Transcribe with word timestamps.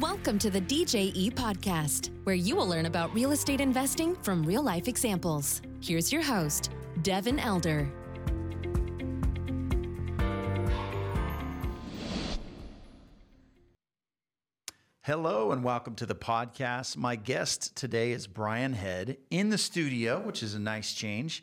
Welcome 0.00 0.38
to 0.40 0.50
the 0.50 0.60
DJE 0.60 1.32
podcast, 1.32 2.10
where 2.24 2.34
you 2.34 2.54
will 2.54 2.68
learn 2.68 2.84
about 2.84 3.14
real 3.14 3.30
estate 3.30 3.62
investing 3.62 4.14
from 4.16 4.42
real 4.42 4.62
life 4.62 4.88
examples. 4.88 5.62
Here's 5.80 6.12
your 6.12 6.20
host, 6.20 6.70
Devin 7.00 7.38
Elder. 7.38 7.90
Hello 15.00 15.52
and 15.52 15.64
welcome 15.64 15.94
to 15.94 16.04
the 16.04 16.14
podcast. 16.14 16.98
My 16.98 17.16
guest 17.16 17.74
today 17.74 18.12
is 18.12 18.26
Brian 18.26 18.74
Head 18.74 19.16
in 19.30 19.48
the 19.48 19.56
studio, 19.56 20.20
which 20.20 20.42
is 20.42 20.54
a 20.54 20.60
nice 20.60 20.92
change. 20.92 21.42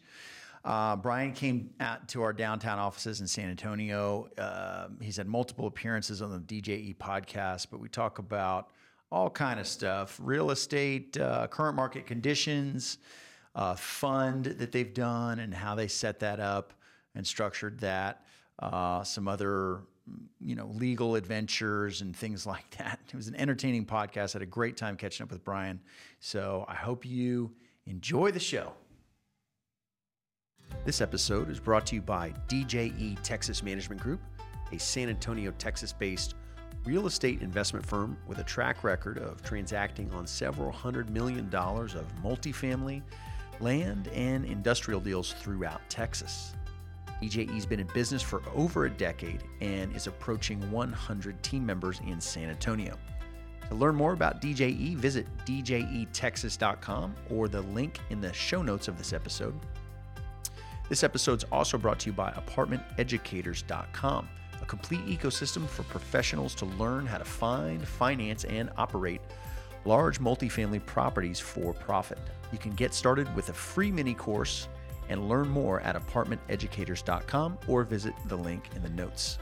Uh, 0.64 0.96
Brian 0.96 1.34
came 1.34 1.72
out 1.80 2.08
to 2.10 2.22
our 2.22 2.32
downtown 2.32 2.80
offices 2.80 3.20
in 3.20 3.28
San 3.28 3.50
Antonio. 3.50 4.30
Uh, 4.38 4.88
he's 5.02 5.18
had 5.18 5.28
multiple 5.28 5.68
appearances 5.68 6.22
on 6.22 6.32
the 6.32 6.40
DJE 6.40 6.96
podcast, 6.98 7.68
but 7.70 7.80
we 7.80 7.90
talk 7.90 8.20
about 8.20 8.70
all 9.12 9.30
kind 9.30 9.60
of 9.60 9.68
stuff: 9.68 10.18
real 10.22 10.52
estate, 10.52 11.18
uh, 11.18 11.48
current 11.48 11.76
market 11.76 12.06
conditions, 12.06 12.98
uh, 13.56 13.76
fund 13.76 14.46
that 14.46 14.72
they've 14.72 14.94
done, 14.94 15.40
and 15.40 15.54
how 15.54 15.76
they 15.76 15.88
set 15.88 16.20
that 16.20 16.40
up 16.40 16.74
and 17.14 17.28
structured 17.28 17.80
that. 17.82 18.26
Uh, 18.60 19.04
some 19.04 19.28
other 19.28 19.82
you 20.40 20.56
know, 20.56 20.68
legal 20.74 21.16
adventures 21.16 22.02
and 22.02 22.16
things 22.16 22.46
like 22.54 22.70
that. 22.78 23.00
It 23.08 23.16
was 23.16 23.28
an 23.28 23.36
entertaining 23.36 23.86
podcast. 23.86 24.36
I 24.36 24.40
had 24.40 24.42
a 24.42 24.46
great 24.46 24.78
time 24.78 24.96
catching 24.96 25.24
up 25.24 25.32
with 25.32 25.44
Brian. 25.44 25.80
So 26.20 26.66
I 26.68 26.76
hope 26.76 27.06
you 27.06 27.52
enjoy 27.86 28.32
the 28.32 28.40
show. 28.40 28.74
This 30.86 31.00
episode 31.02 31.50
is 31.50 31.60
brought 31.60 31.86
to 31.88 31.96
you 31.96 32.02
by 32.02 32.34
DJE 32.48 33.18
Texas 33.24 33.64
Management 33.64 34.02
Group, 34.02 34.20
a 34.72 34.80
San 34.80 35.10
Antonio, 35.10 35.52
Texas 35.58 35.94
based 35.94 36.36
real 36.86 37.08
estate 37.08 37.42
investment 37.42 37.86
firm 37.86 38.18
with 38.28 38.40
a 38.40 38.44
track 38.44 38.84
record 38.84 39.18
of 39.18 39.42
transacting 39.42 40.12
on 40.12 40.28
several 40.28 40.72
hundred 40.72 41.10
million 41.10 41.50
dollars 41.50 41.96
of 41.96 42.06
multifamily, 42.22 43.02
land, 43.60 44.10
and 44.10 44.44
industrial 44.46 45.00
deals 45.00 45.34
throughout 45.34 45.82
Texas. 45.90 46.54
DJE's 47.22 47.66
been 47.66 47.80
in 47.80 47.88
business 47.94 48.22
for 48.22 48.42
over 48.54 48.86
a 48.86 48.90
decade 48.90 49.44
and 49.62 49.96
is 49.96 50.08
approaching 50.08 50.60
100 50.72 51.42
team 51.42 51.66
members 51.66 52.02
in 52.06 52.20
San 52.20 52.50
Antonio. 52.50 52.98
To 53.70 53.76
learn 53.76 53.96
more 53.96 54.12
about 54.12 54.42
DJE, 54.42 54.96
visit 54.98 55.26
djetexas.com 55.46 57.16
or 57.30 57.48
the 57.48 57.62
link 57.62 58.00
in 58.10 58.20
the 58.20 58.34
show 58.34 58.62
notes 58.62 58.90
of 58.90 58.98
this 58.98 59.14
episode. 59.14 59.58
This 60.90 61.04
episode 61.04 61.40
is 61.40 61.46
also 61.52 61.78
brought 61.78 62.00
to 62.00 62.08
you 62.08 62.14
by 62.14 62.32
apartmenteducators.com, 62.32 64.30
a 64.62 64.66
complete 64.66 65.06
ecosystem 65.08 65.68
for 65.68 65.84
professionals 65.84 66.54
to 66.56 66.66
learn 66.66 67.06
how 67.06 67.18
to 67.18 67.26
find, 67.26 67.88
finance, 67.88 68.44
and 68.44 68.70
operate 68.78 69.22
large 69.86 70.20
multifamily 70.20 70.86
properties 70.86 71.40
for 71.40 71.74
profit. 71.74 72.20
You 72.52 72.58
can 72.58 72.72
get 72.72 72.94
started 72.94 73.34
with 73.36 73.50
a 73.50 73.54
free 73.54 73.92
mini 73.92 74.14
course 74.14 74.68
and 75.10 75.28
learn 75.28 75.50
more 75.50 75.82
at 75.82 75.96
apartmenteducators.com 75.96 77.60
or 77.68 77.84
visit 77.84 78.14
the 78.28 78.38
link 78.38 78.70
in 78.76 78.84
the 78.84 78.90
notes. 78.90 79.40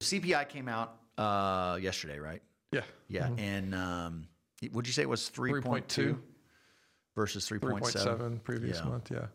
CPI 0.00 0.48
came 0.48 0.68
out 0.68 0.96
uh, 1.18 1.78
yesterday, 1.80 2.18
right? 2.18 2.42
Yeah. 2.72 2.82
Yeah. 3.08 3.26
Mm-hmm. 3.26 3.38
And 3.38 3.74
um, 3.74 4.28
would 4.72 4.86
you 4.86 4.92
say 4.92 5.02
it 5.02 5.08
was 5.08 5.30
3.2 5.30 6.18
versus 7.14 7.48
3.7? 7.48 7.80
3.7 7.80 8.42
previous 8.42 8.78
yeah. 8.78 8.84
month, 8.84 9.10
yeah. 9.10 9.26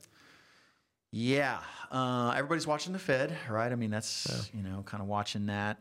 Yeah, 1.18 1.60
uh, 1.92 2.34
everybody's 2.36 2.68
watching 2.68 2.92
the 2.92 3.00
Fed, 3.00 3.34
right? 3.50 3.72
I 3.72 3.76
mean, 3.76 3.90
that's 3.90 4.28
yeah. 4.30 4.60
you 4.60 4.70
know, 4.70 4.84
kind 4.86 5.02
of 5.02 5.08
watching 5.08 5.46
that. 5.46 5.78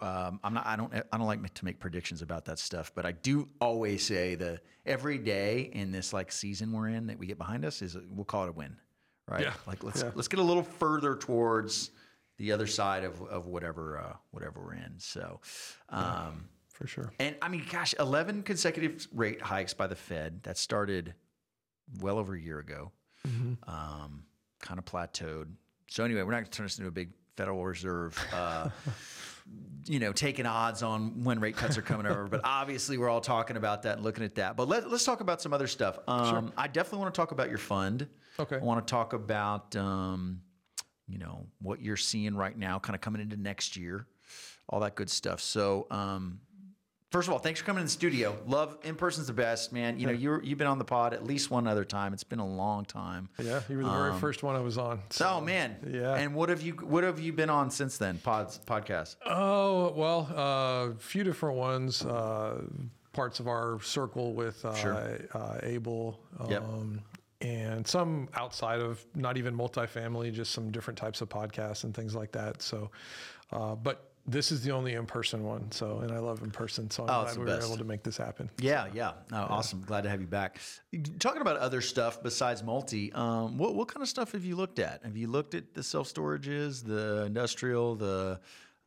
Um, 0.00 0.40
I'm 0.42 0.54
not. 0.54 0.66
I 0.66 0.76
don't. 0.76 0.90
I 0.94 1.18
don't 1.18 1.26
like 1.26 1.52
to 1.52 1.64
make 1.66 1.78
predictions 1.78 2.22
about 2.22 2.46
that 2.46 2.58
stuff, 2.58 2.90
but 2.94 3.04
I 3.04 3.12
do 3.12 3.50
always 3.60 4.02
say 4.02 4.34
the 4.34 4.62
every 4.86 5.18
day 5.18 5.70
in 5.74 5.92
this 5.92 6.14
like 6.14 6.32
season 6.32 6.72
we're 6.72 6.88
in 6.88 7.08
that 7.08 7.18
we 7.18 7.26
get 7.26 7.36
behind 7.36 7.66
us 7.66 7.82
is 7.82 7.98
we'll 8.10 8.24
call 8.24 8.44
it 8.44 8.48
a 8.48 8.52
win, 8.52 8.78
right? 9.28 9.42
Yeah. 9.42 9.52
Like 9.66 9.84
let's 9.84 10.02
yeah. 10.02 10.10
let's 10.14 10.26
get 10.26 10.40
a 10.40 10.42
little 10.42 10.62
further 10.62 11.16
towards 11.16 11.90
the 12.38 12.52
other 12.52 12.66
side 12.66 13.04
of 13.04 13.20
of 13.24 13.46
whatever 13.46 13.98
uh, 13.98 14.16
whatever 14.30 14.58
we're 14.64 14.72
in. 14.72 14.94
So. 14.96 15.40
Um, 15.90 16.48
for 16.72 16.86
sure. 16.86 17.12
And 17.18 17.36
I 17.42 17.48
mean, 17.48 17.66
gosh, 17.70 17.94
11 17.98 18.44
consecutive 18.44 19.06
rate 19.12 19.42
hikes 19.42 19.74
by 19.74 19.86
the 19.86 19.96
Fed 19.96 20.44
that 20.44 20.56
started 20.56 21.12
well 22.00 22.18
over 22.18 22.34
a 22.34 22.40
year 22.40 22.60
ago. 22.60 22.92
Mm-hmm. 23.26 23.68
Um, 23.68 24.22
kind 24.60 24.78
of 24.78 24.84
plateaued. 24.84 25.46
So 25.88 26.04
anyway, 26.04 26.22
we're 26.22 26.32
not 26.32 26.38
going 26.38 26.44
to 26.46 26.50
turn 26.50 26.66
this 26.66 26.78
into 26.78 26.88
a 26.88 26.92
big 26.92 27.10
Federal 27.36 27.64
Reserve, 27.64 28.18
uh, 28.32 28.68
you 29.86 30.00
know, 30.00 30.12
taking 30.12 30.44
odds 30.44 30.82
on 30.82 31.22
when 31.22 31.38
rate 31.38 31.56
cuts 31.56 31.78
are 31.78 31.82
coming 31.82 32.06
over. 32.06 32.26
But 32.26 32.40
obviously, 32.42 32.98
we're 32.98 33.08
all 33.08 33.20
talking 33.20 33.56
about 33.56 33.84
that 33.84 33.96
and 33.96 34.04
looking 34.04 34.24
at 34.24 34.34
that. 34.34 34.56
But 34.56 34.68
let, 34.68 34.84
us 34.84 35.04
talk 35.04 35.20
about 35.20 35.40
some 35.40 35.52
other 35.52 35.68
stuff. 35.68 35.98
Um, 36.08 36.28
sure. 36.28 36.52
I 36.56 36.66
definitely 36.66 36.98
want 36.98 37.14
to 37.14 37.18
talk 37.18 37.30
about 37.30 37.48
your 37.48 37.58
fund. 37.58 38.08
Okay. 38.40 38.56
I 38.56 38.58
want 38.58 38.84
to 38.84 38.90
talk 38.90 39.12
about, 39.12 39.74
um, 39.76 40.40
you 41.06 41.18
know, 41.18 41.46
what 41.62 41.80
you're 41.80 41.96
seeing 41.96 42.34
right 42.34 42.58
now, 42.58 42.80
kind 42.80 42.96
of 42.96 43.00
coming 43.00 43.22
into 43.22 43.36
next 43.36 43.76
year, 43.76 44.06
all 44.68 44.80
that 44.80 44.96
good 44.96 45.08
stuff. 45.08 45.40
So, 45.40 45.86
um, 45.92 46.40
First 47.10 47.26
of 47.26 47.32
all, 47.32 47.38
thanks 47.38 47.60
for 47.60 47.64
coming 47.64 47.80
in 47.80 47.86
the 47.86 47.90
studio. 47.90 48.36
Love 48.46 48.76
in 48.84 48.94
person's 48.94 49.28
the 49.28 49.32
best, 49.32 49.72
man. 49.72 49.98
You 49.98 50.06
know, 50.06 50.12
you 50.12 50.40
you've 50.42 50.58
been 50.58 50.66
on 50.66 50.78
the 50.78 50.84
pod 50.84 51.14
at 51.14 51.24
least 51.24 51.50
one 51.50 51.66
other 51.66 51.84
time. 51.84 52.12
It's 52.12 52.24
been 52.24 52.38
a 52.38 52.46
long 52.46 52.84
time. 52.84 53.30
Yeah, 53.38 53.62
you 53.70 53.78
were 53.78 53.84
the 53.84 53.90
very 53.90 54.10
um, 54.10 54.20
first 54.20 54.42
one 54.42 54.56
I 54.56 54.60
was 54.60 54.76
on. 54.76 55.00
So, 55.08 55.26
oh 55.26 55.40
man, 55.40 55.76
yeah. 55.90 56.16
And 56.16 56.34
what 56.34 56.50
have 56.50 56.60
you 56.60 56.72
what 56.74 57.04
have 57.04 57.18
you 57.18 57.32
been 57.32 57.48
on 57.48 57.70
since 57.70 57.96
then? 57.96 58.18
Pods 58.18 58.60
podcast. 58.66 59.16
Oh 59.24 59.92
well, 59.92 60.28
a 60.30 60.90
uh, 60.90 60.98
few 60.98 61.24
different 61.24 61.56
ones. 61.56 62.04
Uh, 62.04 62.60
parts 63.14 63.40
of 63.40 63.48
our 63.48 63.80
circle 63.80 64.34
with 64.34 64.62
uh, 64.66 64.74
sure. 64.74 65.18
Uh, 65.32 65.58
Abel. 65.62 66.20
Um, 66.38 66.50
yep. 66.50 66.64
And 67.40 67.86
some 67.86 68.28
outside 68.34 68.80
of 68.80 69.04
not 69.14 69.36
even 69.38 69.56
multifamily, 69.56 70.32
just 70.32 70.52
some 70.52 70.70
different 70.70 70.98
types 70.98 71.20
of 71.20 71.28
podcasts 71.28 71.84
and 71.84 71.94
things 71.94 72.14
like 72.14 72.32
that. 72.32 72.60
So, 72.60 72.90
uh, 73.52 73.76
but 73.76 74.07
this 74.28 74.52
is 74.52 74.62
the 74.62 74.70
only 74.70 74.92
in-person 74.92 75.42
one. 75.42 75.72
So, 75.72 75.98
and 76.00 76.12
I 76.12 76.18
love 76.18 76.42
in 76.42 76.50
person. 76.50 76.90
So 76.90 77.04
I'm 77.04 77.10
oh, 77.10 77.22
glad 77.24 77.38
we 77.38 77.44
best. 77.46 77.60
were 77.62 77.66
able 77.68 77.78
to 77.78 77.84
make 77.84 78.02
this 78.02 78.16
happen. 78.16 78.50
Yeah, 78.58 78.86
yeah. 78.92 79.12
Oh, 79.32 79.36
yeah. 79.36 79.44
Awesome. 79.44 79.82
Glad 79.82 80.02
to 80.02 80.10
have 80.10 80.20
you 80.20 80.26
back. 80.26 80.58
Talking 81.18 81.40
about 81.40 81.56
other 81.56 81.80
stuff 81.80 82.22
besides 82.22 82.62
multi, 82.62 83.12
um, 83.12 83.56
what, 83.58 83.74
what 83.74 83.88
kind 83.88 84.02
of 84.02 84.08
stuff 84.08 84.32
have 84.32 84.44
you 84.44 84.54
looked 84.54 84.78
at? 84.78 85.02
Have 85.04 85.16
you 85.16 85.28
looked 85.28 85.54
at 85.54 85.74
the 85.74 85.82
self-storages, 85.82 86.84
the 86.84 87.24
industrial, 87.24 87.96
the 87.96 88.40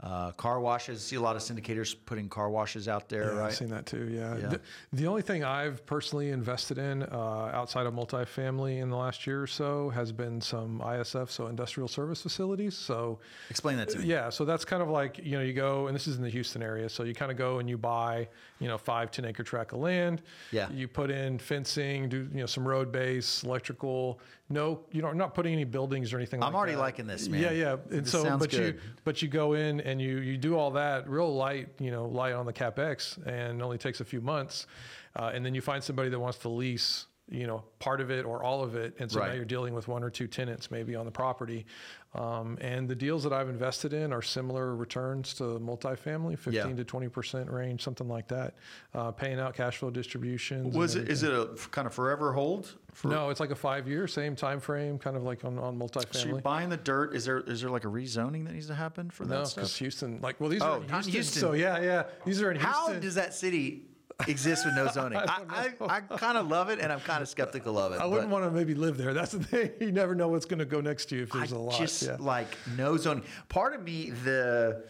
uh, 0.03 0.31
car 0.31 0.59
washes, 0.59 1.03
see 1.03 1.16
a 1.16 1.22
lot 1.22 1.35
of 1.35 1.44
syndicators 1.44 1.95
putting 2.06 2.28
car 2.28 2.50
washes 2.50 2.88
out 2.88 3.07
there, 3.07 3.34
yeah, 3.34 3.39
right? 3.39 3.47
I've 3.47 3.56
seen 3.56 3.69
that 3.69 3.85
too. 3.85 4.09
Yeah. 4.12 4.35
yeah. 4.35 4.47
The, 4.47 4.62
the, 4.94 5.06
only 5.06 5.22
thing 5.22 5.44
I've 5.44 5.85
personally 5.85 6.31
invested 6.31 6.79
in 6.79 7.03
uh, 7.03 7.51
outside 7.53 7.85
of 7.85 7.94
multifamily 7.94 8.79
in 8.81 8.90
the 8.90 8.95
last 8.95 9.28
year 9.28 9.44
or 9.44 9.47
so 9.47 9.90
has 9.90 10.11
been 10.11 10.41
some 10.41 10.79
ISF, 10.79 11.29
so 11.29 11.47
industrial 11.47 11.88
service 11.88 12.19
facilities. 12.19 12.75
So 12.75 13.19
explain 13.51 13.78
that 13.78 13.90
to 13.90 14.00
me. 14.00 14.06
Yeah. 14.06 14.31
So 14.31 14.44
that's 14.44 14.66
kind 14.66 14.81
of 14.81 14.90
like 14.90 15.19
you 15.23 15.38
know 15.38 15.44
you 15.44 15.53
go 15.53 15.85
and 15.85 15.95
this 15.95 16.07
is 16.07 16.17
in 16.17 16.23
the 16.23 16.29
Houston 16.29 16.63
area, 16.63 16.90
so 16.90 17.03
you 17.03 17.13
kind 17.13 17.31
of 17.31 17.38
go 17.38 17.59
and 17.59 17.69
you 17.69 17.78
buy 17.78 18.28
you 18.59 18.67
know 18.67 18.79
five 18.79 19.11
ten 19.11 19.25
acre 19.25 19.44
tract 19.44 19.72
of 19.72 19.79
land. 19.79 20.23
Yeah. 20.51 20.72
You 20.72 20.88
put 20.88 21.11
in 21.11 21.38
fencing, 21.38 22.09
do 22.09 22.28
you 22.34 22.40
know 22.40 22.47
some 22.47 22.67
road 22.67 22.91
base, 22.91 23.44
electrical. 23.44 24.19
No, 24.51 24.81
you 24.91 25.01
know, 25.01 25.07
I'm 25.07 25.17
not 25.17 25.34
putting 25.34 25.53
any 25.53 25.63
buildings 25.63 26.13
or 26.13 26.17
anything. 26.17 26.44
I'm 26.44 26.53
like 26.53 26.57
already 26.57 26.73
that. 26.73 26.79
liking 26.79 27.07
this, 27.07 27.28
man. 27.28 27.41
Yeah, 27.41 27.51
yeah. 27.51 27.78
And 27.89 28.06
this 28.06 28.12
so, 28.12 28.38
but 28.38 28.50
good. 28.50 28.75
you 28.75 28.81
but 29.03 29.22
you 29.22 29.28
go 29.28 29.53
in 29.53 29.81
and 29.81 30.01
you 30.01 30.17
you 30.17 30.38
do 30.38 30.57
all 30.57 30.72
that 30.72 31.09
real 31.09 31.34
light, 31.34 31.69
you 31.79 31.91
know, 31.91 32.06
light 32.06 32.34
on 32.34 32.45
the 32.45 32.53
capex, 32.53 33.17
and 33.25 33.61
only 33.61 33.78
takes 33.78 34.01
a 34.01 34.06
few 34.06 34.22
months, 34.22 34.67
uh, 35.16 35.31
and 35.34 35.45
then 35.45 35.56
you 35.56 35.61
find 35.61 35.84
somebody 35.84 36.09
that 36.09 36.19
wants 36.19 36.38
to 36.40 36.50
lease 36.50 37.07
you 37.29 37.47
know 37.47 37.63
part 37.79 38.01
of 38.01 38.11
it 38.11 38.25
or 38.25 38.44
all 38.44 38.61
of 38.61 38.75
it 38.75 38.94
and 39.00 39.09
so 39.09 39.19
right. 39.19 39.29
now 39.29 39.34
you're 39.34 39.45
dealing 39.45 39.73
with 39.73 39.88
one 39.88 40.03
or 40.03 40.09
two 40.09 40.28
tenants 40.28 40.69
maybe 40.69 40.95
on 40.95 41.06
the 41.06 41.11
property 41.11 41.66
um, 42.13 42.57
and 42.61 42.89
the 42.89 42.95
deals 42.95 43.23
that 43.23 43.33
i've 43.33 43.49
invested 43.49 43.94
in 43.94 44.11
are 44.11 44.22
similar 44.22 44.75
returns 44.75 45.33
to 45.33 45.44
multifamily 45.44 46.38
15 46.38 46.53
yeah. 46.53 46.75
to 46.75 46.84
20 46.84 47.08
percent 47.09 47.49
range 47.49 47.81
something 47.81 48.08
like 48.08 48.28
that. 48.28 48.53
Uh, 48.93 49.11
paying 49.11 49.40
out 49.40 49.55
cash 49.55 49.78
flow 49.78 49.90
distributions 49.90 50.75
was 50.75 50.96
it 50.96 51.09
is 51.09 51.23
it 51.23 51.31
a 51.31 51.49
kind 51.72 51.87
of 51.87 51.93
forever 51.93 52.34
hold 52.34 52.75
for... 52.93 53.09
no 53.09 53.29
it's 53.29 53.40
like 53.40 53.52
a 53.52 53.55
five 53.55 53.87
year 53.87 54.08
same 54.08 54.35
time 54.35 54.59
frame 54.59 54.97
kind 54.97 55.16
of 55.16 55.23
like 55.23 55.43
on, 55.46 55.58
on 55.59 55.78
multifamily. 55.78 56.16
So 56.16 56.28
you're 56.28 56.41
buying 56.41 56.69
the 56.69 56.78
dirt 56.78 57.16
is 57.16 57.25
there 57.25 57.40
is 57.40 57.61
there 57.61 57.69
like 57.69 57.85
a 57.85 57.90
rezoning 57.90 58.46
that 58.46 58.53
needs 58.53 58.67
to 58.67 58.75
happen 58.75 59.09
for 59.09 59.25
no, 59.25 59.40
that 59.40 59.47
stuff? 59.47 59.55
because 59.55 59.75
houston 59.78 60.19
like 60.22 60.40
well 60.40 60.49
these 60.49 60.61
oh, 60.61 60.66
are 60.66 60.78
in 60.78 60.90
Houston, 60.90 61.11
Houston, 61.11 61.41
so 61.41 61.53
yeah 61.53 61.81
yeah. 61.81 62.03
These 62.25 62.41
are 62.41 62.52
in 62.52 62.57
how 62.57 62.93
does 62.93 63.16
that 63.16 63.34
city 63.34 63.85
exists 64.28 64.66
with 64.66 64.76
no 64.76 64.88
zoning. 64.88 65.18
I, 65.28 65.41
I, 65.50 65.70
I, 65.82 66.02
I 66.09 66.18
kind 66.18 66.38
of 66.38 66.47
love 66.47 66.70
it, 66.70 66.79
and 66.79 66.91
I'm 66.91 67.00
kind 67.00 67.22
of 67.22 67.29
skeptical 67.29 67.78
of 67.78 67.94
it. 67.94 68.02
I 68.02 68.06
wouldn't 68.06 68.29
want 68.29 68.46
to 68.46 68.52
maybe 68.52 68.76
live 68.76 68.97
there. 68.97 69.14
That's 69.14 69.32
the 69.32 69.44
thing. 69.44 69.72
You 69.82 69.91
never 69.91 70.16
know 70.16 70.28
what's 70.28 70.46
going 70.46 70.59
to 70.59 70.66
go 70.66 70.79
next 70.82 71.06
to 71.08 71.16
you 71.16 71.23
if 71.23 71.32
there's 71.32 71.53
I 71.53 71.56
a 71.56 71.59
lot. 71.59 71.78
Just 71.78 72.03
yeah. 72.03 72.18
like 72.20 72.58
no 72.78 72.97
zoning. 72.97 73.23
Part 73.50 73.73
of 73.73 73.84
me, 73.84 74.12
the 74.12 74.84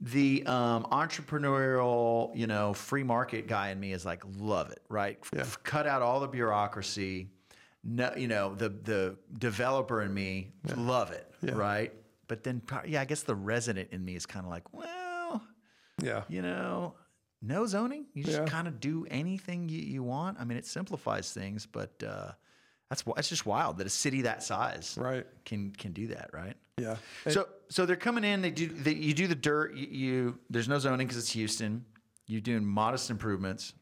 the 0.00 0.44
um, 0.46 0.84
entrepreneurial, 0.90 2.34
you 2.34 2.46
know, 2.46 2.72
free 2.72 3.02
market 3.02 3.46
guy 3.46 3.70
in 3.70 3.78
me 3.78 3.92
is 3.92 4.04
like, 4.04 4.22
love 4.38 4.70
it, 4.70 4.80
right? 4.88 5.18
Yeah. 5.34 5.44
Cut 5.62 5.86
out 5.86 6.00
all 6.02 6.20
the 6.20 6.28
bureaucracy. 6.28 7.28
No, 7.84 8.12
you 8.16 8.28
know, 8.28 8.54
the 8.54 8.68
the 8.68 9.16
developer 9.38 10.02
in 10.02 10.12
me 10.12 10.52
Yeah. 10.66 10.74
love 10.78 11.10
it, 11.12 11.26
right? 11.42 11.92
But 12.28 12.44
then, 12.44 12.62
yeah, 12.86 13.00
I 13.00 13.04
guess 13.06 13.22
the 13.22 13.34
resident 13.34 13.88
in 13.92 14.04
me 14.04 14.14
is 14.14 14.24
kind 14.24 14.44
of 14.46 14.50
like, 14.50 14.72
well, 14.72 15.42
yeah. 16.00 16.22
you 16.28 16.42
know, 16.42 16.94
no 17.42 17.66
zoning. 17.66 18.06
You 18.14 18.24
just 18.24 18.38
Yeah. 18.38 18.44
kind 18.46 18.68
of 18.68 18.80
do 18.80 19.06
anything 19.10 19.68
you, 19.68 19.80
you 19.80 20.02
want. 20.02 20.38
I 20.40 20.44
mean, 20.44 20.58
it 20.58 20.66
simplifies 20.66 21.32
things, 21.32 21.66
but 21.66 22.02
uh, 22.06 22.32
that's 22.88 23.02
that's 23.16 23.28
just 23.28 23.46
wild 23.46 23.78
that 23.78 23.86
a 23.86 23.90
city 23.90 24.22
that 24.22 24.42
size 24.42 24.96
Right. 25.00 25.26
can 25.44 25.70
can 25.72 25.92
do 25.92 26.08
that, 26.08 26.30
right? 26.32 26.56
Yeah. 26.78 26.96
So 27.28 27.48
so 27.68 27.86
they're 27.86 27.96
coming 27.96 28.24
in. 28.24 28.42
They 28.42 28.50
do 28.50 28.68
they, 28.68 28.94
you 28.94 29.14
do 29.14 29.26
the 29.26 29.34
dirt. 29.34 29.74
You, 29.74 29.86
you 29.86 30.38
there's 30.50 30.68
no 30.68 30.78
zoning 30.78 31.06
because 31.06 31.18
it's 31.22 31.32
Houston. 31.32 31.84
You're 32.26 32.40
doing 32.40 32.64
modest 32.64 33.10
improvements 33.10 33.74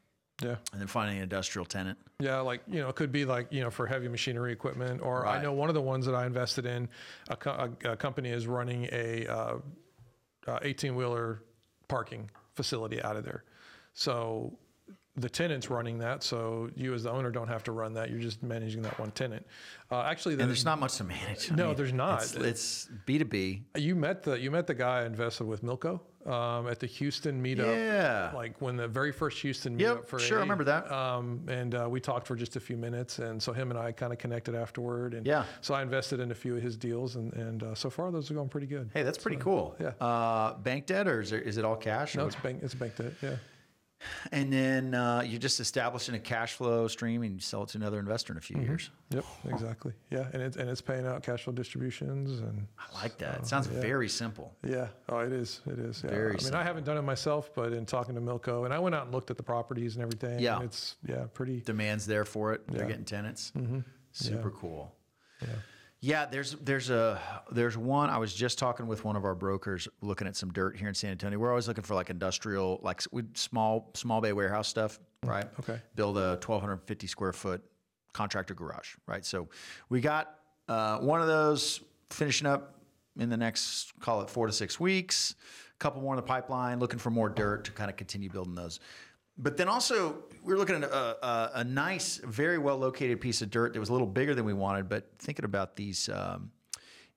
yeah. 0.42 0.56
and 0.72 0.80
then 0.80 0.86
finding 0.88 1.16
an 1.18 1.22
industrial 1.22 1.66
tenant. 1.66 1.98
Yeah, 2.20 2.40
like 2.40 2.62
you 2.66 2.80
know, 2.80 2.88
it 2.88 2.96
could 2.96 3.12
be 3.12 3.24
like 3.24 3.52
you 3.52 3.60
know 3.60 3.70
for 3.70 3.86
heavy 3.86 4.08
machinery 4.08 4.52
equipment, 4.52 5.00
or 5.02 5.26
I 5.26 5.42
know 5.42 5.52
one 5.52 5.68
of 5.68 5.74
the 5.74 5.82
ones 5.82 6.06
that 6.06 6.14
I 6.14 6.26
invested 6.26 6.64
in, 6.66 6.88
a, 7.28 7.36
co- 7.36 7.70
a, 7.84 7.90
a 7.92 7.96
company 7.96 8.30
is 8.30 8.46
running 8.46 8.88
a 8.90 9.26
uh, 9.26 9.58
eighteen 10.62 10.96
wheeler 10.96 11.42
parking 11.88 12.30
facility 12.58 13.00
out 13.02 13.16
of 13.16 13.24
there. 13.24 13.44
So 13.94 14.58
the 15.14 15.28
tenant's 15.28 15.70
running 15.70 15.98
that, 15.98 16.22
so 16.22 16.70
you 16.74 16.92
as 16.92 17.04
the 17.04 17.10
owner 17.10 17.30
don't 17.30 17.48
have 17.48 17.62
to 17.64 17.72
run 17.72 17.94
that. 17.94 18.10
You're 18.10 18.20
just 18.20 18.42
managing 18.42 18.82
that 18.82 18.98
one 18.98 19.12
tenant. 19.12 19.46
Uh, 19.90 20.02
actually, 20.02 20.34
the, 20.34 20.42
And 20.42 20.50
there's 20.50 20.64
not 20.64 20.80
much 20.80 20.96
to 20.96 21.04
manage. 21.04 21.52
I 21.52 21.54
No, 21.54 21.72
there's 21.72 21.92
not. 21.92 22.22
It's, 22.22 22.34
it's 22.34 22.88
B2B. 23.06 23.62
you 23.76 23.94
met 23.94 24.24
the 24.24 24.34
you 24.38 24.50
met 24.50 24.66
the 24.66 24.74
guy 24.74 25.02
I 25.02 25.06
invested 25.06 25.44
with 25.44 25.62
Milko 25.62 26.00
um, 26.28 26.68
at 26.68 26.78
the 26.78 26.86
Houston 26.86 27.42
meetup. 27.42 27.66
Yeah. 27.74 28.30
like 28.34 28.60
when 28.60 28.76
the 28.76 28.86
very 28.88 29.12
first 29.12 29.38
Houston 29.40 29.76
meetup 29.76 29.80
Yep, 29.80 30.08
for 30.08 30.18
sure, 30.18 30.38
I 30.38 30.40
A, 30.40 30.42
remember 30.44 30.64
that. 30.64 30.90
Um, 30.92 31.40
and 31.48 31.74
uh, 31.74 31.86
we 31.90 32.00
talked 32.00 32.26
for 32.26 32.36
just 32.36 32.56
a 32.56 32.60
few 32.60 32.76
minutes, 32.76 33.18
and 33.18 33.42
so 33.42 33.52
him 33.52 33.70
and 33.70 33.78
I 33.78 33.92
kind 33.92 34.12
of 34.12 34.18
connected 34.18 34.54
afterward. 34.54 35.14
And 35.14 35.26
Yeah. 35.26 35.44
so 35.60 35.74
I 35.74 35.82
invested 35.82 36.20
in 36.20 36.30
a 36.30 36.34
few 36.34 36.56
of 36.56 36.62
his 36.62 36.76
deals, 36.76 37.16
and 37.16 37.32
and 37.34 37.62
uh, 37.62 37.74
so 37.74 37.88
far 37.90 38.10
those 38.10 38.30
are 38.30 38.34
going 38.34 38.48
pretty 38.48 38.66
good. 38.66 38.90
Hey, 38.92 39.02
that's 39.02 39.18
pretty 39.18 39.38
cool. 39.38 39.74
yeah. 39.80 39.88
Uh, 40.00 40.54
bank 40.58 40.86
debt 40.86 41.08
or 41.08 41.20
is, 41.20 41.30
there, 41.30 41.40
is 41.40 41.56
it 41.58 41.64
all 41.64 41.76
cash? 41.76 42.14
No, 42.14 42.26
it's 42.26 42.36
bank 42.36 42.60
it's 42.62 42.74
bank 42.74 42.96
debt. 42.96 43.12
Yeah. 43.22 43.36
And 44.30 44.52
then 44.52 44.94
uh, 44.94 45.22
you're 45.26 45.40
just 45.40 45.58
establishing 45.58 46.14
a 46.14 46.18
cash 46.20 46.54
flow 46.54 46.86
stream 46.86 47.22
and 47.22 47.34
you 47.34 47.40
sell 47.40 47.64
it 47.64 47.70
to 47.70 47.78
another 47.78 47.98
investor 47.98 48.32
in 48.32 48.36
a 48.38 48.40
few 48.40 48.56
Mm-hmm. 48.56 48.66
years. 48.66 48.90
Yep. 49.10 49.24
Exactly. 49.50 49.92
Yeah, 50.10 50.26
and 50.32 50.42
it's 50.42 50.56
and 50.56 50.68
it's 50.68 50.80
paying 50.80 51.06
out 51.06 51.22
cash 51.22 51.44
flow 51.44 51.52
distributions 51.52 52.40
and. 52.40 52.66
I 52.78 53.02
like 53.02 53.18
that. 53.18 53.38
It 53.40 53.46
sounds 53.46 53.66
very 53.66 54.08
simple. 54.08 54.54
Yeah. 54.66 54.88
Oh, 55.08 55.18
it 55.20 55.32
is. 55.32 55.60
It 55.66 55.78
is. 55.78 56.02
Yeah. 56.04 56.10
Very 56.10 56.36
I 56.38 56.44
mean, 56.44 56.54
I 56.54 56.62
haven't 56.62 56.84
done 56.84 56.96
it 56.98 57.02
myself, 57.02 57.50
but 57.54 57.72
in 57.72 57.86
talking 57.86 58.14
to 58.14 58.20
Milko, 58.20 58.64
and 58.66 58.74
I 58.74 58.78
went 58.78 58.94
out 58.94 59.04
and 59.04 59.14
looked 59.14 59.30
at 59.30 59.36
the 59.36 59.42
properties 59.42 59.94
and 59.96 60.02
everything. 60.02 60.38
Yeah. 60.40 60.56
and 60.56 60.64
it's 60.64 60.96
yeah, 61.06 61.24
pretty. 61.34 61.60
Demand's 61.62 62.06
there 62.06 62.24
for 62.24 62.52
it. 62.52 62.62
They're 62.68 62.86
getting 62.86 63.04
tenants. 63.04 63.52
Super 64.12 64.50
cool. 64.50 64.94
Yeah. 65.42 65.48
Yeah, 66.00 66.26
there's 66.26 66.52
there's 66.52 66.90
a 66.90 67.20
there's 67.50 67.76
one. 67.76 68.08
I 68.08 68.18
was 68.18 68.32
just 68.32 68.58
talking 68.58 68.86
with 68.86 69.04
one 69.04 69.16
of 69.16 69.24
our 69.24 69.34
brokers, 69.34 69.88
looking 70.00 70.28
at 70.28 70.36
some 70.36 70.52
dirt 70.52 70.76
here 70.76 70.88
in 70.88 70.94
San 70.94 71.10
Antonio. 71.10 71.38
We're 71.38 71.50
always 71.50 71.66
looking 71.66 71.82
for 71.82 71.94
like 71.94 72.08
industrial, 72.08 72.78
like 72.82 73.02
small 73.34 73.90
small 73.94 74.20
bay 74.20 74.32
warehouse 74.32 74.68
stuff, 74.68 75.00
right? 75.24 75.46
okay. 75.58 75.80
Build 75.96 76.16
a 76.16 76.38
1,250 76.40 77.06
square 77.08 77.32
foot 77.32 77.62
contractor 78.12 78.54
garage, 78.54 78.94
right? 79.06 79.24
So 79.24 79.48
we 79.88 80.00
got 80.00 80.36
uh, 80.68 80.98
one 80.98 81.20
of 81.20 81.26
those 81.26 81.80
finishing 82.10 82.46
up 82.46 82.76
in 83.18 83.28
the 83.28 83.36
next 83.36 83.92
call 83.98 84.20
it 84.22 84.30
four 84.30 84.46
to 84.46 84.52
six 84.52 84.78
weeks. 84.78 85.34
A 85.74 85.78
couple 85.78 86.00
more 86.00 86.14
in 86.14 86.16
the 86.16 86.22
pipeline. 86.22 86.78
Looking 86.78 87.00
for 87.00 87.10
more 87.10 87.28
dirt 87.28 87.64
to 87.64 87.72
kind 87.72 87.90
of 87.90 87.96
continue 87.96 88.30
building 88.30 88.54
those. 88.54 88.78
But 89.38 89.56
then 89.56 89.68
also, 89.68 90.24
we 90.42 90.52
were 90.52 90.58
looking 90.58 90.76
at 90.76 90.84
a, 90.84 91.26
a, 91.26 91.50
a 91.56 91.64
nice, 91.64 92.16
very 92.16 92.58
well 92.58 92.76
located 92.76 93.20
piece 93.20 93.40
of 93.40 93.50
dirt 93.50 93.72
that 93.72 93.80
was 93.80 93.88
a 93.88 93.92
little 93.92 94.06
bigger 94.06 94.34
than 94.34 94.44
we 94.44 94.52
wanted. 94.52 94.88
But 94.88 95.08
thinking 95.18 95.44
about 95.44 95.76
these, 95.76 96.08
um, 96.08 96.50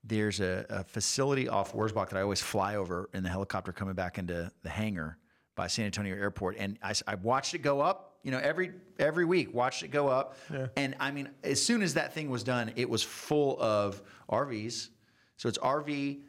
there's 0.04 0.40
a, 0.40 0.64
a 0.68 0.84
facility 0.84 1.48
off 1.48 1.72
Wurzbach 1.72 2.10
that 2.10 2.16
I 2.16 2.22
always 2.22 2.40
fly 2.40 2.76
over 2.76 3.10
in 3.12 3.22
the 3.22 3.28
helicopter 3.28 3.72
coming 3.72 3.94
back 3.94 4.18
into 4.18 4.50
the 4.62 4.70
hangar 4.70 5.18
by 5.54 5.66
San 5.66 5.84
Antonio 5.86 6.14
Airport, 6.14 6.56
and 6.58 6.78
I, 6.82 6.94
I 7.06 7.16
watched 7.16 7.54
it 7.54 7.58
go 7.58 7.80
up. 7.80 8.18
You 8.22 8.30
know, 8.30 8.38
every 8.38 8.70
every 9.00 9.24
week, 9.24 9.52
watched 9.52 9.82
it 9.82 9.88
go 9.88 10.06
up. 10.08 10.36
And 10.76 10.94
I 11.00 11.10
mean, 11.10 11.28
as 11.42 11.64
soon 11.64 11.82
as 11.82 11.94
that 11.94 12.12
thing 12.12 12.30
was 12.30 12.44
done, 12.44 12.72
it 12.76 12.88
was 12.88 13.02
full 13.02 13.60
of 13.60 14.00
RVs. 14.30 14.90
So 15.36 15.48
it's 15.48 15.58
RV 15.58 16.20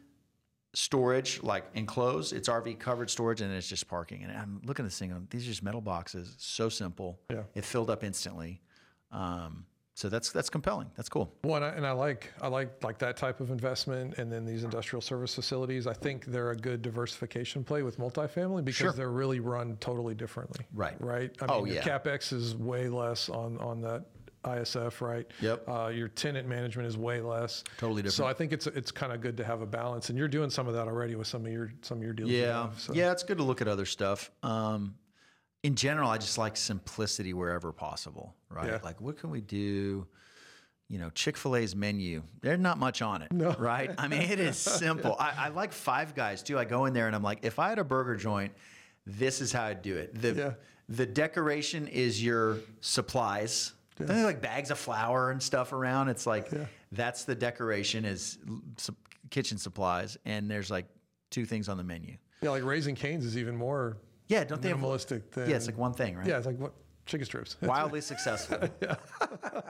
storage, 0.74 1.42
like 1.42 1.64
enclosed. 1.74 2.32
It's 2.32 2.48
RV 2.48 2.78
covered 2.78 3.10
storage, 3.10 3.40
and 3.40 3.52
it's 3.52 3.68
just 3.68 3.88
parking. 3.88 4.22
And 4.24 4.32
I'm 4.36 4.60
looking 4.64 4.84
at 4.84 4.88
this 4.90 4.98
thing. 4.98 5.10
going, 5.10 5.26
These 5.30 5.44
are 5.44 5.50
just 5.50 5.62
metal 5.62 5.80
boxes. 5.80 6.34
So 6.38 6.68
simple. 6.68 7.18
Yeah. 7.30 7.42
It 7.54 7.64
filled 7.64 7.90
up 7.90 8.04
instantly. 8.04 8.60
Um, 9.12 9.66
so 9.96 10.08
that's 10.08 10.32
that's 10.32 10.50
compelling. 10.50 10.90
That's 10.96 11.08
cool. 11.08 11.32
Well, 11.44 11.54
and 11.54 11.64
I, 11.64 11.68
and 11.68 11.86
I 11.86 11.92
like 11.92 12.32
I 12.42 12.48
like 12.48 12.82
like 12.82 12.98
that 12.98 13.16
type 13.16 13.38
of 13.38 13.50
investment, 13.52 14.18
and 14.18 14.30
then 14.30 14.44
these 14.44 14.64
industrial 14.64 15.00
service 15.00 15.32
facilities. 15.36 15.86
I 15.86 15.92
think 15.92 16.24
they're 16.26 16.50
a 16.50 16.56
good 16.56 16.82
diversification 16.82 17.62
play 17.62 17.84
with 17.84 17.96
multifamily 17.96 18.64
because 18.64 18.76
Sure. 18.76 18.92
they're 18.92 19.12
really 19.12 19.38
run 19.38 19.76
totally 19.76 20.14
differently. 20.16 20.66
Right. 20.74 21.00
Right. 21.00 21.30
I 21.40 21.46
Oh, 21.48 21.64
your 21.64 21.76
yeah. 21.76 21.82
capex 21.98 22.32
is 22.32 22.56
way 22.56 22.88
less 22.88 23.28
on 23.28 23.56
on 23.58 23.80
that 23.82 24.06
ISF, 24.44 25.00
right? 25.00 25.26
Yep. 25.40 25.68
Uh, 25.68 25.88
your 25.94 26.08
tenant 26.08 26.48
management 26.48 26.86
is 26.86 26.96
way 26.96 27.20
less. 27.20 27.64
Totally 27.78 28.02
different. 28.02 28.14
So. 28.14 28.26
I 28.26 28.32
think 28.32 28.52
it's 28.52 28.66
it's 28.66 28.90
kind 28.90 29.12
of 29.12 29.20
good 29.20 29.36
to 29.38 29.44
have 29.44 29.60
a 29.60 29.66
balance, 29.66 30.08
and 30.10 30.18
you're 30.18 30.28
doing 30.28 30.50
some 30.50 30.68
of 30.68 30.74
that 30.74 30.86
already 30.86 31.14
with 31.16 31.26
some 31.26 31.44
of 31.46 31.52
your 31.52 31.72
some 31.82 31.98
of 31.98 32.04
your 32.04 32.12
deals. 32.12 32.30
Yeah, 32.30 32.62
have, 32.64 32.80
so. 32.80 32.92
yeah, 32.94 33.12
it's 33.12 33.22
good 33.22 33.38
to 33.38 33.44
look 33.44 33.60
at 33.60 33.68
other 33.68 33.86
stuff. 33.86 34.30
Um, 34.42 34.94
in 35.62 35.74
general, 35.76 36.10
I 36.10 36.18
just 36.18 36.36
like 36.38 36.56
simplicity 36.56 37.32
wherever 37.32 37.72
possible, 37.72 38.34
right? 38.50 38.66
Yeah. 38.68 38.78
Like, 38.82 39.00
what 39.00 39.18
can 39.18 39.30
we 39.30 39.40
do? 39.40 40.06
You 40.90 40.98
know, 40.98 41.08
Chick 41.10 41.36
Fil 41.38 41.56
A's 41.56 41.74
menu. 41.74 42.22
There's 42.42 42.60
not 42.60 42.78
much 42.78 43.00
on 43.00 43.22
it, 43.22 43.28
right? 43.58 43.90
I 43.96 44.06
mean, 44.08 44.22
it 44.22 44.38
is 44.38 44.56
simple. 44.58 45.16
I, 45.18 45.46
I 45.46 45.48
like 45.48 45.72
Five 45.72 46.14
Guys 46.14 46.42
too. 46.42 46.58
I 46.58 46.64
go 46.66 46.84
in 46.84 46.92
there 46.92 47.06
and 47.06 47.16
I'm 47.16 47.22
like, 47.22 47.40
if 47.42 47.58
I 47.58 47.70
had 47.70 47.78
a 47.78 47.84
burger 47.84 48.16
joint, 48.16 48.52
this 49.06 49.40
is 49.40 49.52
how 49.52 49.64
I'd 49.64 49.82
do 49.82 49.96
it. 49.96 50.20
The 50.20 50.32
Yeah. 50.34 50.52
the 50.88 51.06
decoration 51.06 51.88
is 51.88 52.22
your 52.22 52.58
supplies. 52.80 53.72
Don't 53.96 54.08
they 54.08 54.24
like 54.24 54.40
bags 54.40 54.70
of 54.70 54.78
flour 54.78 55.30
and 55.30 55.42
stuff 55.42 55.72
around? 55.72 56.08
It's 56.08 56.26
like 56.26 56.50
that's 56.92 57.24
the 57.24 57.34
decoration 57.34 58.04
is 58.04 58.38
kitchen 59.30 59.58
supplies, 59.58 60.18
and 60.24 60.50
there's 60.50 60.70
like 60.70 60.86
two 61.30 61.44
things 61.44 61.68
on 61.68 61.76
the 61.76 61.84
menu. 61.84 62.16
Yeah, 62.42 62.50
like 62.50 62.64
Raising 62.64 62.94
Cane's 62.94 63.24
is 63.24 63.38
even 63.38 63.56
more 63.56 63.96
Yeah, 64.28 64.44
don't 64.44 64.60
they 64.60 64.68
have 64.68 64.78
minimalistic 64.78 65.30
than 65.30 65.48
Yeah, 65.48 65.56
it's 65.56 65.66
like 65.66 65.78
one 65.78 65.94
thing, 65.94 66.16
right? 66.16 66.26
yeah, 66.26 66.36
it's 66.36 66.46
like 66.46 66.58
what 66.58 66.72
chicken 67.06 67.24
strips. 67.24 67.56
Wildly 67.62 68.00
successful. 68.00 68.58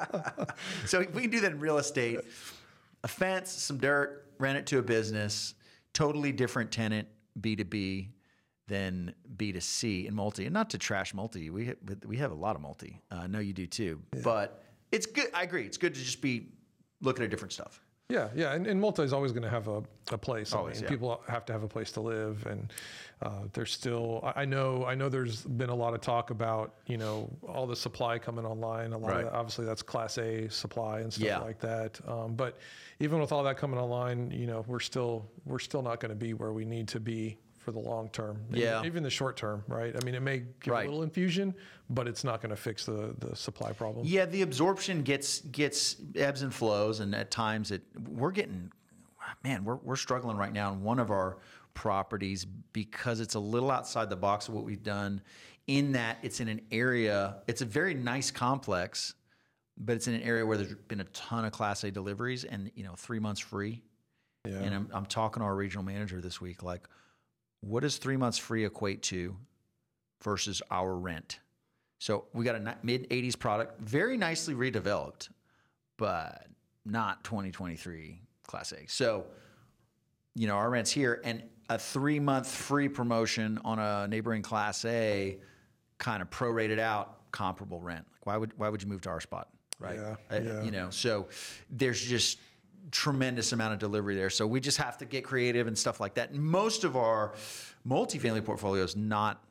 so 0.86 1.00
we 1.12 1.22
can 1.22 1.30
do 1.30 1.40
that 1.40 1.52
in 1.52 1.60
real 1.60 1.78
estate. 1.78 2.20
A 3.04 3.08
fence, 3.08 3.50
some 3.50 3.78
dirt, 3.78 4.26
rent 4.38 4.56
it 4.56 4.66
to 4.68 4.78
a 4.78 4.82
business, 4.82 5.54
totally 5.92 6.32
different 6.32 6.70
tenant, 6.70 7.08
B2B 7.40 8.08
than 8.68 9.14
B2C 9.36 10.06
in 10.06 10.14
multi. 10.14 10.44
And 10.46 10.54
not 10.54 10.70
to 10.70 10.78
trash 10.78 11.14
multi. 11.14 11.50
We 11.50 11.66
ha- 11.66 11.94
we 12.06 12.16
have 12.18 12.30
a 12.32 12.34
lot 12.36 12.56
of 12.56 12.62
multi. 12.62 13.00
Uh, 13.10 13.16
I 13.16 13.26
know 13.26 13.38
you 13.40 13.52
do 13.52 13.66
too. 13.66 14.00
But 14.22 14.62
it's 14.92 15.06
good. 15.06 15.26
I 15.34 15.42
agree. 15.42 15.64
It's 15.64 15.76
good 15.76 15.94
to 15.94 16.00
just 16.00 16.20
be 16.20 16.48
looking 17.00 17.24
at 17.24 17.30
different 17.30 17.52
stuff. 17.52 17.80
Yeah, 18.10 18.28
yeah, 18.36 18.52
and, 18.52 18.66
and 18.66 18.78
multi 18.78 19.02
is 19.02 19.14
always 19.14 19.32
going 19.32 19.44
to 19.44 19.48
have 19.50 19.66
a, 19.66 19.82
a 20.12 20.18
place. 20.18 20.54
I 20.54 20.62
mean, 20.62 20.72
yeah. 20.74 20.88
people 20.88 21.22
have 21.26 21.46
to 21.46 21.54
have 21.54 21.62
a 21.62 21.68
place 21.68 21.90
to 21.92 22.02
live, 22.02 22.44
and 22.46 22.70
uh, 23.22 23.30
there's 23.54 23.72
still. 23.72 24.20
I 24.22 24.42
I 24.42 24.44
know. 24.44 24.84
I 24.84 24.94
know. 24.94 25.08
There's 25.08 25.40
been 25.42 25.70
a 25.70 25.74
lot 25.74 25.94
of 25.94 26.02
talk 26.02 26.28
about 26.28 26.74
you 26.86 26.98
know 26.98 27.30
all 27.48 27.66
the 27.66 27.74
supply 27.76 28.18
coming 28.18 28.44
online. 28.44 28.92
A 28.92 28.98
lot 28.98 29.10
Right. 29.10 29.24
of 29.24 29.32
that, 29.32 29.32
obviously 29.32 29.64
that's 29.64 29.82
Class 29.82 30.18
A 30.18 30.48
supply 30.50 31.00
and 31.00 31.10
stuff 31.12 31.26
Yeah. 31.26 31.38
like 31.38 31.58
that. 31.60 31.98
Um, 32.06 32.34
but 32.34 32.58
even 33.00 33.20
with 33.20 33.32
all 33.32 33.42
that 33.42 33.56
coming 33.56 33.78
online, 33.80 34.30
you 34.30 34.46
know, 34.46 34.64
we're 34.68 34.80
still 34.80 35.24
we're 35.46 35.58
still 35.58 35.82
not 35.82 35.98
going 35.98 36.10
to 36.10 36.14
be 36.16 36.34
where 36.34 36.52
we 36.52 36.66
need 36.66 36.88
to 36.88 37.00
be 37.00 37.38
for 37.64 37.72
the 37.72 37.78
long 37.78 38.10
term. 38.10 38.38
Even- 38.50 38.60
Yeah. 38.60 38.84
even 38.84 39.02
the 39.02 39.10
short 39.10 39.36
term, 39.36 39.64
right? 39.66 39.96
I 40.00 40.04
mean, 40.04 40.14
it 40.14 40.20
may 40.20 40.40
give 40.60 40.72
Right. 40.72 40.86
a 40.86 40.88
little 40.88 41.02
infusion, 41.02 41.54
but 41.88 42.06
it's 42.06 42.22
not 42.22 42.42
going 42.42 42.50
to 42.50 42.56
fix 42.56 42.84
the 42.84 43.14
the 43.18 43.34
supply 43.34 43.72
problem. 43.72 44.06
Yeah, 44.06 44.26
the 44.26 44.42
absorption 44.42 45.02
gets 45.02 45.40
gets 45.40 45.96
ebbs 46.14 46.42
and 46.42 46.52
flows, 46.54 47.00
and 47.00 47.14
at 47.14 47.30
times 47.30 47.70
it 47.70 47.82
we're 48.08 48.32
getting 48.32 48.70
man, 49.42 49.64
we're 49.64 49.76
we're 49.76 49.96
struggling 49.96 50.36
right 50.36 50.52
now 50.52 50.72
in 50.72 50.82
one 50.82 50.98
of 50.98 51.10
our 51.10 51.38
properties 51.72 52.44
because 52.44 53.18
it's 53.20 53.34
a 53.34 53.40
little 53.40 53.70
outside 53.70 54.10
the 54.10 54.16
box 54.16 54.48
of 54.48 54.54
what 54.54 54.64
we've 54.64 54.82
done. 54.84 55.22
In 55.66 55.92
that 55.92 56.18
it's 56.22 56.40
in 56.40 56.48
an 56.48 56.60
area, 56.70 57.42
it's 57.46 57.62
a 57.62 57.64
very 57.64 57.94
nice 57.94 58.30
complex, 58.30 59.14
but 59.78 59.96
it's 59.96 60.06
in 60.06 60.12
an 60.14 60.20
area 60.22 60.44
where 60.44 60.58
there's 60.58 60.74
been 60.74 61.00
a 61.00 61.04
ton 61.04 61.46
of 61.46 61.52
Class 61.52 61.82
A 61.84 61.90
deliveries, 61.90 62.44
and 62.44 62.70
you 62.74 62.84
know 62.84 62.94
three 62.94 63.18
months 63.18 63.40
free. 63.40 63.82
Yeah. 64.46 64.58
And 64.58 64.74
I'm 64.74 64.88
I'm 64.92 65.06
talking 65.06 65.40
to 65.40 65.46
our 65.46 65.54
regional 65.56 65.82
manager 65.82 66.20
this 66.20 66.38
week, 66.38 66.62
like, 66.62 66.86
what 67.66 67.80
does 67.82 67.96
three 67.96 68.16
months 68.16 68.38
free 68.38 68.64
equate 68.64 69.02
to 69.04 69.36
versus 70.22 70.62
our 70.70 70.94
rent? 70.96 71.40
So 71.98 72.26
we 72.34 72.44
got 72.44 72.56
a 72.56 72.76
mid 72.82 73.08
80s 73.08 73.38
product, 73.38 73.80
very 73.80 74.16
nicely 74.16 74.54
redeveloped, 74.54 75.30
but 75.96 76.46
not 76.84 77.24
2023 77.24 78.20
Class 78.46 78.72
A. 78.72 78.86
So, 78.88 79.24
you 80.34 80.46
know, 80.46 80.54
our 80.56 80.68
rent's 80.68 80.90
here 80.90 81.20
and 81.24 81.42
a 81.70 81.78
three 81.78 82.20
month 82.20 82.46
free 82.50 82.88
promotion 82.88 83.58
on 83.64 83.78
a 83.78 84.06
neighboring 84.06 84.42
Class 84.42 84.84
A 84.84 85.38
kind 85.98 86.20
of 86.20 86.28
prorated 86.28 86.78
out 86.78 87.30
comparable 87.30 87.80
rent. 87.80 88.04
Like 88.12 88.26
why 88.26 88.36
would 88.36 88.52
why 88.58 88.68
would 88.68 88.82
you 88.82 88.88
move 88.88 89.00
to 89.02 89.08
our 89.08 89.20
spot? 89.20 89.48
Right. 89.78 89.96
Yeah, 89.96 90.16
Uh, 90.30 90.40
yeah. 90.40 90.62
You 90.62 90.70
know, 90.70 90.90
so 90.90 91.28
there's 91.70 92.00
just 92.02 92.38
tremendous 92.90 93.52
amount 93.52 93.72
of 93.72 93.78
delivery 93.78 94.14
there. 94.14 94.30
So 94.30 94.46
we 94.46 94.60
just 94.60 94.78
have 94.78 94.98
to 94.98 95.04
get 95.04 95.24
creative 95.24 95.66
and 95.66 95.76
stuff 95.78 96.00
like 96.00 96.14
that. 96.14 96.34
Most 96.34 96.84
of 96.84 96.96
our 96.96 97.34
multifamily 97.86 98.44
portfolio 98.44 98.82
is 98.84 98.96
not 98.96 99.42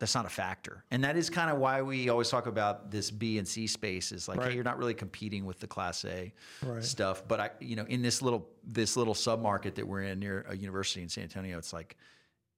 that's 0.00 0.14
not 0.14 0.26
a 0.26 0.28
factor. 0.28 0.84
And 0.92 1.02
that 1.02 1.16
is 1.16 1.28
kind 1.28 1.50
of 1.50 1.58
why 1.58 1.82
we 1.82 2.08
always 2.08 2.28
talk 2.28 2.46
about 2.46 2.92
this 2.92 3.10
B 3.10 3.36
and 3.38 3.48
C 3.48 3.66
space 3.66 4.12
is 4.12 4.28
like, 4.28 4.38
Right. 4.38 4.50
hey, 4.50 4.54
you're 4.54 4.62
not 4.62 4.78
really 4.78 4.94
competing 4.94 5.44
with 5.44 5.58
the 5.58 5.66
class 5.66 6.04
A 6.04 6.32
Right. 6.62 6.84
stuff. 6.84 7.24
But 7.26 7.40
I, 7.40 7.50
you 7.58 7.74
know, 7.74 7.84
in 7.88 8.00
this 8.00 8.22
little 8.22 8.48
this 8.62 8.96
little 8.96 9.14
sub 9.14 9.42
market 9.42 9.74
that 9.74 9.88
we're 9.88 10.02
in 10.02 10.20
near 10.20 10.46
a 10.48 10.56
university 10.56 11.02
in 11.02 11.08
San 11.08 11.24
Antonio, 11.24 11.58
it's 11.58 11.72
like 11.72 11.96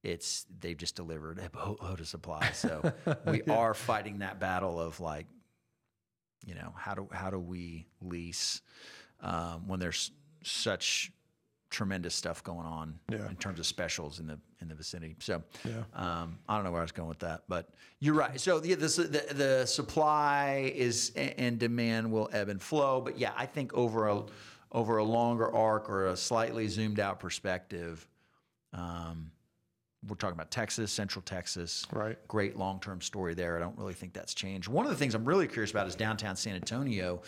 it's 0.03 0.45
they've 0.61 0.77
just 0.77 0.97
delivered 0.97 1.39
a 1.39 1.49
boatload 1.49 2.01
of 2.01 2.09
supply. 2.09 2.51
So 2.53 2.93
we 3.27 3.41
are 3.45 3.73
fighting 3.73 4.19
that 4.19 4.39
battle 4.39 4.79
of 4.79 5.01
like, 5.01 5.27
you 6.45 6.55
know, 6.55 6.75
how 6.77 6.95
do 6.95 7.09
how 7.11 7.31
do 7.31 7.39
we 7.39 7.87
lease 8.03 8.61
um, 9.23 9.67
when 9.69 9.81
there's 9.81 10.11
such 10.43 11.13
tremendous 11.71 12.15
stuff 12.15 12.43
going 12.43 12.67
on 12.67 12.99
Yeah. 13.11 13.29
in 13.29 13.37
terms 13.37 13.61
of 13.61 13.67
specials 13.67 14.19
in 14.19 14.27
the 14.27 14.39
in 14.61 14.69
the 14.69 14.75
vicinity. 14.75 15.17
So 15.21 15.43
Yeah. 15.65 15.83
um, 15.95 16.39
I 16.49 16.57
don't 16.57 16.65
know 16.65 16.73
where 16.73 16.81
I 16.81 16.85
was 16.85 16.93
going 16.93 17.09
with 17.09 17.21
that, 17.21 17.45
but 17.49 17.71
you're 18.01 18.15
right. 18.15 18.39
So 18.41 18.59
the 18.61 18.75
the, 18.75 18.87
the, 18.89 19.35
the 19.35 19.67
supply 19.67 20.73
is 20.75 21.13
and 21.17 21.59
demand 21.59 22.11
will 22.11 22.29
ebb 22.33 22.49
and 22.49 22.61
flow, 22.61 23.01
but 23.01 23.19
yeah, 23.19 23.33
I 23.37 23.47
think 23.47 23.73
over 23.75 24.09
a 24.09 24.25
over 24.73 24.99
a 24.99 25.05
longer 25.05 25.53
arc 25.55 25.89
or 25.89 26.07
a 26.09 26.17
slightly 26.17 26.67
zoomed 26.69 27.01
out 27.01 27.19
perspective, 27.21 28.07
um, 28.73 29.31
we're 30.09 30.17
talking 30.17 30.35
about 30.35 30.51
Texas, 30.51 30.91
Central 30.91 31.23
Texas, 31.23 31.85
Right. 31.93 32.17
Great 32.27 32.57
long 32.57 32.81
term 32.81 33.01
story 33.01 33.35
there. 33.35 33.57
I 33.57 33.61
don't 33.61 33.77
really 33.77 33.93
think 33.93 34.13
that's 34.15 34.33
changed. 34.35 34.69
One 34.69 34.87
of 34.87 34.91
the 34.91 34.97
things 34.97 35.15
I'm 35.15 35.25
really 35.25 35.47
curious 35.47 35.71
about 35.71 35.87
is 35.87 35.95
downtown 35.95 36.37
San 36.37 36.55
Antonio. 36.55 37.23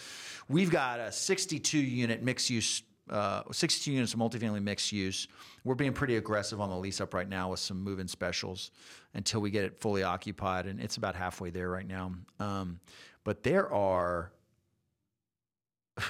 We've 0.49 0.71
got 0.71 0.99
a 0.99 1.12
62 1.12 1.79
unit 1.79 2.23
mixed 2.23 2.49
use. 2.50 2.83
Uh, 3.11 3.43
62 3.50 3.93
units 3.93 4.14
of 4.14 4.21
multifamily 4.21 4.62
mixed 4.62 4.93
use. 4.93 5.26
We're 5.64 5.75
being 5.75 5.93
pretty 5.93 6.17
aggressive 6.17 6.61
on 6.61 6.71
the 6.71 6.76
lease 6.76 7.00
up 7.00 7.12
right 7.12 7.29
now 7.29 7.50
with 7.50 7.59
some 7.61 7.83
move 7.83 7.99
in 7.99 8.07
specials 8.09 8.71
until 9.12 9.41
we 9.41 9.50
get 9.50 9.64
it 9.64 9.81
fully 9.81 10.02
occupied, 10.05 10.67
and 10.67 10.81
it's 10.81 10.97
about 10.97 11.14
halfway 11.17 11.50
there 11.50 11.69
right 11.69 11.87
now. 11.87 12.12
Um, 12.38 12.79
but 13.25 13.43
there 13.43 13.71
are, 13.73 14.33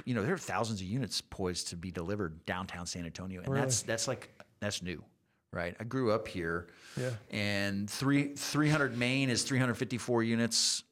you 0.05 0.15
know, 0.15 0.23
there 0.23 0.35
are 0.35 0.39
thousands 0.39 0.81
of 0.81 0.87
units 0.87 1.21
poised 1.23 1.69
to 1.69 1.77
be 1.77 1.91
delivered 1.91 2.45
downtown 2.47 2.87
San 2.87 3.05
Antonio, 3.07 3.41
and 3.43 3.57
that's 3.57 3.83
that's 3.83 4.07
like 4.07 4.31
that's 4.61 4.83
new, 4.83 5.03
right? 5.53 5.77
I 5.79 5.85
grew 5.85 6.11
up 6.13 6.27
here, 6.29 6.69
Yeah. 6.97 7.11
and 7.31 7.89
three 7.89 8.35
300 8.35 8.97
Main 8.97 9.31
is 9.31 9.43
354 9.45 10.23
units, 10.23 10.83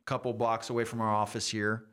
a 0.00 0.04
couple 0.04 0.32
blocks 0.32 0.70
away 0.70 0.84
from 0.84 1.00
our 1.00 1.12
office 1.14 1.48
here. 1.48 1.86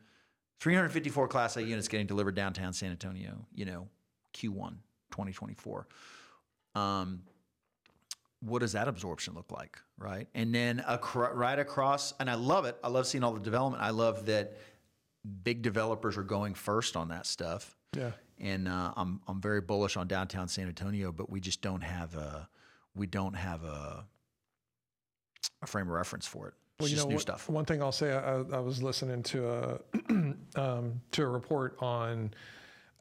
354 0.59 1.27
Class 1.27 1.57
A 1.57 1.63
units 1.63 1.87
getting 1.87 2.05
delivered 2.05 2.35
downtown 2.35 2.71
San 2.73 2.91
Antonio. 2.91 3.45
You 3.53 3.65
know, 3.65 3.89
Q1 4.35 4.75
2024. 5.11 5.87
Um, 6.75 7.23
what 8.41 8.59
does 8.59 8.73
that 8.73 8.87
absorption 8.87 9.33
look 9.33 9.51
like, 9.51 9.79
right? 9.97 10.27
And 10.33 10.53
then 10.53 10.83
acro- 10.87 11.33
right 11.33 11.57
across, 11.59 12.13
and 12.19 12.29
I 12.29 12.35
love 12.35 12.65
it. 12.65 12.77
I 12.83 12.87
love 12.89 13.07
seeing 13.07 13.23
all 13.23 13.33
the 13.33 13.39
development. 13.39 13.83
I 13.83 13.89
love 13.89 14.25
that 14.27 14.57
big 15.43 15.61
developers 15.61 16.17
are 16.17 16.23
going 16.23 16.53
first 16.55 16.95
on 16.95 17.09
that 17.09 17.25
stuff. 17.25 17.75
Yeah. 17.95 18.11
And 18.41 18.67
uh, 18.67 18.91
I'm 18.97 19.21
I'm 19.27 19.39
very 19.39 19.61
bullish 19.61 19.95
on 19.95 20.07
downtown 20.07 20.47
San 20.47 20.67
Antonio, 20.67 21.11
but 21.11 21.29
we 21.29 21.39
just 21.39 21.61
don't 21.61 21.81
have 21.81 22.15
a 22.15 22.49
we 22.95 23.05
don't 23.07 23.35
have 23.35 23.63
a 23.63 24.05
a 25.61 25.67
frame 25.67 25.87
of 25.87 25.93
reference 25.93 26.25
for 26.25 26.47
it. 26.47 26.53
It's 26.55 26.79
Well, 26.79 26.89
you 26.89 26.95
just 26.95 27.07
know, 27.07 27.13
new 27.13 27.19
stuff. 27.19 27.47
One 27.47 27.65
thing 27.65 27.81
I'll 27.81 27.91
say, 27.91 28.13
I, 28.13 28.37
I 28.37 28.59
was 28.59 28.81
listening 28.81 29.21
to 29.23 29.47
a 29.47 29.79
um, 30.59 31.01
to 31.11 31.23
a 31.23 31.27
report 31.27 31.77
on 31.79 32.33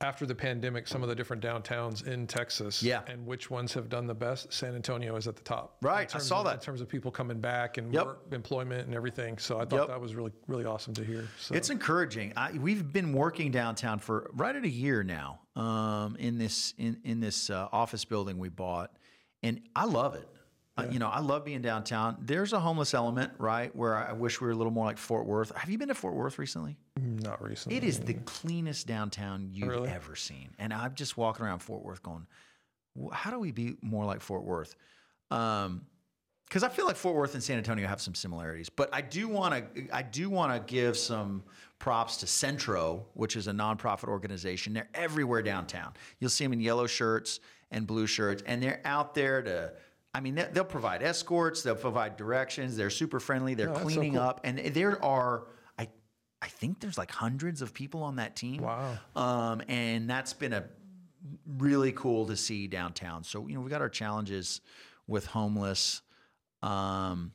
after 0.02 0.25
the 0.25 0.35
pandemic, 0.35 0.88
some 0.88 1.02
of 1.02 1.11
the 1.11 1.14
different 1.14 1.42
downtowns 1.42 2.07
in 2.07 2.26
Texas, 2.26 2.83
Yeah. 2.83 3.02
and 3.07 3.26
which 3.26 3.50
ones 3.50 3.75
have 3.75 3.90
done 3.90 4.07
the 4.07 4.14
best. 4.14 4.50
San 4.50 4.75
Antonio 4.75 5.14
is 5.16 5.28
at 5.28 5.37
the 5.37 5.42
top, 5.42 5.76
Right, 5.83 6.14
I 6.14 6.19
saw 6.19 6.38
of- 6.38 6.47
that. 6.47 6.54
in 6.54 6.61
terms 6.61 6.80
of 6.80 6.88
people 6.88 7.11
coming 7.11 7.38
back 7.38 7.76
and 7.76 7.92
Yep. 7.92 8.07
work, 8.07 8.26
employment 8.33 8.87
and 8.87 8.95
everything. 8.95 9.37
So 9.37 9.59
I 9.61 9.66
thought 9.66 9.80
Yep. 9.80 9.88
that 9.88 10.00
was 10.00 10.14
really 10.14 10.33
really 10.47 10.64
awesome 10.64 10.95
to 10.95 11.04
hear. 11.04 11.28
So 11.38 11.54
It's 11.54 11.69
encouraging. 11.69 12.33
I, 12.35 12.52
we've 12.52 12.90
been 12.90 13.12
working 13.12 13.50
downtown 13.50 13.99
for 13.99 14.30
right 14.33 14.57
at 14.57 14.64
a 14.64 14.69
year 14.69 15.02
now 15.02 15.40
um, 15.54 16.16
in 16.16 16.38
this 16.38 16.73
in 16.78 16.99
in 17.04 17.21
this 17.21 17.50
uh, 17.50 17.69
office 17.71 18.04
building 18.07 18.38
we 18.38 18.49
bought, 18.49 18.97
and 19.42 19.61
I 19.76 19.85
love 19.85 20.14
it. 20.14 20.26
Uh, 20.77 20.87
you 20.91 20.99
know, 20.99 21.09
I 21.09 21.21
love 21.21 21.45
being 21.45 21.62
downtown. 21.62 22.17
There's 22.21 22.53
a 22.53 22.61
homeless 22.61 22.95
element, 22.95 23.33
right, 23.39 23.75
where 23.75 23.97
I 23.97 24.12
wish 24.12 24.41
we 24.41 24.47
were 24.47 24.53
a 24.53 24.57
little 24.57 24.73
more 24.73 24.85
like 24.87 24.99
Fort 24.99 25.27
Worth. 25.27 25.55
Have 25.57 25.69
you 25.69 25.77
been 25.77 25.89
to 25.89 25.95
Fort 25.95 26.15
Worth 26.15 26.39
recently? 26.39 26.77
not 26.97 27.43
recently. 27.43 27.77
It 27.77 27.85
is 27.85 27.99
the 28.00 28.15
cleanest 28.15 28.87
downtown 28.87 29.49
you've 29.53 29.69
Really? 29.69 29.89
ever 29.91 30.15
seen, 30.17 30.50
and 30.59 30.73
I'm 30.73 30.95
just 30.95 31.17
walking 31.17 31.45
around 31.45 31.59
Fort 31.59 31.83
Worth 31.85 32.03
going, 32.03 32.27
"How 33.12 33.31
do 33.31 33.39
we 33.39 33.50
be 33.53 33.77
more 33.83 34.05
like 34.05 34.21
Fort 34.21 34.45
Worth?" 34.45 34.75
Um, 35.31 35.87
because 36.47 36.62
I 36.65 36.69
feel 36.69 36.85
like 36.87 36.97
Fort 36.97 37.15
Worth 37.15 37.35
and 37.35 37.43
San 37.43 37.59
Antonio 37.59 37.87
have 37.87 38.00
some 38.00 38.15
similarities, 38.15 38.69
but 38.71 38.89
I 38.93 39.03
do 39.03 39.29
want 39.29 39.75
to 39.75 39.89
I 39.95 40.03
do 40.03 40.31
want 40.31 40.53
to 40.67 40.73
give 40.73 40.97
some 40.97 41.43
props 41.79 42.17
to 42.19 42.27
Centro, 42.27 43.07
which 43.15 43.37
is 43.37 43.47
a 43.49 43.53
nonprofit 43.53 44.09
organization. 44.09 44.73
They're 44.73 44.89
everywhere 44.95 45.43
downtown. 45.43 45.93
You'll 46.21 46.31
see 46.31 46.45
them 46.45 46.53
in 46.53 46.61
yellow 46.61 46.87
shirts 46.87 47.41
and 47.71 47.87
blue 47.87 48.07
shirts, 48.07 48.43
and 48.47 48.62
they're 48.62 48.81
out 48.85 49.15
there 49.15 49.43
to. 49.43 49.73
I 50.12 50.21
mean, 50.21 50.35
they- 50.35 50.49
they'll 50.52 50.64
provide 50.64 51.02
escorts, 51.02 51.62
they'll 51.62 51.76
provide 51.76 52.17
directions. 52.17 52.76
They're 52.76 52.90
super 52.90 53.21
friendly. 53.21 53.55
They're 53.55 53.69
that's 53.69 53.79
so 53.79 53.85
cleaning 53.85 54.12
cool. 54.14 54.23
up, 54.23 54.40
and 54.45 54.59
there 54.59 55.02
are 55.05 55.47
I 55.79 55.88
I 56.43 56.49
think 56.49 56.81
there's 56.81 56.99
like 56.99 57.11
hundreds 57.11 57.62
of 57.62 57.73
people 57.75 58.02
on 58.02 58.17
that 58.17 58.35
team. 58.35 58.62
Wow. 58.62 58.99
Um, 59.14 59.62
and 59.69 60.11
that's 60.11 60.33
been 60.33 60.52
a 60.52 60.64
really 61.47 61.93
cool 61.93 62.26
to 62.26 62.37
see 62.37 62.67
downtown. 62.67 63.23
So 63.25 63.47
you 63.47 63.55
know 63.55 63.61
we 63.61 63.71
got 63.71 63.83
our 63.83 63.88
challenges 63.88 64.61
with 65.07 65.26
homeless, 65.26 66.02
um, 66.62 67.33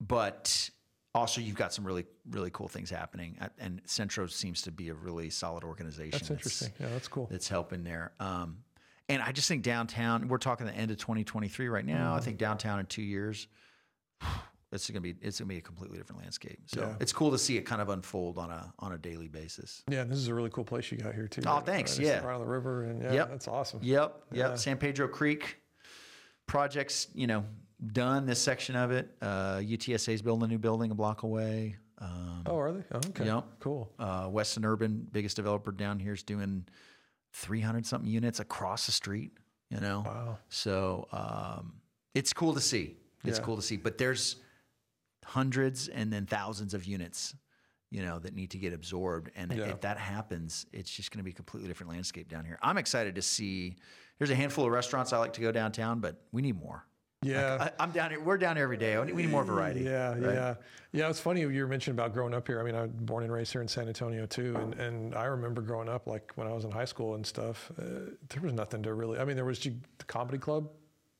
but 0.00 0.70
also 1.14 1.40
you've 1.40 1.56
got 1.56 1.72
some 1.74 1.86
really 1.86 2.06
really 2.30 2.50
cool 2.50 2.68
things 2.68 2.88
happening. 2.88 3.38
And 3.58 3.82
Centro 3.84 4.26
seems 4.26 4.62
to 4.62 4.72
be 4.72 4.88
a 4.88 4.94
really 4.94 5.28
solid 5.28 5.64
organization. 5.64 6.12
That's 6.12 6.30
interesting. 6.30 6.72
Yeah, 6.80 6.88
that's 6.88 7.08
cool. 7.08 7.28
That's 7.30 7.48
helping 7.48 7.84
there. 7.84 8.12
Um, 8.20 8.58
and 9.08 9.22
I 9.22 9.32
just 9.32 9.48
think 9.48 9.62
downtown. 9.62 10.28
We're 10.28 10.38
talking 10.38 10.66
the 10.66 10.74
end 10.74 10.90
of 10.90 10.96
2023 10.98 11.68
right 11.68 11.84
now. 11.84 12.08
Mm-hmm. 12.10 12.16
I 12.16 12.20
think 12.20 12.38
downtown 12.38 12.80
in 12.80 12.86
two 12.86 13.02
years. 13.02 13.46
It's 14.72 14.90
gonna 14.90 15.00
be 15.02 15.14
it's 15.20 15.38
gonna 15.38 15.46
be 15.48 15.58
a 15.58 15.60
completely 15.60 15.98
different 15.98 16.22
landscape. 16.22 16.58
So 16.66 16.80
Yeah. 16.80 16.94
it's 16.98 17.12
cool 17.12 17.30
to 17.30 17.38
see 17.38 17.56
it 17.56 17.62
kind 17.62 17.80
of 17.80 17.90
unfold 17.90 18.38
on 18.38 18.50
a 18.50 18.74
on 18.80 18.90
a 18.90 18.98
daily 18.98 19.28
basis. 19.28 19.84
Yeah, 19.88 20.02
this 20.02 20.18
is 20.18 20.26
a 20.26 20.34
really 20.34 20.50
cool 20.50 20.64
place 20.64 20.90
you 20.90 20.98
got 20.98 21.14
here 21.14 21.28
too. 21.28 21.42
Oh, 21.46 21.54
right- 21.58 21.64
thanks, 21.66 21.96
Right, 21.96 22.08
yeah. 22.08 22.24
right 22.26 22.34
on 22.34 22.40
the 22.40 22.46
river, 22.48 22.82
and 22.82 23.00
yeah, 23.00 23.12
Yep. 23.12 23.30
that's 23.30 23.46
awesome. 23.46 23.78
Yep, 23.84 24.22
yep. 24.32 24.50
Yeah. 24.50 24.56
San 24.56 24.76
Pedro 24.76 25.06
Creek 25.06 25.58
projects, 26.48 27.06
you 27.14 27.28
know, 27.28 27.44
done 27.92 28.26
this 28.26 28.42
section 28.42 28.74
of 28.74 28.90
it. 28.90 29.14
Uh, 29.22 29.58
UTSA's 29.62 30.22
building 30.22 30.46
a 30.46 30.48
new 30.48 30.58
building 30.58 30.90
a 30.90 30.94
block 30.96 31.22
away. 31.22 31.76
Um, 31.98 32.42
Oh, 32.46 32.58
are 32.58 32.72
they? 32.72 32.82
Oh, 32.90 32.96
okay. 33.10 33.26
Yep. 33.26 33.44
Cool. 33.60 33.92
uh, 34.00 34.28
Weston 34.28 34.64
Urban, 34.64 35.06
biggest 35.12 35.36
developer 35.36 35.70
down 35.70 36.00
here, 36.00 36.14
is 36.14 36.24
doing 36.24 36.66
300 37.34 37.84
something 37.84 38.08
units 38.10 38.40
across 38.40 38.86
the 38.86 38.92
street. 38.92 39.32
You 39.70 39.80
know, 39.80 40.02
Wow. 40.06 40.38
so 40.48 41.08
um, 41.12 41.80
it's 42.14 42.32
cool 42.32 42.54
to 42.54 42.60
see. 42.60 42.96
It's 43.24 43.38
Yeah. 43.38 43.44
cool 43.44 43.56
to 43.56 43.62
see. 43.62 43.76
But 43.76 43.98
there's 43.98 44.36
hundreds 45.24 45.88
and 45.88 46.12
then 46.12 46.26
thousands 46.26 46.74
of 46.74 46.84
units, 46.84 47.34
you 47.90 48.02
know, 48.02 48.18
that 48.20 48.34
need 48.34 48.50
to 48.50 48.58
get 48.58 48.72
absorbed. 48.72 49.30
And 49.34 49.52
Yeah. 49.52 49.64
if 49.70 49.80
that 49.80 49.98
happens, 49.98 50.66
it's 50.72 50.90
just 50.90 51.10
going 51.10 51.18
to 51.18 51.24
be 51.24 51.30
a 51.30 51.34
completely 51.34 51.66
different 51.68 51.90
landscape 51.90 52.28
down 52.28 52.44
here. 52.44 52.58
I'm 52.62 52.78
excited 52.78 53.14
to 53.16 53.22
see. 53.22 53.76
There's 54.18 54.30
a 54.30 54.34
handful 54.36 54.64
of 54.66 54.70
restaurants 54.70 55.12
I 55.12 55.18
like 55.18 55.32
to 55.32 55.40
go 55.40 55.50
downtown, 55.50 56.00
but 56.00 56.22
we 56.30 56.40
need 56.42 56.56
more. 56.56 56.86
Yeah. 57.24 57.70
I, 57.78 57.82
I'm 57.82 57.90
down 57.90 58.10
here. 58.10 58.20
We're 58.20 58.38
down 58.38 58.56
here 58.56 58.64
every 58.64 58.76
day. 58.76 58.98
We 58.98 59.12
need 59.22 59.30
more 59.30 59.44
variety. 59.44 59.80
Yeah, 59.80 60.10
right? 60.10 60.20
yeah, 60.22 60.54
yeah. 60.92 61.08
It's 61.08 61.20
funny 61.20 61.40
you 61.40 61.48
were 61.62 61.66
mentioning 61.66 61.98
about 61.98 62.12
growing 62.12 62.34
up 62.34 62.46
here. 62.46 62.60
I 62.60 62.62
mean, 62.64 62.74
I 62.74 62.82
was 62.82 62.90
born 62.92 63.24
and 63.24 63.32
raised 63.32 63.52
here 63.52 63.62
in 63.62 63.68
San 63.68 63.88
Antonio 63.88 64.26
too, 64.26 64.56
and 64.56 64.74
and 64.74 65.14
I 65.14 65.24
remember 65.24 65.62
growing 65.62 65.88
up 65.88 66.06
like 66.06 66.32
when 66.36 66.46
I 66.46 66.52
was 66.52 66.64
in 66.64 66.70
high 66.70 66.84
school 66.84 67.14
and 67.14 67.26
stuff. 67.26 67.70
Uh, 67.78 68.10
there 68.28 68.42
was 68.42 68.52
nothing 68.52 68.82
to 68.84 68.94
really. 68.94 69.18
I 69.18 69.24
mean, 69.24 69.36
there 69.36 69.44
was 69.44 69.58
the 69.60 69.74
comedy 70.06 70.38
club 70.38 70.68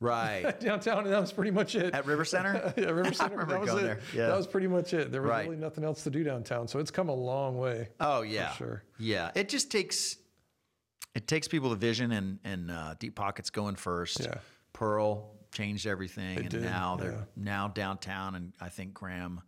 Right. 0.01 0.59
downtown, 0.61 1.05
and 1.05 1.13
that 1.15 1.21
was 1.21 1.33
pretty 1.33 1.53
much 1.53 1.75
it. 1.77 1.95
At 1.95 2.05
River 2.05 2.25
Center? 2.27 2.75
yeah, 2.77 2.91
River 2.91 3.13
Center. 3.15 3.37
remember 3.39 3.53
that 3.55 3.61
was 3.61 3.71
going 3.71 3.85
it. 3.85 3.87
there, 3.87 4.01
yeah. 4.15 4.27
That 4.29 4.37
was 4.37 4.47
pretty 4.47 4.67
much 4.67 4.93
it. 4.93 5.11
There 5.11 5.23
was 5.23 5.31
Right. 5.31 5.45
really 5.49 5.57
nothing 5.57 5.83
else 5.85 6.05
to 6.05 6.11
do 6.11 6.23
downtown, 6.25 6.69
so 6.69 6.79
it's 6.79 6.91
come 6.91 7.09
a 7.09 7.15
long 7.15 7.57
way. 7.57 7.89
Oh 8.01 8.21
yeah, 8.23 8.53
sure. 8.53 8.83
Yeah, 8.99 9.31
it 9.35 9.49
just 9.49 9.71
takes 9.71 10.17
it 11.15 11.27
takes 11.29 11.49
people 11.49 11.71
the 11.71 11.77
vision 11.77 12.13
and 12.13 12.39
and 12.45 12.71
uh, 12.71 12.95
deep 12.99 13.15
pockets 13.15 13.49
going 13.51 13.77
first. 13.77 14.21
Yeah. 14.21 14.35
Pearl 14.75 15.31
changed 15.55 15.87
everything, 15.87 16.39
and 16.39 16.49
did, 16.51 16.63
now 16.63 16.97
they're 16.97 17.13
yeah. 17.13 17.25
now 17.37 17.69
downtown, 17.69 18.35
and 18.35 18.53
I 18.61 18.69
think 18.69 18.93
Graham 18.93 19.41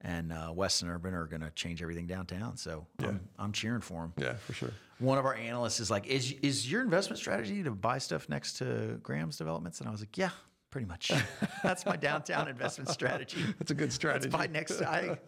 and 0.00 0.32
uh, 0.32 0.52
Weston 0.54 0.88
Urban 0.88 1.14
are 1.14 1.26
going 1.26 1.42
to 1.42 1.50
change 1.50 1.82
everything 1.82 2.06
downtown. 2.06 2.56
So 2.56 2.86
I'm, 3.00 3.20
I'm 3.38 3.52
cheering 3.52 3.82
for 3.82 4.02
them. 4.02 4.12
Yeah, 4.16 4.34
for 4.34 4.54
sure. 4.54 4.70
One 4.98 5.18
of 5.18 5.26
our 5.26 5.34
analysts 5.34 5.80
is 5.80 5.90
like, 5.90 6.06
"Is 6.06 6.32
is 6.42 6.70
your 6.70 6.82
investment 6.82 7.18
strategy 7.18 7.62
to 7.62 7.70
buy 7.70 7.98
stuff 7.98 8.28
next 8.28 8.54
to 8.58 8.98
Graham's 9.02 9.36
developments?" 9.36 9.80
And 9.80 9.88
I 9.88 9.92
was 9.92 10.00
like, 10.00 10.18
"Yeah." 10.18 10.30
Pretty 10.70 10.86
much. 10.86 11.10
That's 11.64 11.84
my 11.84 11.96
downtown 11.96 12.46
investment 12.46 12.90
strategy. 12.90 13.42
That's 13.58 13.72
a 13.72 13.74
good 13.74 13.92
strategy. 13.92 14.28
That's 14.28 14.38
my 14.38 14.46
next. 14.46 14.80
I, 14.80 15.18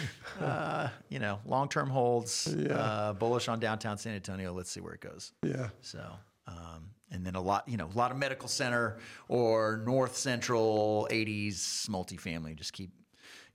uh, 0.40 0.90
you 1.08 1.18
know, 1.18 1.40
long 1.44 1.68
term 1.68 1.90
holds. 1.90 2.46
Uh, 2.46 3.12
bullish 3.18 3.48
on 3.48 3.58
downtown 3.58 3.98
San 3.98 4.14
Antonio. 4.14 4.52
Let's 4.52 4.70
see 4.70 4.80
where 4.80 4.92
it 4.92 5.00
goes. 5.00 5.32
Yeah. 5.42 5.70
So 5.80 6.04
Um, 6.46 6.90
and 7.10 7.24
then 7.26 7.34
a 7.34 7.40
lot, 7.40 7.68
you 7.68 7.76
know, 7.76 7.88
a 7.92 7.98
lot 7.98 8.10
of 8.10 8.16
medical 8.16 8.48
center 8.48 8.98
or 9.28 9.82
north 9.86 10.16
central 10.16 11.06
80s 11.10 11.88
multifamily. 11.88 12.56
Just 12.56 12.72
keep 12.72 12.90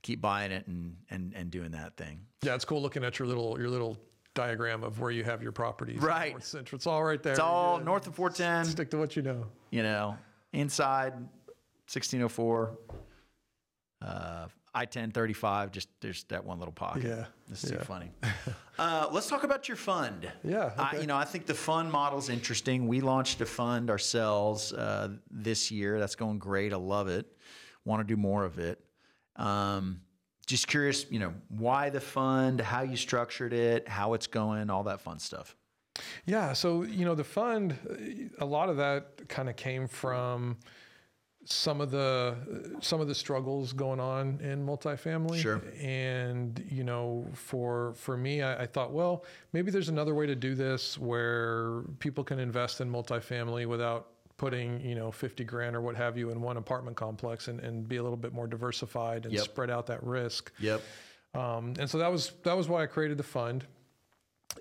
keep 0.02 0.20
buying 0.20 0.52
it 0.52 0.66
and 0.68 0.96
and 1.10 1.32
and 1.34 1.50
doing 1.50 1.72
that 1.72 1.96
thing. 1.96 2.20
Yeah, 2.42 2.54
it's 2.54 2.64
cool 2.64 2.80
looking 2.80 3.04
at 3.04 3.18
your 3.18 3.26
little 3.26 3.58
your 3.58 3.68
little 3.68 3.98
diagram 4.34 4.84
of 4.84 5.00
where 5.00 5.10
you 5.10 5.24
have 5.24 5.42
your 5.42 5.50
properties. 5.52 6.00
Right. 6.00 6.30
North 6.30 6.44
Central. 6.44 6.76
It's 6.76 6.86
all 6.86 7.02
right 7.02 7.20
there. 7.22 7.32
It's 7.32 7.40
all 7.40 7.78
Yeah. 7.78 7.84
north 7.84 8.06
of 8.06 8.14
410. 8.14 8.64
Stick 8.66 8.90
to 8.90 8.98
what 8.98 9.16
you 9.16 9.22
know. 9.22 9.46
you 9.70 9.82
know, 9.82 10.16
inside 10.52 11.12
1604, 11.86 12.78
uh, 14.02 14.46
I 14.74 14.84
10 14.84 15.10
35. 15.10 15.72
Just 15.72 15.88
there's 16.00 16.24
that 16.24 16.44
one 16.44 16.58
little 16.58 16.72
pocket. 16.72 17.04
Yeah, 17.04 17.24
This 17.48 17.64
is 17.64 17.70
too 17.70 17.76
yeah. 17.76 17.82
funny. 17.84 18.10
uh, 18.78 19.08
let's 19.10 19.28
talk 19.28 19.42
about 19.44 19.68
your 19.68 19.76
fund. 19.76 20.30
Yeah, 20.44 20.70
I, 20.78 20.98
you 20.98 21.06
know, 21.06 21.16
I 21.16 21.24
think 21.24 21.46
the 21.46 21.54
fund 21.54 21.90
model's 21.90 22.28
interesting. 22.28 22.86
We 22.86 23.00
launched 23.00 23.40
a 23.40 23.46
fund 23.46 23.90
ourselves 23.90 24.72
uh, 24.72 25.08
this 25.30 25.70
year. 25.70 25.98
That's 25.98 26.14
going 26.14 26.38
great. 26.38 26.72
I 26.72 26.76
love 26.76 27.08
it. 27.08 27.26
Want 27.84 28.00
to 28.00 28.04
do 28.14 28.16
more 28.20 28.44
of 28.44 28.58
it. 28.58 28.78
Um, 29.36 30.00
just 30.46 30.66
curious, 30.68 31.06
you 31.10 31.18
know, 31.18 31.34
why 31.48 31.90
the 31.90 32.00
fund, 32.00 32.60
how 32.60 32.82
you 32.82 32.96
structured 32.96 33.52
it, 33.52 33.86
how 33.88 34.14
it's 34.14 34.26
going, 34.26 34.70
all 34.70 34.84
that 34.84 35.00
fun 35.00 35.18
stuff. 35.18 35.54
Yeah. 36.24 36.52
So, 36.54 36.82
you 36.84 37.04
know, 37.04 37.14
the 37.14 37.24
fund, 37.24 37.76
a 38.38 38.44
lot 38.46 38.68
of 38.68 38.76
that 38.78 39.28
kind 39.28 39.48
of 39.48 39.56
came 39.56 39.88
from 39.88 40.56
some 41.50 41.80
of 41.80 41.90
the 41.90 42.36
some 42.80 43.00
of 43.00 43.08
the 43.08 43.14
struggles 43.14 43.72
going 43.72 44.00
on 44.00 44.38
in 44.42 44.64
multifamily. 44.66 45.38
Sure. 45.40 45.62
And 45.80 46.62
you 46.70 46.84
know, 46.84 47.26
for 47.34 47.94
for 47.94 48.16
me, 48.16 48.42
I, 48.42 48.62
I 48.62 48.66
thought, 48.66 48.92
well, 48.92 49.24
maybe 49.52 49.70
there's 49.70 49.88
another 49.88 50.14
way 50.14 50.26
to 50.26 50.34
do 50.34 50.54
this 50.54 50.98
where 50.98 51.82
people 52.00 52.22
can 52.24 52.38
invest 52.38 52.80
in 52.80 52.90
multifamily 52.90 53.66
without 53.66 54.08
putting 54.36 54.80
you 54.82 54.94
know 54.94 55.10
50 55.10 55.42
grand 55.44 55.74
or 55.74 55.80
what 55.80 55.96
have 55.96 56.16
you 56.16 56.30
in 56.30 56.40
one 56.40 56.56
apartment 56.58 56.96
complex 56.96 57.48
and, 57.48 57.58
and 57.60 57.88
be 57.88 57.96
a 57.96 58.02
little 58.02 58.16
bit 58.16 58.32
more 58.32 58.46
diversified 58.46 59.24
and 59.24 59.34
Yep. 59.34 59.42
spread 59.44 59.68
out 59.70 59.86
that 59.88 60.00
risk 60.04 60.52
Yep. 60.60 60.80
um, 61.34 61.74
and 61.78 61.90
so 61.90 61.98
that 61.98 62.12
was 62.12 62.32
that 62.44 62.56
was 62.56 62.68
why 62.68 62.82
I 62.84 62.86
created 62.86 63.16
the 63.18 63.24
fund. 63.24 63.64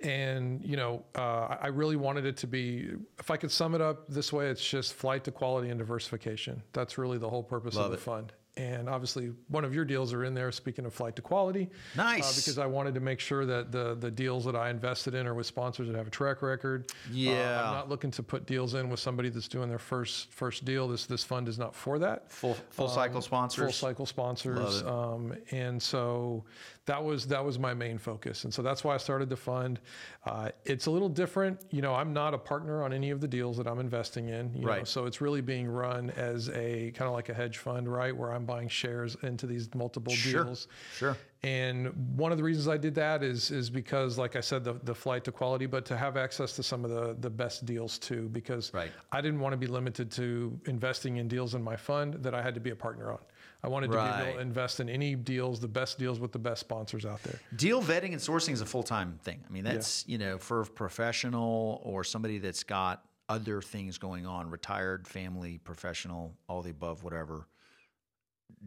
And 0.03 0.63
you 0.63 0.77
know, 0.77 1.03
uh, 1.15 1.57
I 1.61 1.67
really 1.67 1.95
wanted 1.95 2.25
it 2.25 2.37
to 2.37 2.47
be. 2.47 2.89
If 3.19 3.31
I 3.31 3.37
could 3.37 3.51
sum 3.51 3.75
it 3.75 3.81
up 3.81 4.07
this 4.07 4.31
way, 4.33 4.47
it's 4.49 4.63
just 4.67 4.93
flight 4.93 5.23
to 5.25 5.31
quality 5.31 5.69
and 5.69 5.77
diversification. 5.79 6.61
That's 6.73 6.97
really 6.97 7.17
the 7.17 7.29
whole 7.29 7.43
purpose 7.43 7.75
Love 7.75 7.85
of 7.85 7.91
the 7.91 7.97
it. 7.97 8.01
fund. 8.01 8.33
And 8.55 8.89
obviously, 8.89 9.31
one 9.49 9.63
of 9.63 9.75
your 9.75 9.85
deals 9.85 10.13
are 10.13 10.23
in 10.23 10.33
there. 10.33 10.51
Speaking 10.51 10.83
of 10.87 10.91
flight 10.91 11.15
to 11.17 11.21
quality, 11.21 11.69
Nice. 11.95 12.23
uh, 12.23 12.33
because 12.41 12.57
I 12.57 12.65
wanted 12.65 12.95
to 12.95 12.99
make 12.99 13.19
sure 13.19 13.45
that 13.45 13.71
the 13.71 13.93
the 13.93 14.09
deals 14.09 14.45
that 14.45 14.55
I 14.55 14.71
invested 14.71 15.13
in 15.13 15.27
are 15.27 15.35
with 15.35 15.45
sponsors 15.45 15.87
that 15.87 15.95
have 15.95 16.07
a 16.07 16.09
track 16.09 16.41
record. 16.41 16.87
Uh, 16.91 16.95
Yeah. 17.11 17.63
I'm 17.63 17.73
not 17.75 17.87
looking 17.89 18.09
to 18.09 18.23
put 18.23 18.47
deals 18.47 18.73
in 18.73 18.89
with 18.89 18.99
somebody 18.99 19.29
that's 19.29 19.47
doing 19.47 19.69
their 19.69 19.77
first 19.77 20.31
first 20.33 20.65
deal. 20.65 20.87
This 20.87 21.05
this 21.05 21.23
fund 21.23 21.47
is 21.47 21.59
not 21.59 21.75
for 21.75 21.99
that 21.99 22.31
Full 22.31 22.55
full 22.71 22.87
cycle 22.87 23.21
sponsors. 23.21 23.63
full 23.63 23.89
cycle 23.89 24.07
sponsors 24.07 24.81
um, 24.83 25.35
and 25.51 25.79
so 25.79 26.43
that 26.87 27.03
was 27.03 27.27
that 27.27 27.43
was 27.45 27.59
my 27.59 27.73
main 27.73 27.97
focus 27.99 28.45
and 28.45 28.53
so 28.53 28.61
that's 28.63 28.83
why 28.83 28.95
i 28.95 28.97
started 28.97 29.29
the 29.29 29.35
fund 29.35 29.79
uh, 30.25 30.49
it's 30.65 30.87
a 30.87 30.91
little 30.91 31.09
different 31.09 31.61
you 31.69 31.81
know 31.81 31.93
i'm 31.93 32.11
not 32.13 32.33
a 32.33 32.37
partner 32.37 32.81
on 32.83 32.91
any 32.91 33.11
of 33.11 33.21
the 33.21 33.27
deals 33.27 33.57
that 33.57 33.67
i'm 33.67 33.79
investing 33.79 34.29
in 34.29 34.51
you 34.55 34.61
know, 34.61 34.67
Right. 34.69 34.87
so 34.87 35.05
it's 35.05 35.21
really 35.21 35.41
being 35.41 35.67
run 35.67 36.09
as 36.11 36.49
a 36.49 36.91
kind 36.95 37.07
of 37.07 37.13
like 37.13 37.29
a 37.29 37.33
hedge 37.33 37.57
fund 37.59 37.87
right 37.91 38.15
where 38.15 38.31
i'm 38.31 38.45
buying 38.45 38.69
shares 38.69 39.15
into 39.21 39.45
these 39.45 39.73
multiple 39.75 40.13
Sure. 40.13 40.45
deals 40.45 40.67
Sure. 40.95 41.17
and 41.43 41.93
one 42.17 42.31
of 42.31 42.37
the 42.37 42.43
reasons 42.43 42.67
I 42.67 42.77
did 42.77 42.95
that 42.95 43.21
is 43.21 43.51
is 43.51 43.69
because, 43.69 44.17
like 44.17 44.35
I 44.35 44.41
said, 44.41 44.63
the, 44.63 44.73
the 44.83 44.95
flight 44.95 45.23
to 45.25 45.31
quality, 45.31 45.67
but 45.67 45.85
to 45.85 45.95
have 45.95 46.17
access 46.17 46.53
to 46.53 46.63
some 46.63 46.83
of 46.83 46.89
the 46.89 47.15
the 47.19 47.29
best 47.29 47.63
deals 47.65 47.99
too. 47.99 48.27
Because 48.29 48.73
Right. 48.73 48.91
I 49.11 49.21
didn't 49.21 49.39
want 49.39 49.53
to 49.53 49.57
be 49.57 49.67
limited 49.67 50.09
to 50.13 50.59
investing 50.65 51.17
in 51.17 51.27
deals 51.27 51.53
in 51.53 51.61
my 51.63 51.75
fund 51.75 52.15
that 52.23 52.33
I 52.33 52.41
had 52.41 52.55
to 52.55 52.59
be 52.59 52.71
a 52.71 52.75
partner 52.75 53.11
on. 53.11 53.19
I 53.67 53.69
wanted 53.69 53.91
to 53.91 53.97
be 53.97 53.99
able 54.23 54.33
to 54.35 54.39
invest 54.39 54.79
in 54.79 54.89
any 54.89 55.15
deals, 55.15 55.59
the 55.59 55.67
best 55.67 55.99
deals 55.99 56.19
with 56.19 56.31
the 56.31 56.39
best 56.39 56.61
sponsors 56.61 57.05
out 57.05 57.21
there. 57.23 57.39
Deal 57.55 57.81
vetting 57.81 58.13
and 58.13 58.21
sourcing 58.21 58.53
is 58.53 58.61
a 58.61 58.65
full 58.65 58.83
time 58.83 59.19
thing. 59.23 59.43
I 59.47 59.51
mean, 59.51 59.63
that's 59.63 60.07
you 60.07 60.17
know 60.17 60.37
for 60.37 60.61
a 60.61 60.65
professional 60.65 61.81
or 61.83 62.03
somebody 62.03 62.37
that's 62.39 62.63
got 62.63 63.03
other 63.29 63.61
things 63.61 63.97
going 63.97 64.25
on, 64.25 64.49
retired, 64.49 65.07
family, 65.07 65.57
professional, 65.57 66.33
all 66.47 66.61
the 66.61 66.71
above, 66.71 67.03
whatever. 67.03 67.47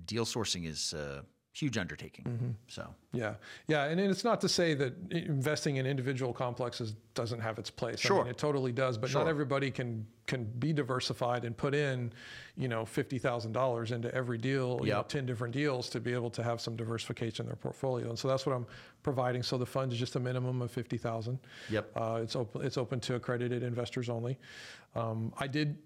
Deal 0.04 0.26
sourcing 0.26 0.66
is 0.66 0.92
a 0.92 1.24
huge 1.52 1.76
undertaking. 1.76 2.24
Mm-hmm. 2.24 2.50
So 2.68 2.94
Yeah, 3.12 3.34
yeah, 3.66 3.84
and 3.86 4.00
it's 4.00 4.22
not 4.24 4.40
to 4.42 4.48
say 4.48 4.74
that 4.74 4.94
investing 5.10 5.76
in 5.76 5.86
individual 5.86 6.32
complexes 6.32 6.94
doesn't 7.14 7.40
have 7.40 7.58
its 7.58 7.70
place. 7.70 7.96
I 8.04 8.08
Sure. 8.08 8.22
mean, 8.22 8.30
it 8.30 8.38
totally 8.38 8.72
does, 8.72 8.96
but 8.96 9.10
Sure. 9.10 9.22
not 9.22 9.28
everybody 9.28 9.70
can 9.70 10.06
can 10.26 10.44
be 10.44 10.72
diversified 10.72 11.44
and 11.44 11.56
put 11.56 11.74
in, 11.74 12.12
you 12.56 12.68
know, 12.68 12.84
fifty 12.84 13.18
thousand 13.18 13.50
dollars 13.50 13.90
into 13.90 14.14
every 14.14 14.38
deal, 14.38 14.80
you 14.84 14.92
know, 14.92 15.02
ten 15.02 15.26
different 15.26 15.52
deals 15.52 15.88
to 15.90 15.98
be 15.98 16.12
able 16.14 16.30
to 16.30 16.42
have 16.44 16.60
some 16.60 16.76
diversification 16.76 17.46
in 17.46 17.48
their 17.48 17.56
portfolio. 17.56 18.08
And 18.08 18.18
so 18.18 18.28
that's 18.28 18.46
what 18.46 18.54
I'm 18.54 18.66
providing. 19.02 19.42
So 19.42 19.58
the 19.58 19.66
fund 19.66 19.92
is 19.92 19.98
just 19.98 20.14
a 20.14 20.20
minimum 20.20 20.62
of 20.62 20.70
fifty 20.70 20.98
thousand. 20.98 21.40
Yep. 21.68 21.90
Uh, 21.96 22.20
it's 22.22 22.36
open. 22.36 22.64
It's 22.64 22.78
open 22.78 23.00
to 23.00 23.16
accredited 23.16 23.64
investors 23.64 24.08
only. 24.08 24.38
Um, 24.94 25.32
I 25.36 25.48
did. 25.48 25.78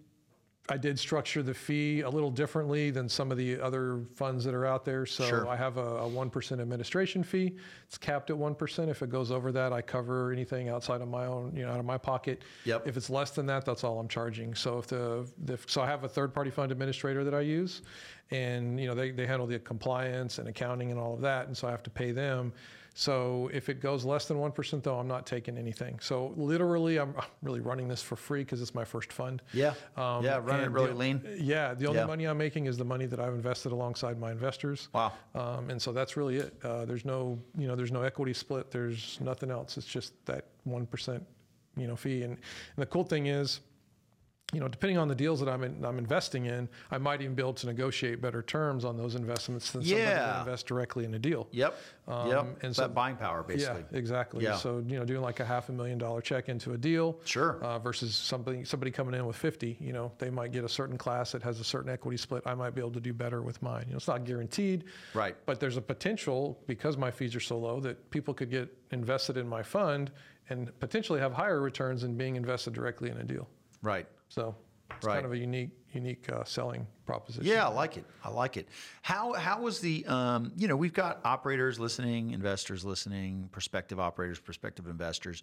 I 0.71 0.79
did 0.79 0.99
structure 0.99 1.43
the 1.43 1.53
fee 1.53 2.01
a 2.01 2.09
little 2.09 2.31
differently 2.31 2.91
than 2.91 3.07
some 3.07 3.31
of 3.31 3.37
the 3.37 3.61
other 3.61 4.01
funds 4.15 4.45
that 4.45 4.55
are 4.55 4.65
out 4.65 4.83
there. 4.83 5.05
So 5.05 5.25
Sure. 5.27 5.47
I 5.47 5.57
have 5.57 5.77
a, 5.77 5.97
a 5.99 6.09
1% 6.09 6.61
administration 6.61 7.23
fee. 7.23 7.55
It's 7.87 7.99
capped 7.99 8.31
at 8.31 8.37
1%. 8.37 8.89
If 8.89 9.03
it 9.03 9.11
goes 9.11 9.31
over 9.31 9.53
that, 9.53 9.75
I 9.75 9.83
cover 9.83 10.33
anything 10.33 10.71
outside 10.71 11.03
of 11.03 11.09
my 11.09 11.27
own, 11.27 11.55
you 11.55 11.67
know, 11.67 11.73
out 11.73 11.81
of 11.81 11.85
my 11.85 11.99
pocket. 11.99 12.45
Yep. 12.65 12.89
If 12.89 12.97
it's 12.97 13.11
less 13.11 13.33
than 13.33 13.45
that, 13.47 13.67
that's 13.67 13.85
all 13.85 14.01
I'm 14.01 14.09
charging. 14.09 14.55
So 14.55 14.79
if 14.79 14.87
the, 14.87 15.27
if, 15.49 15.69
so 15.69 15.83
I 15.83 15.87
have 15.87 16.03
a 16.05 16.09
third 16.09 16.33
party 16.33 16.51
fund 16.51 16.73
administrator 16.73 17.25
that 17.25 17.35
I 17.35 17.41
use 17.41 17.83
and, 18.31 18.81
you 18.81 18.87
know, 18.87 18.95
they, 18.95 19.11
they 19.11 19.27
handle 19.27 19.47
the 19.47 19.59
compliance 19.59 20.39
and 20.39 20.49
accounting 20.49 20.91
and 20.91 20.99
all 20.99 21.13
of 21.13 21.21
that. 21.21 21.47
And 21.47 21.55
so 21.55 21.69
I 21.69 21.73
have 21.73 21.83
to 21.83 21.91
pay 21.91 22.11
them. 22.11 22.55
So 22.97 23.51
if 23.53 23.69
it 23.69 23.81
goes 23.81 24.05
less 24.05 24.27
than 24.29 24.37
1% 24.37 24.83
though, 24.85 24.99
I'm 25.01 25.09
not 25.09 25.27
taking 25.27 25.59
anything. 25.59 25.99
So 26.01 26.33
literally 26.37 26.99
I'm 26.99 27.13
really 27.43 27.59
running 27.61 27.89
this 27.89 28.01
for 28.03 28.15
free 28.15 28.41
because 28.45 28.63
it's 28.63 28.75
my 28.75 28.85
first 28.85 29.13
fund. 29.13 29.43
yeah, 29.53 29.75
yeah, 29.97 30.39
run 30.41 30.61
it 30.61 30.71
really 30.71 30.91
the- 30.91 30.95
lean. 30.95 31.37
Yeah, 31.41 31.75
the 31.75 31.87
only 31.87 31.99
Yeah. 32.01 32.07
money 32.07 32.25
I'm 32.27 32.39
making 32.39 32.67
is 32.67 32.77
the 32.79 32.85
money 32.85 33.07
that 33.07 33.19
I've 33.19 33.35
invested 33.35 33.73
alongside 33.73 34.19
my 34.21 34.31
investors. 34.31 34.89
Wow. 34.93 35.13
Um, 35.35 35.71
and 35.71 35.83
so 35.83 35.93
that's 35.93 36.17
really 36.17 36.37
it. 36.37 36.55
Uh, 36.63 36.85
there's 36.85 37.05
no, 37.05 37.37
you 37.59 37.67
know, 37.67 37.75
there's 37.75 37.93
no 37.93 38.03
equity 38.03 38.33
split. 38.33 38.71
There's 38.71 39.19
nothing 39.21 39.51
else. 39.51 39.77
It's 39.77 39.87
just 39.89 40.13
that 40.27 40.47
one 40.63 40.87
percent, 40.87 41.27
you 41.77 41.89
know, 41.89 41.97
fee. 41.97 42.23
And, 42.23 42.35
and 42.35 42.39
the 42.77 42.87
cool 42.87 43.05
thing 43.05 43.27
is, 43.27 43.59
you 44.55 44.61
know, 44.61 44.69
depending 44.69 44.97
on 44.99 45.09
the 45.09 45.15
deals 45.15 45.41
that 45.41 45.49
I'm 45.49 45.63
in, 45.65 45.85
I'm 45.85 45.99
investing 45.99 46.47
in, 46.47 46.69
I 46.91 46.99
might 46.99 47.21
even 47.21 47.35
be 47.35 47.43
able 47.43 47.55
to 47.55 47.67
negotiate 47.67 48.23
better 48.23 48.41
terms 48.43 48.85
on 48.85 48.97
those 48.97 49.15
investments 49.17 49.71
than 49.73 49.83
somebody 49.83 50.01
Yeah. 50.03 50.15
that 50.15 50.39
invests 50.41 50.63
directly 50.65 51.05
in 51.05 51.15
a 51.15 51.19
deal. 51.19 51.49
Yep, 51.51 51.75
Um, 52.07 52.29
yep. 52.29 52.39
and 52.41 52.57
And 52.63 52.77
so- 52.77 52.83
that 52.83 52.95
buying 52.95 53.17
power, 53.17 53.43
basically. 53.43 53.85
Yeah, 53.91 53.99
exactly. 53.99 54.45
Yeah. 54.45 54.57
So 54.57 54.79
you 54.87 54.99
know, 54.99 55.05
doing 55.05 55.21
like 55.23 55.41
a 55.41 55.45
half 55.45 55.69
a 55.69 55.73
million 55.73 55.99
dollar 55.99 56.21
check 56.21 56.49
into 56.49 56.73
a 56.73 56.79
deal, 56.79 57.19
Sure. 57.25 57.59
uh, 57.63 57.79
versus 57.79 58.15
somebody 58.15 58.65
somebody 58.65 58.91
coming 58.91 59.15
in 59.15 59.27
with 59.27 59.37
fifty. 59.37 59.77
You 59.81 59.93
know, 59.93 60.13
they 60.19 60.31
might 60.31 60.53
get 60.53 60.65
a 60.65 60.69
certain 60.69 60.97
class 60.97 61.33
that 61.33 61.43
has 61.43 61.61
a 61.61 61.65
certain 61.65 61.91
equity 61.91 62.17
split. 62.17 62.43
I 62.47 62.55
might 62.55 62.75
be 62.75 62.81
able 62.81 62.93
to 62.93 63.01
do 63.01 63.13
better 63.13 63.43
with 63.43 63.61
mine. 63.63 63.85
You 63.87 63.93
know, 63.93 63.97
it's 63.97 64.09
not 64.09 64.25
guaranteed, 64.25 64.85
Right. 65.15 65.37
But 65.47 65.61
there's 65.61 65.77
a 65.77 65.83
potential 65.83 66.59
because 66.67 66.97
my 66.97 67.11
fees 67.11 67.35
are 67.35 67.41
so 67.41 67.59
low 67.59 67.81
that 67.81 68.11
people 68.11 68.35
could 68.35 68.51
get 68.51 68.69
invested 68.91 69.37
in 69.37 69.49
my 69.49 69.63
fund 69.63 70.11
and 70.51 70.79
potentially 70.79 71.21
have 71.21 71.33
higher 71.33 71.61
returns 71.61 72.03
than 72.03 72.17
being 72.17 72.37
invested 72.37 72.73
directly 72.75 73.11
in 73.11 73.17
a 73.17 73.25
deal. 73.25 73.49
Right. 73.83 74.07
So 74.35 74.57
it's 74.91 75.07
Right. 75.07 75.15
kind 75.15 75.27
of 75.27 75.33
a 75.33 75.39
unique 75.39 75.71
unique 75.93 76.29
uh, 76.29 76.43
selling 76.43 76.87
proposition. 77.07 77.47
Yeah, 77.47 77.67
I 77.69 77.71
like 77.73 77.97
it. 77.97 78.05
I 78.25 78.31
like 78.31 78.57
it. 78.57 78.69
How 79.03 79.33
how 79.35 79.61
was 79.61 79.79
the 79.81 80.05
um, 80.07 80.53
you 80.57 80.67
know, 80.67 80.77
we've 80.77 80.93
got 80.93 81.21
operators 81.25 81.79
listening, 81.79 82.33
investors 82.33 82.85
listening, 82.85 83.49
prospective 83.53 84.01
operators, 84.01 84.41
prospective 84.41 84.89
investors. 84.89 85.43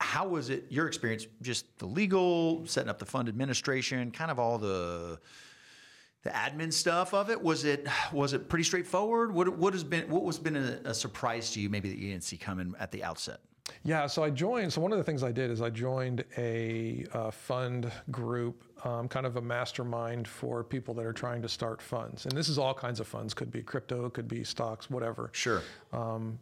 How 0.00 0.26
was 0.26 0.48
it 0.48 0.64
your 0.70 0.86
experience 0.86 1.26
just 1.42 1.78
the 1.78 1.86
legal, 1.86 2.66
setting 2.66 2.88
up 2.88 2.98
the 2.98 3.06
fund 3.06 3.28
administration, 3.28 4.10
kind 4.10 4.30
of 4.30 4.38
all 4.38 4.58
the 4.58 5.20
the 6.22 6.30
admin 6.30 6.72
stuff 6.72 7.12
of 7.12 7.28
it? 7.28 7.42
Was 7.42 7.64
it 7.64 7.86
was 8.10 8.32
it 8.32 8.48
pretty 8.48 8.64
straightforward? 8.64 9.32
What 9.34 9.58
what 9.58 9.74
has 9.74 9.84
been 9.84 10.08
what 10.08 10.22
was 10.22 10.38
been 10.38 10.56
a, 10.56 10.80
a 10.86 10.94
surprise 10.94 11.50
to 11.52 11.60
you 11.60 11.68
maybe 11.68 11.90
that 11.90 11.98
you 11.98 12.10
didn't 12.10 12.24
see 12.24 12.38
coming 12.38 12.74
at 12.80 12.90
the 12.90 13.04
outset? 13.04 13.40
Yeah, 13.82 14.06
so 14.06 14.22
I 14.22 14.30
joined. 14.30 14.72
So 14.72 14.80
one 14.80 14.92
of 14.92 14.98
the 14.98 15.04
things 15.04 15.22
I 15.22 15.32
did 15.32 15.50
is 15.50 15.60
I 15.60 15.70
joined 15.70 16.24
a 16.38 17.06
uh, 17.12 17.30
fund 17.30 17.90
group, 18.10 18.64
um, 18.84 19.08
kind 19.08 19.26
of 19.26 19.36
a 19.36 19.42
mastermind 19.42 20.26
for 20.26 20.64
people 20.64 20.94
that 20.94 21.04
are 21.04 21.12
trying 21.12 21.42
to 21.42 21.48
start 21.48 21.82
funds. 21.82 22.24
And 22.24 22.36
this 22.36 22.48
is 22.48 22.58
all 22.58 22.74
kinds 22.74 23.00
of 23.00 23.06
funds. 23.06 23.34
Could 23.34 23.50
be 23.50 23.62
crypto, 23.62 24.08
could 24.08 24.28
be 24.28 24.42
stocks, 24.42 24.88
whatever. 24.88 25.30
Sure. 25.32 25.62
Um, 25.92 26.38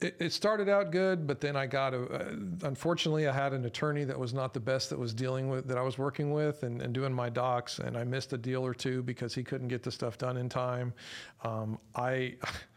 it, 0.00 0.16
it 0.18 0.32
started 0.32 0.68
out 0.68 0.90
good, 0.90 1.26
but 1.26 1.40
then 1.40 1.56
I 1.56 1.66
got 1.66 1.94
a. 1.94 2.02
Uh, 2.02 2.30
unfortunately, 2.62 3.28
I 3.28 3.32
had 3.32 3.52
an 3.52 3.64
attorney 3.64 4.04
that 4.04 4.18
was 4.18 4.32
not 4.32 4.54
the 4.54 4.60
best 4.60 4.90
that 4.90 4.98
was 4.98 5.12
dealing 5.12 5.48
with 5.48 5.66
that 5.68 5.76
I 5.76 5.82
was 5.82 5.98
working 5.98 6.32
with 6.32 6.62
and, 6.62 6.80
and 6.80 6.92
doing 6.92 7.12
my 7.12 7.28
docs, 7.28 7.78
and 7.78 7.96
I 7.96 8.04
missed 8.04 8.32
a 8.32 8.38
deal 8.38 8.64
or 8.64 8.74
two 8.74 9.02
because 9.02 9.34
he 9.34 9.42
couldn't 9.42 9.68
get 9.68 9.82
the 9.82 9.90
stuff 9.90 10.18
done 10.18 10.36
in 10.36 10.48
time. 10.48 10.94
Um, 11.44 11.78
I, 11.94 12.36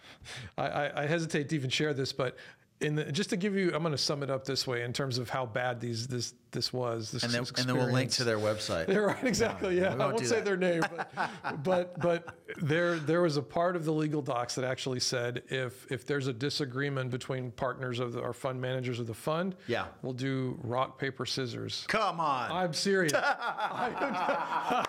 I, 0.58 1.04
I 1.04 1.06
hesitate 1.06 1.50
to 1.50 1.56
even 1.56 1.70
share 1.70 1.94
this, 1.94 2.12
but 2.12 2.38
in 2.82 2.96
the, 2.96 3.12
just 3.12 3.30
to 3.32 3.38
give 3.38 3.56
you, 3.56 3.74
I'm 3.74 3.82
going 3.82 3.92
to 3.92 3.98
sum 3.98 4.24
it 4.24 4.30
up 4.30 4.46
this 4.46 4.66
way 4.66 4.84
in 4.84 4.94
terms 4.94 5.18
of 5.18 5.30
how 5.30 5.46
bad 5.46 5.80
these 5.82 6.08
this 6.08 6.34
this 6.52 6.74
was. 6.74 7.12
This 7.12 7.24
And 7.24 7.32
then, 7.32 7.44
and 7.58 7.68
then 7.70 7.78
we'll 7.78 7.92
link 7.92 8.12
to 8.12 8.24
their 8.24 8.38
website. 8.38 8.88
They're 8.88 9.08
right, 9.08 9.24
exactly. 9.24 9.78
Yeah, 9.78 9.90
we 9.96 10.02
I 10.02 10.06
won't 10.06 10.14
won't 10.16 10.26
say 10.28 10.36
that. 10.36 10.46
their 10.46 10.58
name, 10.58 10.82
but, 10.82 11.64
but 11.64 12.00
but 12.00 12.36
there 12.58 12.98
there 12.98 13.22
was 13.22 13.38
a 13.38 13.42
part 13.42 13.76
of 13.76 13.86
the 13.86 13.92
legal 13.92 14.22
docs 14.22 14.56
that 14.56 14.66
actually 14.66 15.00
said 15.00 15.44
if 15.50 15.86
if 15.92 16.06
there's 16.06 16.28
a 16.28 16.34
disagreement 16.34 17.12
between 17.12 17.52
partners 17.52 18.00
of 18.00 18.14
the, 18.14 18.20
or 18.20 18.34
fund 18.34 18.60
managers 18.60 19.00
of 19.00 19.08
the 19.08 19.14
fund, 19.14 19.56
Yeah. 19.68 19.86
we'll 20.02 20.14
do 20.14 20.60
rock 20.64 20.98
paper 21.00 21.26
scissors. 21.26 21.86
Come 21.88 22.20
on. 22.20 22.52
I'm 22.52 22.74
serious. 22.74 23.14
I, 23.16 24.86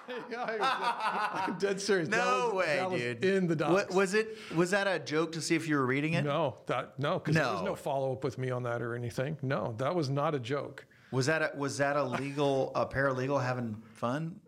am 1.48 1.58
dead 1.58 1.80
serious. 1.80 2.08
No 2.08 2.46
was- 2.54 2.66
way, 2.66 2.76
that 2.76 2.90
was 2.90 3.00
dude. 3.00 3.24
In 3.24 3.46
the 3.46 3.56
docs. 3.56 3.72
What, 3.72 3.90
was 3.94 4.14
it? 4.14 4.36
Was 4.54 4.70
that 4.70 4.86
a 4.86 4.98
joke 4.98 5.32
to 5.32 5.40
see 5.40 5.54
if 5.54 5.68
you 5.68 5.76
were 5.76 5.86
reading 5.86 6.14
it? 6.14 6.24
no, 6.24 6.56
that 6.66 6.98
no, 6.98 7.18
because 7.18 7.34
there 7.34 7.44
was 7.44 7.60
No. 7.60 7.66
no 7.68 7.74
follow 7.74 8.12
up 8.12 8.24
with 8.24 8.38
me 8.38 8.50
on 8.50 8.62
that 8.64 8.82
or 8.82 8.94
anything. 8.94 9.36
No, 9.42 9.74
that 9.78 9.94
was 9.94 10.08
not 10.10 10.34
a 10.34 10.38
joke. 10.38 10.86
Was 11.12 11.26
that 11.26 11.42
a, 11.42 11.50
was 11.56 11.78
that 11.78 11.96
a 11.96 12.04
legal 12.04 12.72
a 12.74 12.86
paralegal 12.86 13.42
having 13.42 13.76
fun? 13.94 14.38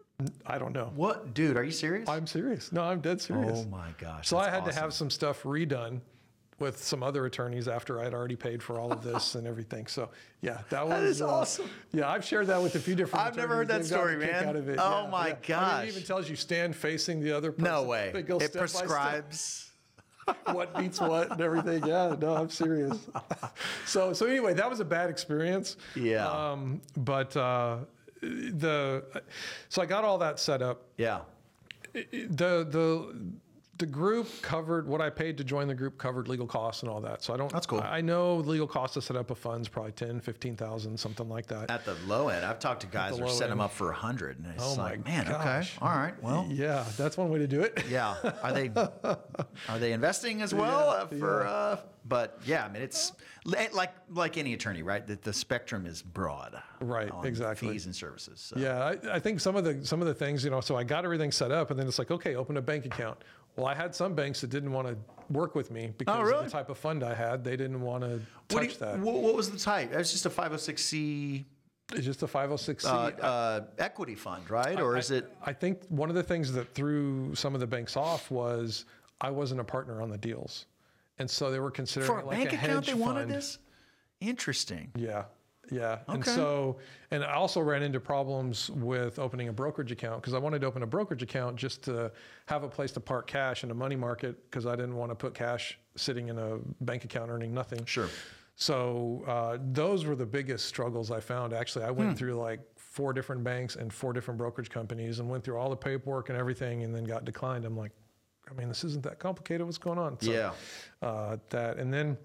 I 0.47 0.59
don't 0.59 0.73
know. 0.73 0.93
What, 0.95 1.35
dude? 1.35 1.57
Are 1.57 1.65
you 1.65 1.73
serious? 1.73 2.09
I'm 2.09 2.27
serious. 2.27 2.71
No, 2.71 2.83
I'm 2.83 3.01
dead 3.01 3.21
serious. 3.21 3.65
oh 3.67 3.69
my 3.69 3.89
gosh. 3.99 4.29
So 4.29 4.39
I 4.39 4.49
had 4.51 4.65
to 4.67 4.73
have 4.73 4.95
some 4.95 5.11
stuff 5.11 5.43
redone 5.43 6.01
with 6.61 6.81
some 6.81 7.03
other 7.03 7.27
attorneys 7.27 7.67
after 7.67 8.01
I'd 8.01 8.15
already 8.15 8.37
paid 8.37 8.63
for 8.63 8.79
all 8.79 8.93
of 8.93 9.03
this 9.03 9.35
and 9.35 9.49
everything. 9.49 9.89
So 9.89 10.11
yeah, 10.41 10.59
that 10.71 10.87
was 10.89 11.03
is 11.03 11.23
uh, 11.23 11.29
awesome. 11.29 11.69
Yeah, 11.93 12.09
I've 12.09 12.25
shared 12.25 12.47
that 12.47 12.63
with 12.63 12.77
a 12.77 12.79
few 12.79 12.95
different. 12.95 13.27
I've 13.27 13.37
never 13.37 13.57
heard 13.57 13.69
that 13.69 13.85
story, 13.85 14.17
man. 14.17 14.45
Out 14.47 14.55
of 14.55 14.69
it. 14.69 14.79
Oh 14.81 15.03
Yeah, 15.05 15.11
my 15.11 15.27
yeah. 15.27 15.33
I 15.33 15.35
mean, 15.35 15.39
gosh. 15.49 15.85
it 15.85 15.89
even 15.89 16.03
tells 16.05 16.31
you 16.31 16.37
stand 16.37 16.77
facing 16.77 17.21
the 17.21 17.33
other 17.37 17.51
person. 17.51 17.65
No 17.65 17.83
way. 17.83 18.13
It 18.15 18.25
step 18.27 18.39
by 18.39 18.47
step. 18.47 18.59
prescribes. 18.61 19.72
What 20.47 20.77
beats 20.77 21.01
what 21.01 21.31
and 21.33 21.41
everything. 21.41 21.87
Yeah, 21.87 22.17
no, 22.21 22.35
I'm 22.35 22.51
serious. 22.51 22.99
so 23.87 24.13
so 24.13 24.27
anyway, 24.27 24.55
that 24.55 24.69
was 24.69 24.81
a 24.81 24.85
bad 24.85 25.11
experience. 25.11 25.77
Yeah. 25.95 26.29
Um, 26.29 26.81
but 26.97 27.37
uh, 27.37 27.79
the 28.21 29.05
so 29.69 29.83
I 29.83 29.87
got 29.87 30.05
all 30.05 30.19
that 30.19 30.39
set 30.39 30.63
up. 30.63 30.83
Yeah. 30.97 31.21
The 31.93 32.67
the 32.69 33.15
the 33.79 33.87
group 33.87 34.29
covered 34.43 34.87
what 34.87 35.01
I 35.01 35.09
paid 35.11 35.39
to 35.39 35.45
join 35.45 35.67
the 35.67 35.75
group 35.75 35.97
covered 35.99 36.29
legal 36.29 36.47
costs 36.47 36.83
and 36.83 36.91
all 36.91 37.01
that. 37.01 37.23
So 37.25 37.33
I 37.33 37.37
don't. 37.37 37.51
That's 37.51 37.67
cool. 37.67 37.81
I 37.81 37.99
I 37.99 38.01
know 38.01 38.37
legal 38.37 38.67
costs 38.67 38.95
to 38.95 39.03
set 39.03 39.17
up 39.17 39.31
a 39.31 39.35
fund's 39.35 39.69
probably 39.69 39.93
10, 39.93 40.21
15,000, 40.21 40.99
something 40.99 41.29
like 41.29 41.47
that. 41.47 41.71
At 41.71 41.85
the 41.85 41.95
low 42.07 42.29
end, 42.29 42.45
I've 42.45 42.59
talked 42.59 42.83
to 42.83 42.87
guys 42.87 43.13
the 43.13 43.19
that 43.19 43.27
low 43.27 43.33
set 43.33 43.49
them 43.49 43.61
up 43.61 43.73
for 43.73 43.91
a 43.91 43.95
hundred, 43.95 44.39
and 44.39 44.47
it's 44.55 44.63
Oh 44.63 44.77
my 44.77 44.91
like, 44.91 45.05
man, 45.07 45.25
gosh. 45.27 45.77
okay, 45.77 45.85
all 45.87 45.97
right, 45.97 46.21
well, 46.23 46.47
yeah, 46.51 46.85
that's 46.97 47.17
one 47.17 47.31
way 47.31 47.39
to 47.39 47.47
do 47.47 47.63
it. 47.63 47.83
yeah. 47.91 48.15
Are 48.43 48.53
they 48.53 48.71
are 49.69 49.79
they 49.79 49.93
investing 49.93 50.43
as 50.43 50.53
well 50.55 50.91
uh, 50.91 51.07
for? 51.07 51.47
Uh, 51.47 51.77
but 52.05 52.41
yeah, 52.45 52.65
I 52.65 52.69
mean, 52.69 52.83
it's 52.83 53.13
like 53.45 53.93
like 54.11 54.37
any 54.37 54.55
attorney, 54.55 54.83
right? 54.83 55.07
That 55.07 55.23
the 55.23 55.33
spectrum 55.33 55.87
is 55.87 56.03
broad, 56.03 56.61
Right, 56.81 57.11
on 57.11 57.25
exactly. 57.27 57.69
Fees 57.71 57.87
and 57.87 57.95
services. 57.95 58.41
So. 58.41 58.57
Yeah, 58.59 58.79
I, 58.85 59.15
I 59.17 59.19
think 59.21 59.41
some 59.41 59.55
of 59.57 59.65
the 59.65 59.85
some 59.87 60.01
of 60.01 60.09
the 60.09 60.15
things, 60.15 60.45
you 60.45 60.51
know, 60.51 60.61
so 60.61 60.77
I 60.77 60.85
got 60.85 61.05
everything 61.05 61.31
set 61.31 61.53
up, 61.53 61.71
and 61.71 61.79
then 61.79 61.87
it's 61.87 61.99
like, 61.99 62.11
okay, 62.11 62.35
open 62.35 62.57
a 62.57 62.63
bank 62.63 62.87
account. 62.87 63.23
Well, 63.57 63.67
I 63.67 63.75
had 63.75 63.95
some 63.95 64.15
banks 64.15 64.41
that 64.41 64.51
didn't 64.51 64.73
want 64.73 64.89
to 64.89 64.97
work 65.31 65.55
with 65.55 65.71
me 65.71 65.93
because 65.99 66.17
Oh, 66.19 66.23
really? 66.23 66.39
of 66.39 66.45
the 66.47 66.51
type 66.51 66.69
of 66.71 66.79
fund 66.79 67.03
I 67.03 67.15
had. 67.15 67.45
They 67.45 67.57
didn't 67.57 67.81
want 67.81 68.03
to 68.05 68.21
What, 68.51 68.61
touch 68.63 68.73
you- 68.73 68.79
that. 68.81 68.99
What, 68.99 69.17
what 69.23 69.35
was 69.35 69.51
the 69.51 69.59
type? 69.59 69.93
It 69.93 69.97
was 69.97 70.11
just 70.13 70.27
a 70.27 70.31
506c 70.31 71.45
It's 71.93 72.05
just 72.05 72.23
a 72.23 72.27
506c. 72.27 72.85
uh, 72.87 73.23
uh, 73.23 73.61
equity 73.79 74.15
fund, 74.15 74.49
right? 74.51 74.81
Or 74.81 74.97
is 74.97 75.11
it? 75.11 75.31
I 75.45 75.53
think 75.53 75.83
one 75.89 76.09
of 76.09 76.15
the 76.15 76.23
things 76.23 76.53
that 76.53 76.75
threw 76.75 77.35
some 77.35 77.55
of 77.55 77.61
the 77.61 77.67
banks 77.67 77.97
off 77.97 78.31
was 78.31 78.85
I 79.21 79.31
wasn't 79.31 79.61
a 79.61 79.65
partner 79.65 80.01
on 80.01 80.09
the 80.11 80.19
deals, 80.19 80.67
and 81.19 81.31
so 81.31 81.51
they 81.51 81.61
were 81.61 81.71
considering 81.71 82.11
For 82.11 82.21
a 82.21 82.25
like 82.25 82.39
bank 82.39 82.53
a 82.53 82.57
account, 82.57 82.87
they 82.87 82.95
wanted 82.95 83.21
fund. 83.29 83.31
this. 83.33 83.59
Interesting. 84.21 84.91
Yeah. 84.97 85.25
Yeah. 85.73 85.99
Okay. 86.09 86.15
And 86.15 86.25
so, 86.25 86.77
and 87.11 87.25
I 87.25 87.33
also 87.33 87.61
ran 87.61 87.83
into 87.83 87.99
problems 87.99 88.71
with 88.71 89.19
opening 89.19 89.49
a 89.49 89.53
brokerage 89.53 89.91
account 89.91 90.21
because 90.21 90.35
I 90.35 90.39
wanted 90.39 90.61
to 90.61 90.67
open 90.67 90.83
a 90.83 90.87
brokerage 90.87 91.23
account 91.23 91.57
just 91.57 91.83
to 91.85 92.13
have 92.47 92.63
a 92.63 92.69
place 92.69 92.93
to 92.93 93.01
park 93.01 93.27
cash 93.27 93.65
in 93.65 93.71
a 93.71 93.75
money 93.75 93.97
market 93.97 94.51
because 94.51 94.67
I 94.67 94.77
didn't 94.77 94.97
want 94.97 95.11
to 95.11 95.15
put 95.15 95.35
cash 95.35 95.79
sitting 95.97 96.29
in 96.29 96.39
a 96.39 96.59
bank 96.83 97.05
account 97.05 97.31
earning 97.31 97.55
nothing. 97.55 97.85
Sure. 97.87 98.09
So 98.55 99.25
uh, 99.27 99.59
those 99.73 100.05
were 100.05 100.15
the 100.15 100.27
biggest 100.27 100.67
struggles 100.67 101.11
I 101.11 101.21
found. 101.21 101.53
Actually, 101.55 101.87
I 101.87 101.91
went 101.91 102.19
through 102.19 102.35
like 102.35 102.61
four 102.77 103.15
different 103.15 103.43
banks 103.43 103.77
and 103.77 103.91
four 103.91 104.13
different 104.13 104.37
brokerage 104.37 104.69
companies 104.69 105.19
and 105.19 105.29
went 105.29 105.43
through 105.43 105.57
all 105.57 105.71
the 105.71 105.77
paperwork 105.77 106.29
and 106.29 106.39
everything, 106.39 106.85
and 106.85 106.95
then 106.95 107.05
got 107.05 107.25
declined. 107.25 107.65
I'm 107.65 107.77
like, 107.77 107.93
I 108.51 108.55
mean, 108.55 108.69
this 108.69 108.85
isn't 108.85 109.03
that 109.05 109.19
complicated. 109.19 109.65
What's 109.65 109.79
going 109.79 109.99
on? 109.99 110.21
So, 110.21 110.31
Yeah. 110.31 110.53
Uh, 111.01 111.39
that 111.49 111.79
and 111.79 111.93
then 111.93 112.19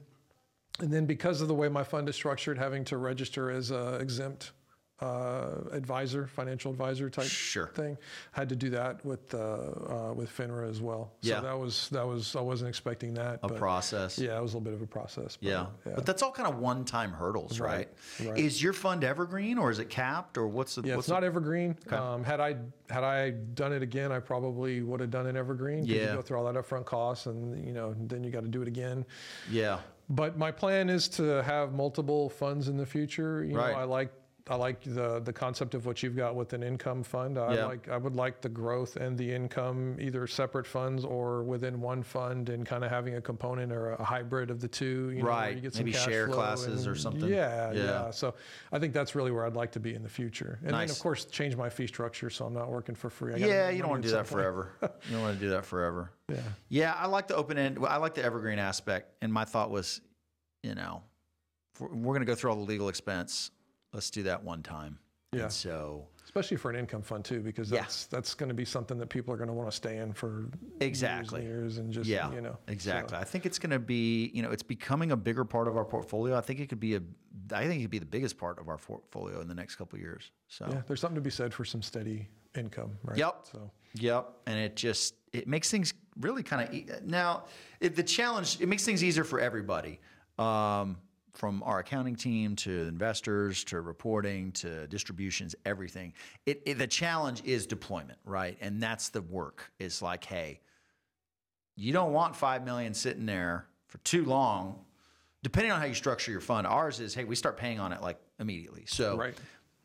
and 0.79 0.91
then 0.91 1.05
because 1.05 1.41
of 1.41 1.47
the 1.47 1.55
way 1.55 1.69
my 1.69 1.83
fund 1.83 2.07
is 2.09 2.15
structured, 2.15 2.57
having 2.57 2.83
to 2.85 2.97
register 2.97 3.49
as 3.51 3.71
a 3.71 3.95
exempt 3.95 4.51
uh, 4.99 5.59
advisor, 5.73 6.25
financial 6.25 6.71
advisor 6.71 7.07
type 7.07 7.27
Sure. 7.27 7.67
thing, 7.67 7.97
had 8.31 8.49
to 8.49 8.55
do 8.55 8.71
that 8.71 9.05
with 9.05 9.31
uh, 9.31 9.37
uh, 9.37 10.13
with 10.15 10.27
FINRA 10.35 10.67
as 10.67 10.81
well. 10.81 11.13
Yeah. 11.21 11.35
So 11.35 11.41
that 11.43 11.59
was 11.59 11.89
that 11.89 12.07
was 12.07 12.35
I 12.35 12.41
wasn't 12.41 12.69
expecting 12.69 13.13
that. 13.13 13.39
A 13.43 13.47
but 13.47 13.57
process. 13.57 14.17
Yeah, 14.17 14.37
it 14.39 14.41
was 14.41 14.53
a 14.53 14.57
little 14.57 14.61
bit 14.61 14.73
of 14.73 14.81
a 14.81 14.87
process. 14.87 15.37
but, 15.37 15.47
Yeah. 15.47 15.67
But 15.83 16.07
that's 16.07 16.23
all 16.23 16.31
kind 16.31 16.47
of 16.51 16.57
one-time 16.57 17.11
hurdles, 17.11 17.59
right? 17.59 17.89
Right, 18.19 18.29
right. 18.29 18.39
Is 18.39 18.61
your 18.63 18.73
fund 18.73 19.03
evergreen 19.03 19.59
or 19.59 19.69
is 19.69 19.77
it 19.77 19.89
capped 19.89 20.35
or 20.35 20.47
what's 20.47 20.73
the? 20.73 20.81
Yeah, 20.81 20.95
what's 20.95 21.05
it's 21.07 21.13
not 21.13 21.23
evergreen. 21.23 21.77
Um, 21.91 22.23
had 22.23 22.39
I 22.39 22.55
had 22.89 23.03
I 23.03 23.31
done 23.31 23.73
it 23.73 23.83
again, 23.83 24.11
I 24.11 24.17
probably 24.19 24.81
would 24.81 24.99
have 24.99 25.11
done 25.11 25.27
it 25.27 25.35
evergreen. 25.35 25.85
Yeah. 25.85 25.95
You 25.95 26.05
go 26.15 26.21
through 26.23 26.39
all 26.39 26.51
that 26.51 26.55
upfront 26.55 26.85
costs, 26.85 27.27
and 27.27 27.63
you 27.63 27.73
know, 27.73 27.93
then 27.99 28.23
you 28.23 28.31
got 28.31 28.41
to 28.41 28.49
do 28.49 28.63
it 28.63 28.67
again. 28.67 29.05
Yeah. 29.51 29.77
But 30.09 30.37
my 30.37 30.51
plan 30.51 30.89
is 30.89 31.07
to 31.09 31.43
have 31.43 31.73
multiple 31.73 32.29
funds 32.29 32.67
in 32.69 32.77
the 32.77 32.85
future. 32.85 33.43
You 33.43 33.57
Right. 33.57 33.73
know, 33.73 33.79
I 33.79 33.83
like 33.83 34.11
I 34.49 34.55
like 34.55 34.81
the 34.81 35.19
the 35.19 35.33
concept 35.33 35.73
of 35.75 35.85
what 35.85 36.01
you've 36.03 36.15
got 36.15 36.35
with 36.35 36.53
an 36.53 36.63
income 36.63 37.03
fund. 37.03 37.37
I 37.37 37.55
Yeah. 37.55 37.65
like 37.65 37.89
I 37.89 37.97
would 37.97 38.15
like 38.15 38.41
the 38.41 38.49
growth 38.49 38.95
and 38.95 39.17
the 39.17 39.31
income 39.33 39.97
either 39.99 40.25
separate 40.27 40.65
funds 40.65 41.03
or 41.03 41.43
within 41.43 41.81
one 41.81 42.01
fund 42.03 42.49
and 42.49 42.65
kind 42.65 42.83
of 42.83 42.89
having 42.89 43.15
a 43.15 43.21
component 43.21 43.71
or 43.71 43.91
a 43.93 44.03
hybrid 44.03 44.49
of 44.49 44.61
the 44.61 44.67
two. 44.67 45.09
You 45.11 45.21
know, 45.21 45.27
Right. 45.27 45.55
you 45.55 45.61
get 45.61 45.73
some 45.73 45.85
Maybe 45.85 45.97
share 45.97 46.27
classes 46.27 46.87
or 46.87 46.95
something. 46.95 47.29
Yeah, 47.29 47.71
Yeah. 47.71 47.83
yeah, 47.83 48.11
So 48.11 48.35
I 48.71 48.79
think 48.79 48.93
that's 48.93 49.15
really 49.15 49.31
where 49.31 49.45
I'd 49.45 49.55
like 49.55 49.71
to 49.73 49.79
be 49.79 49.93
in 49.95 50.03
the 50.03 50.09
future. 50.09 50.59
And 50.63 50.73
then 50.73 50.89
of 50.89 50.99
course 50.99 51.25
change 51.25 51.55
my 51.55 51.69
fee 51.69 51.87
structure 51.87 52.29
so 52.29 52.45
I'm 52.45 52.53
not 52.53 52.69
working 52.69 52.95
for 52.95 53.09
free. 53.09 53.33
I 53.33 53.37
Yeah, 53.37 53.69
you 53.69 53.81
don't 53.81 53.89
want 53.91 54.03
to 54.03 54.07
do 54.09 54.13
that 54.13 54.27
point. 54.27 54.41
forever. 54.41 54.71
you 54.81 55.11
don't 55.11 55.21
want 55.21 55.35
to 55.39 55.43
do 55.45 55.49
that 55.51 55.65
forever. 55.65 56.11
Yeah. 56.29 56.41
Yeah, 56.67 56.93
I 56.93 57.07
like 57.07 57.27
the 57.29 57.35
open 57.37 57.57
end. 57.57 57.79
I 57.87 57.95
like 57.97 58.13
the 58.13 58.21
evergreen 58.23 58.59
aspect. 58.59 59.13
And 59.21 59.31
my 59.31 59.45
thought 59.45 59.71
was, 59.71 60.01
you 60.61 60.75
know, 60.75 61.01
we're 61.79 61.87
going 62.13 62.19
to 62.19 62.25
go 62.25 62.35
through 62.35 62.49
all 62.49 62.57
the 62.57 62.63
legal 62.65 62.89
expense. 62.89 63.49
Let's 63.97 64.11
do 64.11 64.21
that 64.23 64.43
one 64.43 64.61
time. 64.61 64.99
Yeah. 65.33 65.45
And 65.45 65.51
so 65.51 66.07
Especially 66.23 66.57
for 66.57 66.69
an 66.69 66.75
income 66.77 67.01
fund 67.01 67.25
too, 67.25 67.39
because 67.39 67.71
Yeah. 67.71 67.79
that's 67.81 68.05
that's 68.05 68.35
going 68.35 68.49
to 68.49 68.53
be 68.53 68.63
something 68.63 68.99
that 68.99 69.09
people 69.09 69.33
are 69.33 69.37
going 69.37 69.47
to 69.47 69.53
want 69.55 69.71
to 69.71 69.75
stay 69.75 69.97
in 69.97 70.13
for 70.13 70.51
Exactly. 70.81 71.41
years 71.41 71.49
and, 71.49 71.63
years 71.63 71.77
and 71.79 71.91
just 71.91 72.07
yeah, 72.07 72.31
you 72.31 72.41
know 72.41 72.59
exactly. 72.67 73.15
so. 73.15 73.19
I 73.19 73.23
think 73.23 73.47
it's 73.47 73.57
going 73.57 73.71
to 73.71 73.79
be, 73.79 74.29
you 74.35 74.43
know, 74.43 74.51
it's 74.51 74.61
becoming 74.61 75.11
a 75.13 75.17
bigger 75.17 75.43
part 75.45 75.67
of 75.67 75.75
our 75.77 75.83
portfolio. 75.83 76.37
I 76.37 76.41
think 76.41 76.59
it 76.59 76.69
could 76.69 76.79
be 76.79 76.93
a, 76.93 77.01
I 77.51 77.65
think 77.65 77.79
it 77.79 77.85
could 77.85 77.89
be 77.91 77.97
the 77.97 78.05
biggest 78.05 78.37
part 78.37 78.59
of 78.59 78.69
our 78.69 78.77
portfolio 78.77 79.41
in 79.41 79.47
the 79.47 79.55
next 79.55 79.77
couple 79.77 79.97
of 79.97 80.01
years. 80.03 80.29
So 80.47 80.67
Yeah, 80.69 80.81
there's 80.85 81.01
something 81.01 81.15
to 81.15 81.21
be 81.21 81.31
said 81.31 81.51
for 81.55 81.65
some 81.65 81.81
steady 81.81 82.27
income, 82.55 82.91
right? 83.03 83.17
Yep. 83.17 83.45
So 83.51 83.71
Yep, 83.95 84.31
and 84.45 84.59
it 84.59 84.75
just 84.75 85.15
it 85.33 85.47
makes 85.47 85.71
things 85.71 85.95
really 86.19 86.43
kind 86.43 86.67
of 86.69 86.73
e- 86.73 86.85
now. 87.03 87.45
It, 87.79 87.95
the 87.95 88.03
challenge 88.03 88.61
it 88.61 88.67
makes 88.69 88.85
things 88.85 89.03
easier 89.03 89.23
for 89.23 89.39
everybody, 89.39 89.99
um, 90.37 90.97
from 91.37 91.61
our 91.63 91.79
accounting 91.79 92.15
team 92.15 92.55
to 92.55 92.87
investors 92.87 93.63
to 93.65 93.79
reporting 93.79 94.51
to 94.51 94.87
distributions, 94.87 95.55
everything. 95.65 96.13
It, 96.47 96.63
it 96.65 96.79
the 96.79 96.87
challenge 96.87 97.43
is 97.45 97.67
deployment, 97.67 98.17
right? 98.25 98.57
And 98.59 98.81
that's 98.81 99.09
the 99.09 99.21
work. 99.21 99.71
Is 99.79 100.01
like, 100.01 100.23
hey, 100.25 100.61
you 101.75 101.93
don't 101.93 102.11
want 102.11 102.35
five 102.35 102.65
million 102.65 102.93
sitting 102.93 103.27
there 103.27 103.67
for 103.87 103.99
too 103.99 104.25
long. 104.25 104.83
Depending 105.43 105.71
on 105.71 105.79
how 105.79 105.85
you 105.85 105.93
structure 105.93 106.31
your 106.31 106.41
fund, 106.41 106.65
ours 106.65 106.99
is 106.99 107.13
hey, 107.13 107.23
we 107.23 107.35
start 107.35 107.55
paying 107.55 107.79
on 107.79 107.93
it 107.93 108.01
like 108.01 108.17
immediately. 108.39 108.85
So 108.87 109.15
Right. 109.15 109.37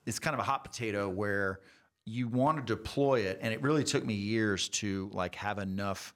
it's 0.07 0.19
kind 0.19 0.33
of 0.35 0.41
a 0.41 0.45
hot 0.45 0.65
potato 0.65 1.09
where 1.09 1.61
you 2.07 2.29
want 2.29 2.57
to 2.57 2.65
deploy 2.65 3.21
it 3.21 3.38
and 3.43 3.53
it 3.53 3.62
really 3.62 3.85
took 3.85 4.05
me 4.05 4.15
years 4.15 4.71
to 4.71 5.11
like 5.12 5.35
have 5.35 5.59
enough 5.59 6.15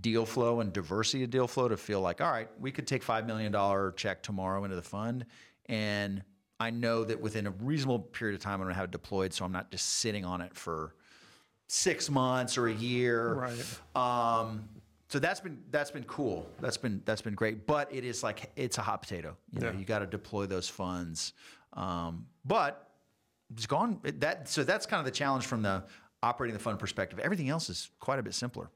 deal 0.00 0.24
flow 0.24 0.60
and 0.60 0.72
diversity 0.72 1.24
of 1.24 1.30
deal 1.30 1.48
flow 1.48 1.66
to 1.68 1.76
feel 1.76 2.00
like 2.00 2.20
all 2.20 2.30
right 2.30 2.48
we 2.60 2.70
could 2.70 2.86
take 2.86 3.04
$5 3.04 3.26
million 3.26 3.52
check 3.96 4.22
tomorrow 4.22 4.62
into 4.64 4.76
the 4.76 4.82
fund 4.82 5.26
and 5.66 6.22
i 6.60 6.70
know 6.70 7.02
that 7.04 7.20
within 7.20 7.46
a 7.46 7.50
reasonable 7.50 7.98
period 7.98 8.34
of 8.36 8.40
time 8.42 8.54
i'm 8.54 8.60
going 8.60 8.68
to 8.68 8.74
have 8.74 8.84
it 8.84 8.90
deployed 8.92 9.32
so 9.32 9.44
i'm 9.44 9.50
not 9.52 9.70
just 9.70 9.86
sitting 9.98 10.24
on 10.24 10.40
it 10.40 10.54
for 10.54 10.94
six 11.66 12.08
months 12.10 12.56
or 12.56 12.68
a 12.68 12.72
year 12.72 13.34
Right. 13.34 13.96
um, 13.96 14.68
so 15.08 15.18
that's 15.18 15.40
been 15.40 15.58
that's 15.72 15.90
been 15.90 16.04
cool. 16.04 16.48
That's 16.60 16.76
been 16.76 17.02
that's 17.04 17.20
been 17.20 17.34
great. 17.34 17.66
But 17.66 17.92
it 17.92 18.04
is 18.04 18.22
like 18.22 18.52
it's 18.54 18.78
a 18.78 18.80
hot 18.82 19.02
potato. 19.02 19.36
You 19.52 19.58
know, 19.58 19.70
Yeah. 19.72 19.76
you 19.78 19.84
got 19.84 19.98
to 19.98 20.06
deploy 20.06 20.46
those 20.46 20.68
funds. 20.68 21.32
Um, 21.72 22.26
but 22.44 22.88
it's 23.52 23.66
gone. 23.66 23.98
That 24.20 24.48
so 24.48 24.62
that's 24.62 24.86
kind 24.86 25.00
of 25.00 25.04
the 25.04 25.10
challenge 25.10 25.46
from 25.46 25.62
the 25.62 25.82
operating 26.22 26.52
the 26.56 26.62
fund 26.62 26.78
perspective. 26.78 27.18
Everything 27.18 27.48
else 27.48 27.68
is 27.68 27.90
quite 27.98 28.20
a 28.20 28.22
bit 28.22 28.34
simpler. 28.34 28.70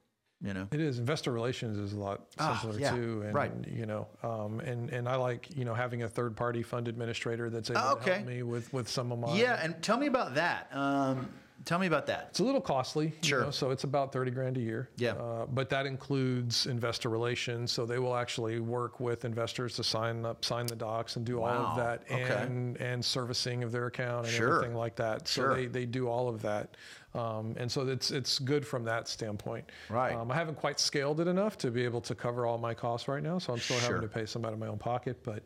You 0.44 0.52
know. 0.52 0.68
It 0.72 0.80
is 0.80 0.98
investor 0.98 1.32
relations 1.32 1.78
is 1.78 1.94
a 1.94 1.98
lot 1.98 2.20
Ah, 2.38 2.58
simpler 2.60 2.78
yeah, 2.78 2.90
too, 2.94 3.22
and 3.24 3.34
right. 3.34 3.50
you 3.66 3.86
know, 3.86 4.06
um, 4.22 4.60
and 4.60 4.90
and 4.90 5.08
I 5.08 5.16
like 5.16 5.48
you 5.56 5.64
know 5.64 5.72
having 5.72 6.02
a 6.02 6.08
third 6.08 6.36
party 6.36 6.62
fund 6.62 6.86
administrator 6.86 7.48
that's 7.48 7.70
able 7.70 7.80
to 7.80 7.86
Okay. 7.92 8.14
help 8.16 8.26
me 8.26 8.42
with 8.42 8.70
with 8.74 8.86
some 8.88 9.10
of 9.10 9.18
my 9.18 9.34
Yeah, 9.34 9.58
and 9.62 9.82
tell 9.82 9.96
me 9.96 10.06
about 10.06 10.34
that. 10.34 10.68
Um, 10.76 11.30
tell 11.64 11.78
me 11.78 11.86
about 11.86 12.04
that. 12.08 12.26
It's 12.28 12.40
a 12.40 12.44
little 12.44 12.60
costly, 12.60 13.06
you 13.22 13.28
Sure. 13.28 13.40
know, 13.44 13.50
so 13.50 13.70
it's 13.70 13.84
about 13.84 14.12
thirty 14.12 14.30
grand 14.30 14.58
a 14.58 14.60
year. 14.60 14.90
Yeah. 14.96 15.12
uh, 15.12 15.46
but 15.46 15.70
that 15.70 15.86
includes 15.86 16.66
investor 16.66 17.08
relations, 17.08 17.72
so 17.72 17.86
they 17.86 17.98
will 17.98 18.14
actually 18.14 18.60
work 18.60 19.00
with 19.00 19.24
investors 19.24 19.74
to 19.76 19.82
sign 19.84 20.26
up, 20.26 20.44
sign 20.44 20.66
the 20.66 20.76
docs, 20.76 21.16
and 21.16 21.24
do 21.24 21.40
all 21.40 21.48
of 21.68 21.76
that, 21.78 22.02
okay. 22.10 22.42
and 22.42 22.76
and 22.82 23.02
servicing 23.02 23.62
of 23.64 23.72
their 23.72 23.86
account 23.86 24.26
and 24.26 24.34
Sure. 24.34 24.56
everything 24.56 24.76
like 24.76 24.96
that. 24.96 25.26
So 25.26 25.40
Sure. 25.40 25.54
they 25.56 25.66
they 25.68 25.86
do 25.86 26.06
all 26.06 26.28
of 26.28 26.42
that, 26.42 26.76
um, 27.14 27.54
and 27.56 27.70
so 27.70 27.86
it's 27.86 28.10
it's 28.10 28.38
good 28.38 28.66
from 28.66 28.84
that 28.84 29.08
standpoint. 29.08 29.70
Right. 29.88 30.14
Um, 30.14 30.30
I 30.30 30.34
haven't 30.34 30.56
quite 30.56 30.80
scaled 30.80 31.20
it 31.20 31.28
enough 31.28 31.56
to 31.58 31.70
be 31.70 31.84
able 31.84 32.00
to 32.02 32.14
cover 32.14 32.46
all 32.46 32.58
my 32.58 32.74
costs 32.74 33.08
right 33.08 33.22
now, 33.22 33.38
so 33.38 33.52
I'm 33.52 33.58
still 33.60 33.78
Sure. 33.78 33.94
having 33.96 34.08
to 34.08 34.14
pay 34.14 34.26
some 34.26 34.44
out 34.44 34.52
of 34.52 34.58
my 34.58 34.66
own 34.66 34.78
pocket, 34.78 35.22
but. 35.22 35.42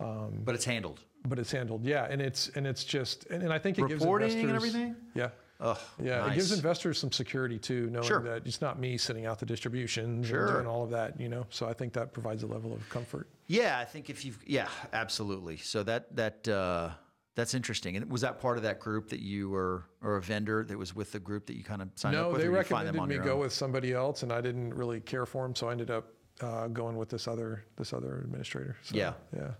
Um, 0.00 0.42
But 0.44 0.54
it's 0.54 0.64
handled. 0.64 1.00
but 1.26 1.40
it's 1.40 1.50
handled, 1.50 1.84
yeah, 1.84 2.06
and 2.08 2.22
it's 2.22 2.48
and 2.54 2.66
it's 2.68 2.84
just, 2.84 3.26
and, 3.26 3.42
and 3.42 3.52
I 3.52 3.58
think 3.58 3.78
it 3.80 3.82
Reporting 3.82 4.28
gives 4.28 4.34
and 4.40 4.44
investors, 4.48 4.74
everything? 4.76 4.96
yeah, 5.14 5.30
Ugh, 5.60 5.76
yeah, 6.00 6.30
it 6.30 6.34
gives 6.36 6.52
investors 6.52 6.98
some 7.00 7.10
security 7.10 7.58
too, 7.58 7.90
knowing 7.90 8.06
Sure. 8.06 8.20
that 8.20 8.46
it's 8.46 8.60
not 8.60 8.78
me 8.78 8.96
sending 8.96 9.26
out 9.26 9.40
the 9.40 9.46
distributions 9.46 10.28
Sure. 10.28 10.44
and 10.44 10.52
doing 10.54 10.66
all 10.68 10.84
of 10.84 10.90
that, 10.90 11.20
you 11.20 11.28
know. 11.28 11.46
So 11.50 11.68
I 11.68 11.72
think 11.72 11.94
that 11.94 12.12
provides 12.12 12.44
a 12.44 12.46
level 12.46 12.72
of 12.72 12.88
comfort. 12.90 13.26
Yeah, 13.48 13.76
I 13.80 13.84
think 13.86 14.08
if 14.08 14.24
you've 14.24 14.38
yeah, 14.46 14.68
absolutely. 14.92 15.56
So 15.56 15.82
that 15.82 16.14
that 16.14 16.46
uh, 16.46 16.90
that's 17.38 17.54
interesting. 17.54 17.96
And 17.96 18.10
was 18.10 18.22
that 18.22 18.40
part 18.40 18.56
of 18.56 18.64
that 18.64 18.80
group 18.80 19.10
that 19.10 19.20
you 19.20 19.48
were, 19.48 19.84
or 20.02 20.16
a 20.16 20.20
vendor 20.20 20.64
that 20.64 20.76
was 20.76 20.96
with 20.96 21.12
the 21.12 21.20
group 21.20 21.46
that 21.46 21.56
you 21.56 21.62
kind 21.62 21.80
of 21.80 21.88
signed 21.94 22.16
up 22.16 22.32
with? 22.32 22.32
No, 22.32 22.38
they 22.38 22.48
them 22.48 22.54
recommended 22.54 23.00
me 23.06 23.24
go 23.24 23.34
own? 23.34 23.38
with 23.38 23.52
somebody 23.52 23.92
else, 23.92 24.24
and 24.24 24.32
I 24.32 24.40
didn't 24.40 24.74
really 24.74 24.98
care 24.98 25.24
for 25.24 25.46
him, 25.46 25.54
so 25.54 25.68
I 25.68 25.72
ended 25.72 25.88
up 25.88 26.12
uh, 26.40 26.66
going 26.66 26.96
with 26.96 27.08
this 27.08 27.28
other 27.28 27.64
this 27.76 27.92
other 27.92 28.22
administrator. 28.24 28.76
So, 28.82 28.96
Yeah. 28.96 29.12
yeah. 29.32 29.52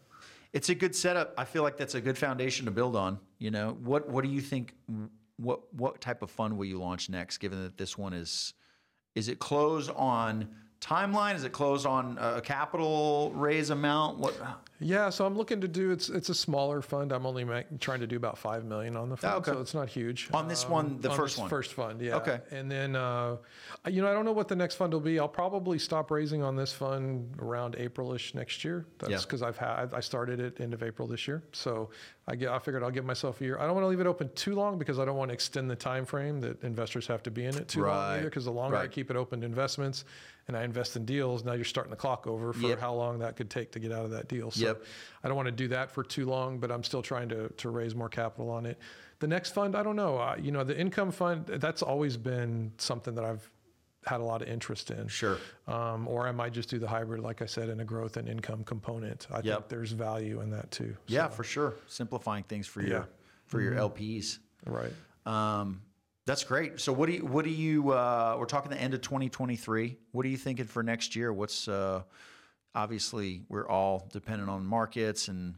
It's 0.52 0.70
a 0.70 0.74
good 0.74 0.96
setup. 0.96 1.34
I 1.38 1.44
feel 1.44 1.62
like 1.62 1.76
that's 1.76 1.94
a 1.94 2.00
good 2.00 2.18
foundation 2.18 2.64
to 2.64 2.72
build 2.72 2.96
on. 2.96 3.20
You 3.38 3.52
know, 3.52 3.76
what 3.80 4.08
what 4.08 4.24
do 4.24 4.30
you 4.30 4.40
think? 4.40 4.74
What 5.36 5.72
what 5.72 6.00
type 6.00 6.22
of 6.22 6.32
fund 6.32 6.58
will 6.58 6.64
you 6.64 6.80
launch 6.80 7.08
next? 7.08 7.38
Given 7.38 7.62
that 7.62 7.78
this 7.78 7.96
one 7.96 8.12
is, 8.12 8.54
is 9.14 9.28
it 9.28 9.38
closed 9.38 9.92
on 9.94 10.48
timeline? 10.80 11.36
Is 11.36 11.44
it 11.44 11.52
closed 11.52 11.86
on 11.86 12.18
a 12.20 12.40
capital 12.40 13.30
raise 13.36 13.70
amount? 13.70 14.18
What? 14.18 14.34
Yeah, 14.80 15.10
so 15.10 15.26
I'm 15.26 15.36
looking 15.36 15.60
to 15.62 15.68
do 15.68 15.90
it's 15.90 16.08
it's 16.08 16.28
a 16.28 16.34
smaller 16.34 16.80
fund. 16.82 17.10
I'm 17.10 17.26
only 17.26 17.42
ma- 17.44 17.62
trying 17.80 17.98
to 18.00 18.06
do 18.06 18.16
about 18.16 18.38
five 18.38 18.64
million 18.64 18.96
on 18.96 19.08
the 19.08 19.16
fund, 19.16 19.34
okay. 19.38 19.50
so 19.52 19.60
it's 19.60 19.74
not 19.74 19.88
huge. 19.88 20.28
On 20.32 20.46
this 20.46 20.68
one, 20.68 21.00
the 21.00 21.10
on 21.10 21.16
first 21.16 21.36
this 21.36 21.50
one? 21.50 21.62
fund, 21.88 22.00
yeah. 22.00 22.16
Okay. 22.16 22.40
and 22.52 22.70
then 22.70 22.94
uh, 22.94 23.36
you 23.88 24.02
know 24.02 24.08
I 24.08 24.12
don't 24.12 24.24
know 24.24 24.32
what 24.32 24.46
the 24.46 24.54
next 24.56 24.76
fund 24.76 24.92
will 24.92 25.00
be. 25.00 25.18
I'll 25.18 25.26
probably 25.26 25.78
stop 25.80 26.10
raising 26.12 26.42
on 26.44 26.54
this 26.54 26.72
fund 26.72 27.34
around 27.40 27.74
Aprilish 27.76 28.34
next 28.34 28.62
year. 28.64 28.86
That's 28.98 29.10
Yeah. 29.10 29.18
because 29.18 29.42
I've 29.42 29.56
had 29.56 29.92
I 29.92 30.00
started 30.00 30.38
it 30.38 30.60
end 30.60 30.72
of 30.74 30.82
April 30.84 31.08
this 31.08 31.26
year, 31.26 31.42
so 31.52 31.90
I 32.28 32.36
get 32.36 32.50
I 32.50 32.58
figured 32.60 32.84
I'll 32.84 32.90
give 32.92 33.04
myself 33.04 33.40
a 33.40 33.44
year. 33.44 33.58
I 33.58 33.64
don't 33.66 33.74
want 33.74 33.82
to 33.84 33.88
leave 33.88 34.00
it 34.00 34.06
open 34.06 34.30
too 34.36 34.54
long 34.54 34.78
because 34.78 35.00
I 35.00 35.04
don't 35.04 35.16
want 35.16 35.30
to 35.30 35.34
extend 35.34 35.68
the 35.68 35.76
time 35.76 36.04
frame 36.04 36.40
that 36.42 36.62
investors 36.62 37.06
have 37.08 37.22
to 37.24 37.32
be 37.32 37.44
in 37.46 37.56
it 37.56 37.66
too 37.66 37.84
long 37.84 38.12
either. 38.12 38.24
Because 38.26 38.44
the 38.44 38.52
longer 38.52 38.76
I 38.76 38.86
keep 38.86 39.10
it 39.10 39.16
open 39.16 39.40
to 39.40 39.46
investments 39.46 40.04
and 40.46 40.56
I 40.56 40.62
invest 40.62 40.96
in 40.96 41.04
deals, 41.04 41.44
now 41.44 41.52
you're 41.52 41.64
starting 41.64 41.90
the 41.90 41.96
clock 41.96 42.26
over 42.26 42.54
for 42.54 42.68
Yep. 42.68 42.80
how 42.80 42.94
long 42.94 43.18
that 43.18 43.36
could 43.36 43.50
take 43.50 43.70
to 43.72 43.78
get 43.78 43.92
out 43.92 44.06
of 44.06 44.12
that 44.12 44.28
deal. 44.28 44.50
So 44.50 44.64
Yep. 44.68 44.84
I 45.24 45.28
don't 45.28 45.36
want 45.36 45.46
to 45.46 45.52
do 45.52 45.68
that 45.68 45.90
for 45.90 46.02
too 46.04 46.26
long, 46.26 46.58
but 46.58 46.70
I'm 46.70 46.82
still 46.84 47.02
trying 47.02 47.28
to 47.30 47.48
to 47.48 47.70
raise 47.70 47.94
more 47.94 48.08
capital 48.08 48.50
on 48.50 48.66
it. 48.66 48.78
The 49.20 49.26
next 49.26 49.50
fund, 49.50 49.74
I 49.76 49.82
don't 49.82 49.96
know. 49.96 50.16
Uh, 50.18 50.36
you 50.40 50.52
know, 50.52 50.62
the 50.64 50.78
income 50.78 51.10
fund, 51.10 51.46
that's 51.46 51.82
always 51.82 52.16
been 52.16 52.72
something 52.78 53.14
that 53.16 53.24
I've 53.24 53.50
had 54.06 54.20
a 54.20 54.24
lot 54.24 54.40
of 54.42 54.48
interest 54.48 54.90
in. 54.92 55.08
Sure. 55.08 55.38
Um, 55.66 56.06
or 56.06 56.26
I 56.28 56.32
might 56.32 56.52
just 56.52 56.70
do 56.70 56.78
the 56.78 56.86
hybrid, 56.86 57.20
like 57.20 57.42
I 57.42 57.46
said, 57.46 57.68
in 57.68 57.80
a 57.80 57.84
growth 57.84 58.16
and 58.16 58.28
income 58.28 58.62
component. 58.64 59.26
I 59.30 59.40
Yep. 59.40 59.44
think 59.44 59.68
there's 59.68 59.90
value 59.92 60.40
in 60.40 60.50
that 60.50 60.70
too. 60.70 60.96
Yeah, 61.08 61.26
for 61.28 61.42
sure. 61.44 61.74
Simplifying 61.88 62.44
things 62.44 62.66
for 62.66 62.80
your 62.80 62.90
Yeah. 62.90 63.04
for 63.46 63.60
your 63.60 63.74
LPs. 63.74 64.38
Right. 64.66 64.92
Um, 65.26 65.82
that's 66.26 66.44
great. 66.44 66.78
So 66.80 66.92
what 66.92 67.06
do 67.06 67.12
you 67.14 67.26
what 67.26 67.44
do 67.44 67.50
you 67.50 67.90
uh, 67.90 68.36
we're 68.38 68.46
talking 68.46 68.70
the 68.70 68.80
end 68.80 68.94
of 68.94 69.00
2023. 69.02 69.96
What 70.12 70.24
are 70.24 70.28
you 70.28 70.36
thinking 70.36 70.66
for 70.66 70.82
next 70.82 71.16
year? 71.16 71.32
What's 71.32 71.66
uh, 71.68 72.02
obviously 72.78 73.42
we're 73.48 73.68
all 73.68 74.08
dependent 74.12 74.48
on 74.48 74.64
markets 74.64 75.26
and 75.26 75.56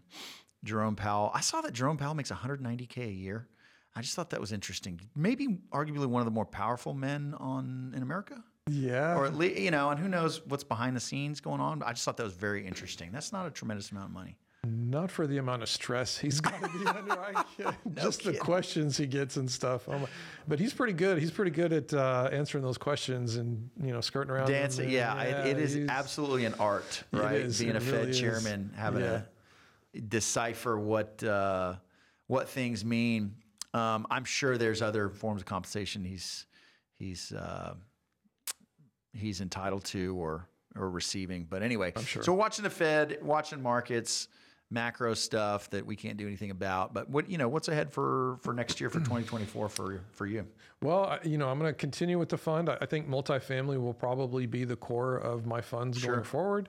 Jerome 0.64 0.96
Powell. 0.96 1.30
I 1.34 1.40
saw 1.40 1.60
that 1.60 1.72
Jerome 1.72 1.98
Powell 1.98 2.14
makes 2.14 2.30
190k 2.30 2.96
a 3.08 3.12
year. 3.12 3.46
I 3.94 4.00
just 4.00 4.14
thought 4.14 4.30
that 4.30 4.40
was 4.40 4.52
interesting. 4.52 5.00
Maybe 5.14 5.58
arguably 5.70 6.06
one 6.06 6.22
of 6.22 6.24
the 6.24 6.30
more 6.30 6.46
powerful 6.46 6.94
men 6.94 7.34
on 7.38 7.92
in 7.94 8.02
America. 8.02 8.42
Yeah. 8.70 9.16
Or 9.16 9.26
at 9.26 9.34
least, 9.36 9.60
you 9.60 9.70
know, 9.70 9.90
and 9.90 10.00
who 10.00 10.08
knows 10.08 10.46
what's 10.46 10.64
behind 10.64 10.96
the 10.96 11.00
scenes 11.00 11.40
going 11.40 11.60
on. 11.60 11.80
But 11.80 11.88
I 11.88 11.92
just 11.92 12.04
thought 12.04 12.16
that 12.16 12.24
was 12.24 12.32
very 12.32 12.66
interesting. 12.66 13.10
That's 13.12 13.32
not 13.32 13.46
a 13.46 13.50
tremendous 13.50 13.90
amount 13.90 14.06
of 14.06 14.12
money. 14.12 14.38
Not 14.66 15.10
for 15.10 15.26
the 15.26 15.38
amount 15.38 15.62
of 15.62 15.70
stress 15.70 16.18
he's 16.18 16.38
got 16.40 16.60
to 16.62 16.68
be 16.78 16.86
under. 16.86 17.16
Just 18.00 18.24
the 18.24 18.34
questions 18.34 18.96
he 18.96 19.06
gets 19.06 19.36
and 19.36 19.50
stuff. 19.50 19.88
Oh 19.88 19.98
my, 19.98 20.06
but 20.46 20.58
he's 20.60 20.74
pretty 20.74 20.92
good. 20.92 21.18
He's 21.18 21.30
pretty 21.30 21.50
good 21.50 21.72
at 21.72 21.94
uh, 21.94 22.28
answering 22.30 22.62
those 22.62 22.76
questions 22.76 23.36
and 23.36 23.70
you 23.82 23.92
know 23.92 24.02
skirting 24.02 24.30
around. 24.30 24.48
Dancing, 24.48 24.84
and- 24.84 24.92
yeah, 24.92 25.22
it, 25.22 25.56
it 25.56 25.58
is 25.58 25.88
absolutely 25.88 26.44
an 26.44 26.54
art, 26.60 27.02
right? 27.10 27.36
is, 27.36 27.58
Being 27.58 27.76
a 27.76 27.80
Fed 27.80 28.10
is. 28.10 28.20
chairman, 28.20 28.70
having 28.76 29.00
Yeah. 29.02 29.22
to 29.94 30.00
decipher 30.02 30.78
what 30.78 31.22
uh, 31.24 31.76
what 32.26 32.48
things 32.50 32.84
mean. 32.84 33.36
Um, 33.72 34.06
I'm 34.10 34.24
sure 34.24 34.58
there's 34.58 34.82
other 34.82 35.08
forms 35.08 35.40
of 35.40 35.46
compensation 35.46 36.04
he's 36.04 36.44
he's 36.98 37.32
uh, 37.32 37.74
he's 39.14 39.40
entitled 39.40 39.84
to 39.86 40.14
or 40.20 40.46
or 40.76 40.90
receiving. 40.90 41.44
But 41.48 41.62
anyway, 41.62 41.94
sure. 42.04 42.22
so 42.22 42.34
watching 42.34 42.62
the 42.62 42.70
Fed, 42.70 43.18
watching 43.22 43.62
markets, 43.62 44.28
macro 44.70 45.14
stuff 45.14 45.68
that 45.70 45.84
we 45.84 45.96
can't 45.96 46.16
do 46.16 46.26
anything 46.26 46.50
about. 46.50 46.94
But 46.94 47.10
what 47.10 47.28
you 47.28 47.38
know, 47.38 47.48
what's 47.48 47.68
ahead 47.68 47.92
for 47.92 48.38
for 48.42 48.54
next 48.54 48.80
year 48.80 48.88
for 48.88 49.00
2024 49.00 49.68
for 49.68 50.00
for 50.12 50.26
you? 50.26 50.46
Well, 50.82 51.18
you 51.24 51.36
know, 51.36 51.48
I'm 51.48 51.58
going 51.58 51.70
to 51.70 51.76
continue 51.76 52.18
with 52.18 52.30
the 52.30 52.38
fund. 52.38 52.70
I 52.70 52.86
think 52.86 53.08
multifamily 53.08 53.78
will 53.80 53.92
probably 53.92 54.46
be 54.46 54.64
the 54.64 54.76
core 54.76 55.16
of 55.16 55.44
my 55.44 55.60
funds 55.60 55.98
Sure. 55.98 56.12
going 56.14 56.24
forward. 56.24 56.68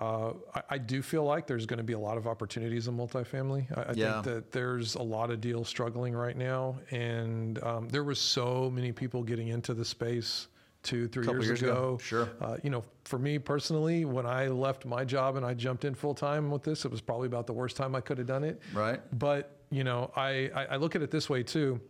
Uh, 0.00 0.34
I, 0.54 0.62
I 0.70 0.78
do 0.78 1.02
feel 1.02 1.24
like 1.24 1.48
there's 1.48 1.66
going 1.66 1.78
to 1.78 1.82
be 1.84 1.94
a 1.94 1.98
lot 1.98 2.16
of 2.18 2.28
opportunities 2.28 2.86
in 2.86 2.96
multifamily. 2.96 3.66
I, 3.76 3.82
I 3.90 3.92
Yeah. 3.94 4.12
think 4.22 4.24
that 4.26 4.52
there's 4.52 4.94
a 4.94 5.02
lot 5.02 5.30
of 5.32 5.40
deals 5.40 5.66
struggling 5.68 6.14
right 6.14 6.36
now, 6.36 6.78
and 6.92 7.60
um, 7.64 7.88
there 7.88 8.04
was 8.04 8.20
so 8.20 8.70
many 8.70 8.92
people 8.92 9.24
getting 9.24 9.48
into 9.48 9.74
the 9.74 9.84
space 9.84 10.46
two, 10.82 11.08
three 11.08 11.26
years, 11.26 11.46
years 11.46 11.62
ago. 11.62 11.72
ago. 11.72 11.98
Sure. 11.98 12.28
Uh, 12.40 12.56
you 12.62 12.70
know, 12.70 12.82
for 13.04 13.18
me 13.18 13.38
personally, 13.38 14.04
when 14.04 14.26
I 14.26 14.48
left 14.48 14.86
my 14.86 15.04
job 15.04 15.36
and 15.36 15.44
I 15.44 15.54
jumped 15.54 15.84
in 15.84 15.94
full 15.94 16.14
time 16.14 16.50
with 16.50 16.62
this, 16.62 16.84
it 16.84 16.90
was 16.90 17.00
probably 17.00 17.26
about 17.26 17.46
the 17.46 17.52
worst 17.52 17.76
time 17.76 17.94
I 17.94 18.00
could 18.00 18.18
have 18.18 18.26
done 18.26 18.44
it. 18.44 18.60
Right. 18.72 19.00
But 19.18 19.56
you 19.70 19.84
know, 19.84 20.10
I, 20.16 20.50
I 20.54 20.64
I 20.70 20.76
look 20.76 20.96
at 20.96 21.02
it 21.02 21.10
this 21.10 21.28
way 21.28 21.42
too. 21.42 21.80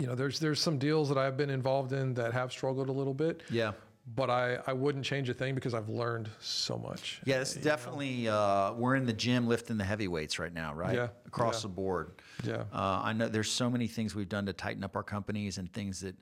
You 0.00 0.06
know, 0.06 0.14
there's 0.14 0.38
there's 0.40 0.60
some 0.60 0.78
deals 0.78 1.08
that 1.08 1.18
I've 1.18 1.36
been 1.36 1.50
involved 1.50 1.92
in 1.92 2.14
that 2.14 2.32
have 2.32 2.52
struggled 2.52 2.88
a 2.88 2.92
little 2.92 3.14
bit. 3.14 3.42
Yeah. 3.50 3.72
But 4.16 4.28
I, 4.28 4.58
I 4.66 4.74
wouldn't 4.74 5.02
change 5.02 5.30
a 5.30 5.34
thing 5.34 5.54
because 5.54 5.72
I've 5.72 5.88
learned 5.88 6.28
so 6.38 6.76
much. 6.76 7.22
Yeah, 7.24 7.40
it's 7.40 7.54
definitely 7.54 8.28
uh, 8.28 8.74
we're 8.74 8.96
in 8.96 9.06
the 9.06 9.14
gym 9.14 9.46
lifting 9.46 9.78
the 9.78 9.84
heavyweights 9.84 10.38
right 10.38 10.52
now, 10.52 10.74
right? 10.74 10.94
Yeah, 10.94 11.08
across 11.24 11.60
yeah. 11.60 11.62
the 11.62 11.68
board. 11.68 12.12
Yeah. 12.44 12.64
Uh, 12.70 13.00
I 13.02 13.14
know 13.14 13.28
there's 13.28 13.50
so 13.50 13.70
many 13.70 13.86
things 13.86 14.14
we've 14.14 14.28
done 14.28 14.44
to 14.44 14.52
tighten 14.52 14.84
up 14.84 14.94
our 14.94 15.02
companies 15.02 15.56
and 15.56 15.72
things 15.72 16.00
that 16.00 16.16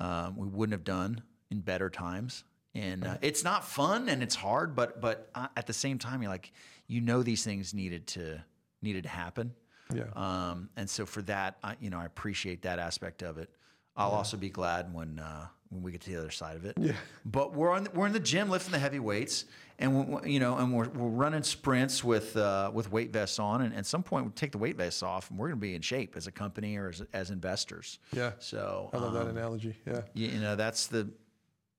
um, 0.00 0.36
we 0.36 0.46
wouldn't 0.46 0.72
have 0.72 0.84
done 0.84 1.22
in 1.50 1.60
better 1.60 1.90
times. 1.90 2.44
And 2.74 3.04
uh, 3.04 3.16
it's 3.22 3.42
not 3.42 3.64
fun 3.64 4.08
and 4.08 4.22
it's 4.22 4.34
hard, 4.36 4.76
but 4.76 5.00
but 5.00 5.30
at 5.34 5.66
the 5.66 5.72
same 5.72 5.98
time, 5.98 6.22
you're 6.22 6.30
like, 6.30 6.52
you 6.86 7.00
know, 7.00 7.22
these 7.22 7.42
things 7.42 7.74
needed 7.74 8.06
to 8.08 8.42
needed 8.82 9.04
to 9.04 9.08
happen. 9.08 9.54
Yeah. 9.92 10.04
Um, 10.14 10.68
and 10.76 10.88
so 10.88 11.06
for 11.06 11.22
that, 11.22 11.56
I, 11.64 11.76
you 11.80 11.90
know, 11.90 11.98
I 11.98 12.04
appreciate 12.04 12.62
that 12.62 12.78
aspect 12.78 13.22
of 13.22 13.38
it. 13.38 13.50
I'll 13.96 14.10
also 14.10 14.36
be 14.36 14.50
glad 14.50 14.94
when 14.94 15.18
uh, 15.18 15.46
when 15.70 15.82
we 15.82 15.92
get 15.92 16.00
to 16.02 16.10
the 16.10 16.18
other 16.18 16.30
side 16.30 16.56
of 16.56 16.64
it. 16.64 16.76
Yeah. 16.78 16.92
But 17.24 17.54
we're 17.54 17.70
on 17.70 17.88
we're 17.94 18.06
in 18.06 18.12
the 18.12 18.20
gym 18.20 18.48
lifting 18.48 18.72
the 18.72 18.78
heavy 18.78 18.98
weights, 18.98 19.44
and 19.78 20.22
we, 20.22 20.32
you 20.32 20.40
know, 20.40 20.56
and 20.56 20.72
we're, 20.72 20.88
we're 20.88 21.08
running 21.08 21.42
sprints 21.42 22.02
with 22.02 22.36
uh, 22.36 22.70
with 22.72 22.90
weight 22.90 23.12
vests 23.12 23.38
on, 23.38 23.62
and 23.62 23.74
at 23.74 23.86
some 23.86 24.02
point 24.02 24.26
we 24.26 24.32
take 24.32 24.52
the 24.52 24.58
weight 24.58 24.76
vests 24.76 25.02
off, 25.02 25.30
and 25.30 25.38
we're 25.38 25.48
going 25.48 25.58
to 25.58 25.60
be 25.60 25.74
in 25.74 25.82
shape 25.82 26.16
as 26.16 26.26
a 26.26 26.32
company 26.32 26.76
or 26.76 26.88
as, 26.88 27.02
as 27.12 27.30
investors. 27.30 27.98
Yeah. 28.12 28.32
So 28.38 28.90
I 28.92 28.98
love 28.98 29.12
that 29.14 29.22
um, 29.22 29.28
analogy. 29.28 29.76
Yeah. 29.86 30.02
you, 30.14 30.28
you 30.28 30.40
know, 30.40 30.56
that's 30.56 30.86
the 30.86 31.08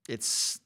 it's 0.08 0.60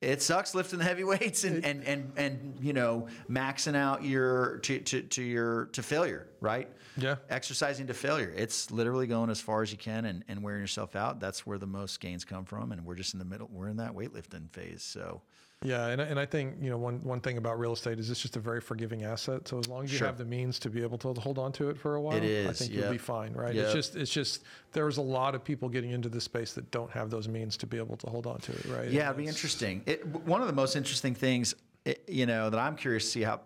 it 0.00 0.20
sucks 0.20 0.54
lifting 0.54 0.80
the 0.80 0.84
heavy 0.84 1.04
weights 1.04 1.44
and, 1.44 1.64
and, 1.64 1.84
and, 1.84 2.12
and 2.16 2.58
you 2.60 2.72
know 2.72 3.06
maxing 3.30 3.76
out 3.76 4.04
your 4.04 4.58
to, 4.58 4.80
to, 4.80 5.02
to 5.02 5.22
your 5.22 5.66
to 5.66 5.82
failure 5.82 6.26
right? 6.42 6.68
Yeah. 6.96 7.16
Exercising 7.30 7.86
to 7.86 7.94
failure. 7.94 8.32
It's 8.36 8.70
literally 8.70 9.06
going 9.06 9.30
as 9.30 9.40
far 9.40 9.62
as 9.62 9.72
you 9.72 9.78
can 9.78 10.04
and, 10.04 10.24
and 10.28 10.42
wearing 10.42 10.60
yourself 10.60 10.94
out. 10.96 11.20
That's 11.20 11.46
where 11.46 11.56
the 11.58 11.66
most 11.66 12.00
gains 12.00 12.24
come 12.24 12.44
from. 12.44 12.72
And 12.72 12.84
we're 12.84 12.96
just 12.96 13.14
in 13.14 13.18
the 13.18 13.24
middle. 13.24 13.48
We're 13.50 13.68
in 13.68 13.76
that 13.78 13.92
weightlifting 13.92 14.50
phase. 14.50 14.82
So 14.82 15.22
Yeah, 15.64 15.86
and, 15.86 16.02
I- 16.02 16.06
and 16.06 16.18
I 16.20 16.26
think 16.26 16.56
you 16.60 16.68
know 16.70 16.76
one 16.76 17.00
one 17.04 17.20
thing 17.20 17.38
about 17.38 17.58
real 17.58 17.72
estate 17.72 17.98
is 18.00 18.10
it's 18.10 18.20
just 18.20 18.36
a 18.36 18.40
very 18.40 18.60
forgiving 18.60 19.04
asset. 19.04 19.46
So 19.48 19.58
as 19.58 19.68
long 19.68 19.84
as 19.84 19.92
you 19.92 19.98
Sure. 19.98 20.08
have 20.08 20.18
the 20.18 20.24
means 20.24 20.58
to 20.58 20.68
be 20.68 20.82
able 20.82 20.98
to 20.98 21.12
hold 21.20 21.38
on 21.38 21.52
to 21.52 21.70
it 21.70 21.78
for 21.78 21.94
a 21.94 22.00
while, 22.02 22.16
it 22.16 22.24
is, 22.24 22.48
I 22.48 22.52
think 22.52 22.72
yep. 22.72 22.82
you'll 22.82 22.92
be 22.92 22.98
fine, 22.98 23.32
right? 23.32 23.54
Yep. 23.54 23.64
It's 23.66 23.72
just 23.74 23.96
it's 23.96 24.10
just 24.10 24.42
there's 24.72 24.96
a 24.98 25.02
lot 25.02 25.34
of 25.36 25.44
people 25.44 25.68
getting 25.68 25.92
into 25.92 26.08
this 26.08 26.24
space 26.24 26.52
that 26.54 26.70
don't 26.72 26.90
have 26.90 27.08
those 27.10 27.28
means 27.28 27.56
to 27.58 27.66
be 27.66 27.78
able 27.78 27.96
to 27.98 28.10
hold 28.10 28.26
on 28.26 28.40
to 28.40 28.52
it, 28.52 28.64
right? 28.66 28.90
Yeah, 28.90 29.02
And 29.02 29.10
it'd 29.10 29.16
be 29.18 29.26
interesting. 29.28 29.82
It, 29.86 30.04
one 30.06 30.40
of 30.40 30.48
the 30.48 30.52
most 30.52 30.74
interesting 30.76 31.14
things, 31.14 31.54
i- 31.86 31.96
you 32.08 32.26
know, 32.26 32.50
that 32.50 32.58
I'm 32.58 32.74
curious 32.76 33.04
to 33.04 33.10
see 33.10 33.22
how 33.22 33.40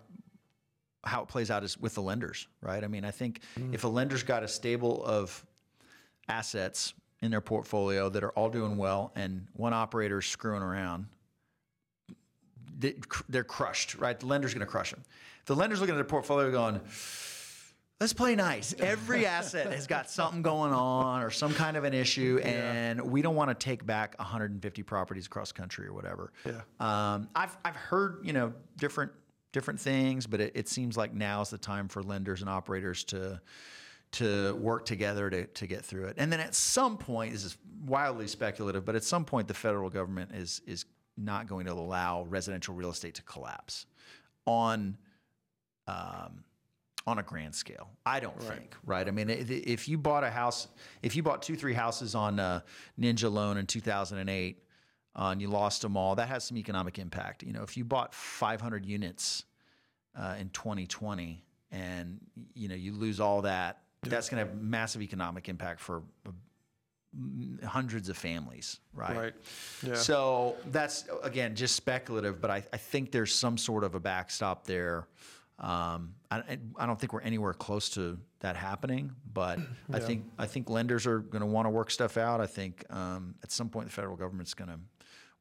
how 1.07 1.23
it 1.23 1.29
plays 1.29 1.51
out 1.51 1.63
is 1.65 1.79
with 1.79 1.95
the 1.95 2.03
lenders, 2.03 2.49
right? 2.61 2.83
I 2.83 2.89
mean, 2.89 3.05
I 3.05 3.11
think 3.11 3.41
if 3.73 3.85
a 3.85 3.89
lender's 3.89 4.23
got 4.23 4.43
a 4.43 4.49
stable 4.49 5.05
of 5.05 5.45
assets 6.29 6.93
in 7.23 7.31
their 7.31 7.41
portfolio 7.41 8.09
that 8.11 8.23
are 8.25 8.31
all 8.33 8.51
doing 8.51 8.77
well, 8.77 9.13
and 9.15 9.47
one 9.55 9.73
operator's 9.73 10.27
screwing 10.27 10.63
around, 10.63 11.07
they- 12.79 12.97
they're 13.29 13.45
crushed, 13.45 13.95
right? 13.97 14.19
The 14.19 14.27
lender's 14.27 14.53
going 14.53 14.67
to 14.67 14.71
crush 14.71 14.91
them. 14.91 15.03
The 15.47 15.55
lender's 15.57 15.81
looking 15.81 15.95
at 15.95 15.99
their 15.99 16.05
portfolio 16.05 16.51
going, 16.51 16.81
let's 18.01 18.13
play 18.13 18.35
nice. 18.35 18.75
Every 18.79 19.25
asset 19.39 19.73
has 19.73 19.87
got 19.87 20.11
something 20.11 20.43
going 20.43 20.73
on 20.73 21.23
or 21.23 21.31
some 21.31 21.55
kind 21.55 21.77
of 21.77 21.85
an 21.85 21.95
issue, 21.95 22.39
and 22.43 23.01
we 23.01 23.23
don't 23.23 23.37
want 23.37 23.49
to 23.51 23.55
take 23.55 23.87
back 23.87 24.15
150 24.19 24.83
properties 24.83 25.27
across 25.27 25.53
country 25.53 25.87
or 25.87 25.93
whatever. 25.95 26.33
Yeah. 26.45 26.61
Um, 26.81 27.29
I've 27.35 27.57
I've 27.65 27.77
heard 27.77 28.19
you 28.25 28.33
know 28.33 28.53
different 28.77 29.13
different 29.57 29.81
things, 29.81 30.27
but 30.27 30.39
it, 30.39 30.53
it 30.55 30.69
seems 30.69 30.99
like 30.99 31.15
now 31.15 31.41
is 31.41 31.49
the 31.49 31.57
time 31.57 31.89
for 31.89 32.03
lenders 32.03 32.43
and 32.43 32.51
operators 32.51 33.03
to 33.05 33.41
to 34.13 34.55
work 34.57 34.85
together 34.85 35.29
to, 35.31 35.47
to 35.47 35.67
get 35.67 35.85
through 35.85 36.05
it. 36.05 36.15
And 36.19 36.31
then 36.31 36.41
at 36.41 36.55
some 36.55 36.97
point, 36.97 37.33
this 37.33 37.43
is 37.43 37.57
wildly 37.87 38.29
speculative, 38.29 38.85
but 38.85 38.95
at 38.95 39.03
some 39.03 39.25
point 39.25 39.49
the 39.49 39.55
federal 39.55 39.89
government 39.89 40.33
is 40.35 40.61
is 40.67 40.85
not 41.17 41.49
going 41.49 41.65
to 41.65 41.73
allow 41.73 42.25
residential 42.25 42.75
real 42.75 42.91
estate 42.91 43.15
to 43.15 43.23
collapse 43.23 43.87
on 44.45 44.99
um, 45.89 46.45
on 47.07 47.19
a 47.19 47.23
grand 47.23 47.55
scale. 47.55 47.89
I 48.05 48.21
don't 48.21 48.41
think, 48.43 48.77
right? 48.85 49.09
I 49.09 49.11
mean, 49.11 49.31
if 49.31 49.89
you 49.89 49.97
bought 49.97 50.23
a 50.23 50.31
house, 50.31 50.69
if 51.03 51.17
you 51.17 51.23
bought 51.23 51.41
two, 51.41 51.57
three 51.57 51.73
houses 51.73 52.15
on 52.15 52.39
uh, 52.39 52.61
Ninja 53.01 53.33
Loan 53.33 53.57
in 53.57 53.67
2008, 53.67 54.66
uh, 55.17 55.31
and 55.31 55.41
you 55.41 55.49
lost 55.49 55.83
them 55.83 55.97
all, 55.97 56.15
that 56.15 56.29
has 56.29 56.45
some 56.45 56.59
economic 56.59 56.99
impact. 56.99 57.43
You 57.43 57.53
know, 57.53 57.63
if 57.63 57.77
you 57.77 57.85
bought 57.85 58.15
500 58.15 58.85
units 58.85 59.45
uh, 60.15 60.37
in 60.39 60.51
2020 60.51 61.43
and 61.73 62.21
you 62.55 62.69
know 62.69 62.75
you 62.75 62.93
lose 62.93 63.19
all 63.19 63.43
that, 63.43 63.81
that's 64.03 64.29
going 64.29 64.45
to 64.45 64.49
have 64.49 64.61
massive 64.61 65.03
economic 65.03 65.49
impact 65.49 65.81
for 65.81 66.03
uh, 66.27 66.31
hundreds 67.67 68.09
of 68.09 68.17
families, 68.17 68.81
right? 68.93 69.17
Right. 69.17 69.35
Yeah. 69.85 69.95
So 69.95 70.57
that's 70.67 71.07
again 71.23 71.57
just 71.57 71.75
speculative, 71.75 72.41
but 72.41 72.51
I, 72.51 72.63
I 72.73 72.77
think 72.77 73.11
there's 73.11 73.35
some 73.35 73.57
sort 73.57 73.85
of 73.85 73.95
a 73.95 74.01
backstop 74.01 74.67
there. 74.67 75.09
Um, 75.59 76.15
I, 76.31 76.59
I 76.77 76.85
don't 76.85 77.01
think 77.01 77.15
we're 77.15 77.23
anywhere 77.23 77.55
close 77.55 77.89
to 77.91 78.19
that 78.41 78.57
happening, 78.57 79.13
but 79.33 79.59
I 79.93 79.99
think 79.99 80.27
I 80.39 80.45
think 80.45 80.69
lenders 80.69 81.07
are 81.07 81.21
going 81.21 81.41
to 81.41 81.47
want 81.47 81.65
to 81.65 81.71
work 81.71 81.91
stuff 81.91 82.19
out. 82.19 82.43
I 82.43 82.47
think 82.47 82.85
um, 82.91 83.35
at 83.43 83.51
some 83.51 83.71
point 83.71 83.87
the 83.87 83.93
federal 83.93 84.17
government's 84.17 84.53
going 84.53 84.69
to 84.69 84.79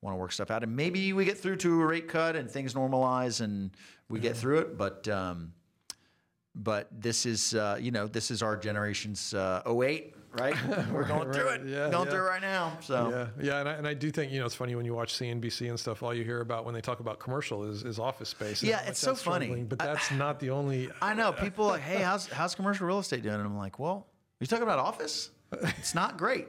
want 0.06 0.13
to 0.15 0.20
work 0.20 0.32
stuff 0.32 0.52
out, 0.52 0.63
and 0.63 0.76
maybe 0.76 1.12
we 1.12 1.26
get 1.26 1.38
through 1.38 1.58
to 1.58 1.82
a 1.82 1.86
rate 1.86 2.08
cut 2.08 2.36
and 2.36 2.50
things 2.50 2.74
normalize 2.74 3.41
and 3.41 3.72
we 4.08 4.20
get 4.20 4.38
through 4.38 4.60
it. 4.60 4.78
But 4.78 5.08
um, 5.08 5.52
but 6.54 6.88
this 6.91 7.26
is 7.26 7.56
uh, 7.56 7.78
you 7.82 7.91
know 7.91 8.08
this 8.08 8.32
is 8.32 8.41
our 8.41 8.56
generation's 8.56 9.34
uh, 9.34 9.62
08, 9.65 10.15
right? 10.39 10.56
We're 10.91 11.06
going 11.06 11.32
through 11.32 11.48
right. 11.48 11.60
it, 11.60 11.68
Yeah, 11.68 11.89
going 11.89 12.06
yeah. 12.06 12.12
through 12.12 12.26
it 12.26 12.30
right 12.30 12.41
now. 12.41 12.78
So. 12.82 13.30
Yeah, 13.39 13.46
yeah, 13.46 13.60
and 13.60 13.70
I, 13.70 13.74
and 13.74 13.88
I 13.88 13.94
do 13.94 14.12
think 14.12 14.32
you 14.32 14.39
know 14.39 14.46
it's 14.46 14.56
funny 14.56 14.76
when 14.76 14.86
you 14.86 14.94
watch 14.94 15.13
CNBC 15.15 15.70
and 15.70 15.80
stuff. 15.80 16.04
All 16.04 16.13
you 16.13 16.24
hear 16.24 16.41
about 16.41 16.65
when 16.65 16.74
they 16.74 16.82
talk 16.82 17.00
about 17.00 17.20
commercial 17.20 17.63
is, 17.63 17.84
is 17.84 18.00
office 18.00 18.30
space. 18.30 18.62
Yeah, 18.63 18.82
it's 18.88 19.00
so 19.00 19.15
funny. 19.15 19.63
but 19.63 19.80
that's 19.80 20.12
not 20.24 20.39
the 20.39 20.52
only. 20.52 20.89
I 21.02 21.13
know 21.13 21.32
people 21.34 21.65
are 21.65 21.72
like, 21.72 21.82
hey, 21.82 22.02
how's 22.02 22.28
how's 22.28 22.54
commercial 22.56 22.88
real 22.88 23.00
estate 23.00 23.24
doing? 23.24 23.36
And 23.36 23.46
I'm 23.46 23.58
like, 23.58 23.80
well, 23.80 24.08
are 24.08 24.39
you 24.39 24.48
talking 24.48 24.63
about 24.63 24.80
office? 24.80 25.32
It's 25.80 25.96
not 25.96 26.18
great. 26.18 26.48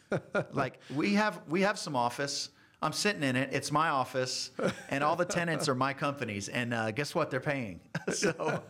like 0.52 0.80
we 0.94 1.14
have 1.14 1.40
we 1.48 1.62
have 1.62 1.78
some 1.78 1.96
office. 1.96 2.50
I'm 2.80 2.92
sitting 2.92 3.24
in 3.24 3.34
it. 3.34 3.50
It's 3.52 3.72
my 3.72 3.88
office, 3.88 4.52
and 4.88 5.02
all 5.02 5.16
the 5.16 5.24
tenants 5.24 5.68
are 5.68 5.74
my 5.74 5.92
companies. 5.92 6.48
And 6.48 6.72
uh, 6.72 6.92
guess 6.92 7.12
what? 7.12 7.28
They're 7.28 7.40
paying. 7.40 7.80
so 8.12 8.62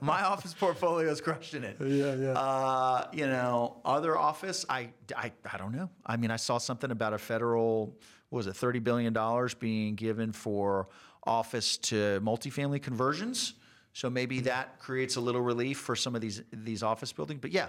my 0.00 0.22
office 0.24 0.52
portfolio 0.52 1.10
is 1.10 1.22
crushing 1.22 1.64
it. 1.64 1.76
Yeah, 1.80 2.14
yeah. 2.16 2.32
Uh, 2.32 3.08
you 3.14 3.26
know, 3.26 3.80
other 3.84 4.18
office, 4.18 4.66
I, 4.68 4.90
I, 5.16 5.32
I 5.50 5.56
don't 5.56 5.72
know. 5.72 5.88
I 6.04 6.18
mean, 6.18 6.30
I 6.30 6.36
saw 6.36 6.58
something 6.58 6.90
about 6.90 7.14
a 7.14 7.18
federal, 7.18 7.96
what 8.28 8.44
was 8.44 8.46
it, 8.46 8.54
$30 8.54 8.84
billion 8.84 9.16
being 9.58 9.94
given 9.94 10.32
for 10.32 10.88
office 11.26 11.78
to 11.78 12.20
multifamily 12.22 12.82
conversions. 12.82 13.54
So 13.94 14.10
maybe 14.10 14.40
that 14.40 14.78
creates 14.78 15.16
a 15.16 15.20
little 15.22 15.40
relief 15.40 15.78
for 15.78 15.96
some 15.96 16.14
of 16.14 16.20
these 16.20 16.42
these 16.52 16.82
office 16.82 17.12
buildings. 17.14 17.40
But 17.40 17.52
yeah, 17.52 17.68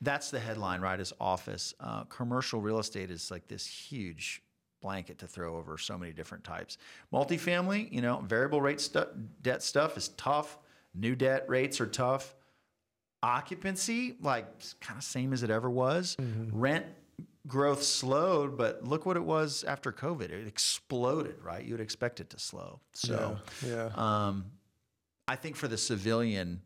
that's 0.00 0.32
the 0.32 0.40
headline, 0.40 0.80
right? 0.80 0.98
Is 0.98 1.12
office. 1.20 1.72
Uh, 1.78 2.02
commercial 2.04 2.60
real 2.60 2.80
estate 2.80 3.12
is 3.12 3.30
like 3.30 3.46
this 3.46 3.64
huge 3.64 4.42
blanket 4.84 5.18
to 5.18 5.26
throw 5.26 5.56
over 5.56 5.76
so 5.78 5.98
many 5.98 6.12
different 6.12 6.44
types. 6.44 6.78
Multifamily, 7.12 7.90
you 7.90 8.02
know, 8.02 8.22
variable 8.24 8.60
rate 8.60 8.80
stu- 8.80 9.08
debt 9.42 9.62
stuff 9.62 9.96
is 9.96 10.08
tough. 10.10 10.58
New 10.94 11.16
debt 11.16 11.46
rates 11.48 11.80
are 11.80 11.86
tough 11.86 12.36
occupancy 13.24 14.16
like 14.20 14.44
kind 14.80 14.98
of 14.98 15.02
same 15.02 15.32
as 15.32 15.42
it 15.42 15.48
ever 15.48 15.70
was 15.70 16.14
rent 16.52 16.84
growth 17.46 17.82
slowed 17.82 18.54
but 18.58 18.84
look 18.84 19.06
what 19.06 19.16
it 19.16 19.24
was 19.24 19.64
after 19.64 19.90
covid 19.90 20.30
it 20.30 20.46
exploded 20.46 21.34
right 21.42 21.64
you 21.64 21.72
would 21.72 21.80
expect 21.80 22.20
it 22.20 22.28
to 22.28 22.38
slow 22.38 22.80
so 22.92 23.38
yeah. 23.66 23.88
um, 23.94 24.44
i 25.26 25.34
think 25.36 25.56
for 25.56 25.68
the 25.68 25.78
civilian 25.78 26.60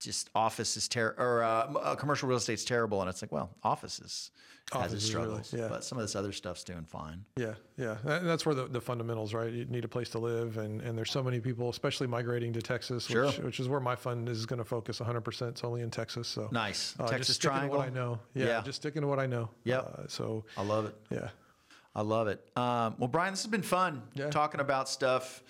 just 0.00 0.30
office 0.34 0.76
is 0.76 0.88
terrible 0.88 1.22
or 1.22 1.42
uh, 1.42 1.46
uh, 1.48 1.94
commercial 1.96 2.28
real 2.28 2.38
estate's 2.38 2.64
terrible 2.64 3.00
and 3.00 3.10
it's 3.10 3.20
like 3.22 3.32
well 3.32 3.50
office 3.62 3.98
is 4.00 4.30
has 4.72 4.80
Office 4.82 4.92
its 4.92 5.04
is 5.04 5.14
really- 5.14 5.24
struggles 5.42 5.54
yeah. 5.54 5.66
but 5.68 5.82
some 5.82 5.96
of 5.98 6.04
this 6.04 6.14
other 6.14 6.30
stuff's 6.30 6.62
doing 6.62 6.84
fine 6.84 7.24
Yeah, 7.38 7.54
yeah. 7.78 7.96
That- 8.04 8.22
That's 8.24 8.44
where 8.44 8.54
the, 8.54 8.66
the 8.66 8.82
fundamentals, 8.82 9.32
right? 9.32 9.50
You 9.50 9.64
need 9.64 9.86
a 9.86 9.88
place 9.88 10.10
to 10.10 10.18
live, 10.18 10.58
and, 10.58 10.82
and 10.82 10.96
there's 10.96 11.10
so 11.10 11.22
many 11.22 11.40
people, 11.40 11.70
especially 11.70 12.06
migrating 12.06 12.52
to 12.52 12.60
Texas, 12.60 13.06
Sure. 13.06 13.26
which, 13.28 13.38
which 13.38 13.60
is 13.60 13.68
where 13.68 13.80
my 13.80 13.96
fund 13.96 14.28
is 14.28 14.44
going 14.44 14.58
to 14.58 14.66
focus 14.66 14.98
100%. 14.98 15.48
It's 15.48 15.64
only 15.64 15.80
in 15.80 15.90
Texas, 15.90 16.28
so 16.28 16.50
nice 16.52 16.94
uh, 17.00 17.06
texas 17.08 17.28
just 17.28 17.40
sticking 17.40 17.56
triangle 17.56 17.76
to 17.76 17.78
what 17.78 17.86
I 17.86 17.94
know. 17.94 18.18
Yeah, 18.34 18.44
Yeah. 18.44 18.62
just 18.62 18.76
sticking 18.82 19.00
to 19.00 19.08
what 19.08 19.18
I 19.18 19.24
know. 19.24 19.48
Yep. 19.64 19.94
Uh, 20.00 20.06
so 20.08 20.44
i 20.58 20.62
love 20.62 20.84
it 20.84 20.94
yeah, 21.10 21.28
I 21.94 22.02
love 22.02 22.28
it. 22.28 22.38
Um, 22.54 22.94
well, 22.98 23.08
Brian, 23.08 23.32
this 23.32 23.42
has 23.44 23.50
been 23.50 23.62
fun 23.62 24.02
Yeah. 24.12 24.28
talking 24.28 24.60
about 24.60 24.90
stuff, 24.90 25.42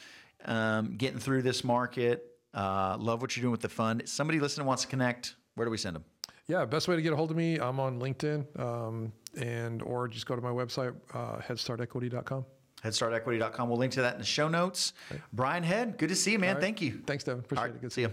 um, 0.45 0.95
getting 0.97 1.19
through 1.19 1.43
this 1.43 1.65
market. 1.65 2.38
Uh, 2.59 2.97
love 2.99 3.23
what 3.23 3.37
you're 3.37 3.43
doing 3.43 3.53
with 3.53 3.61
the 3.61 3.69
fund. 3.69 4.03
Somebody 4.07 4.41
listening 4.41 4.67
wants 4.67 4.83
to 4.83 4.89
connect. 4.89 5.37
Where 5.55 5.65
do 5.65 5.71
we 5.71 5.79
send 5.79 5.95
them? 5.97 6.05
yeah. 6.49 6.65
Best 6.65 6.89
way 6.89 6.97
to 6.97 7.03
get 7.03 7.13
a 7.13 7.17
hold 7.17 7.31
of 7.31 7.37
me, 7.37 7.59
I'm 7.59 7.79
on 7.79 8.01
LinkedIn, 8.01 8.59
um, 8.59 9.13
and 9.41 9.83
or 9.83 10.09
just 10.09 10.27
go 10.27 10.35
to 10.35 10.43
my 10.43 10.51
website, 10.51 10.95
uh, 11.15 11.39
headstartequity.com. 11.39 12.45
Headstartequity.com. 12.83 13.69
We'll 13.69 13.79
link 13.79 13.93
to 13.93 14.03
that 14.03 14.15
in 14.15 14.21
the 14.21 14.27
show 14.27 14.49
notes. 14.49 14.93
Brian 15.33 15.63
Head, 15.63 15.99
good 15.99 16.09
to 16.09 16.17
see 16.17 16.33
you, 16.33 16.39
man. 16.39 16.51
All 16.51 16.55
right. 16.55 16.63
Thank 16.63 16.81
you. 16.81 17.03
Thanks, 17.07 17.25
Devin. 17.25 17.41
Appreciate 17.41 17.63
All 17.63 17.69
right, 17.69 17.77
it. 17.77 17.81
Good 17.81 17.91
to 17.91 17.95
see 17.95 18.03
you. 18.03 18.13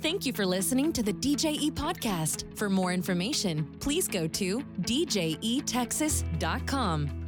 Thank 0.00 0.26
you 0.26 0.32
for 0.32 0.44
listening 0.44 0.92
to 0.94 1.02
the 1.02 1.12
DJE 1.12 1.70
podcast. 1.72 2.58
For 2.58 2.68
more 2.68 2.92
information, 2.92 3.64
please 3.78 4.08
go 4.08 4.26
to 4.26 4.58
djetexas.com. 4.80 7.21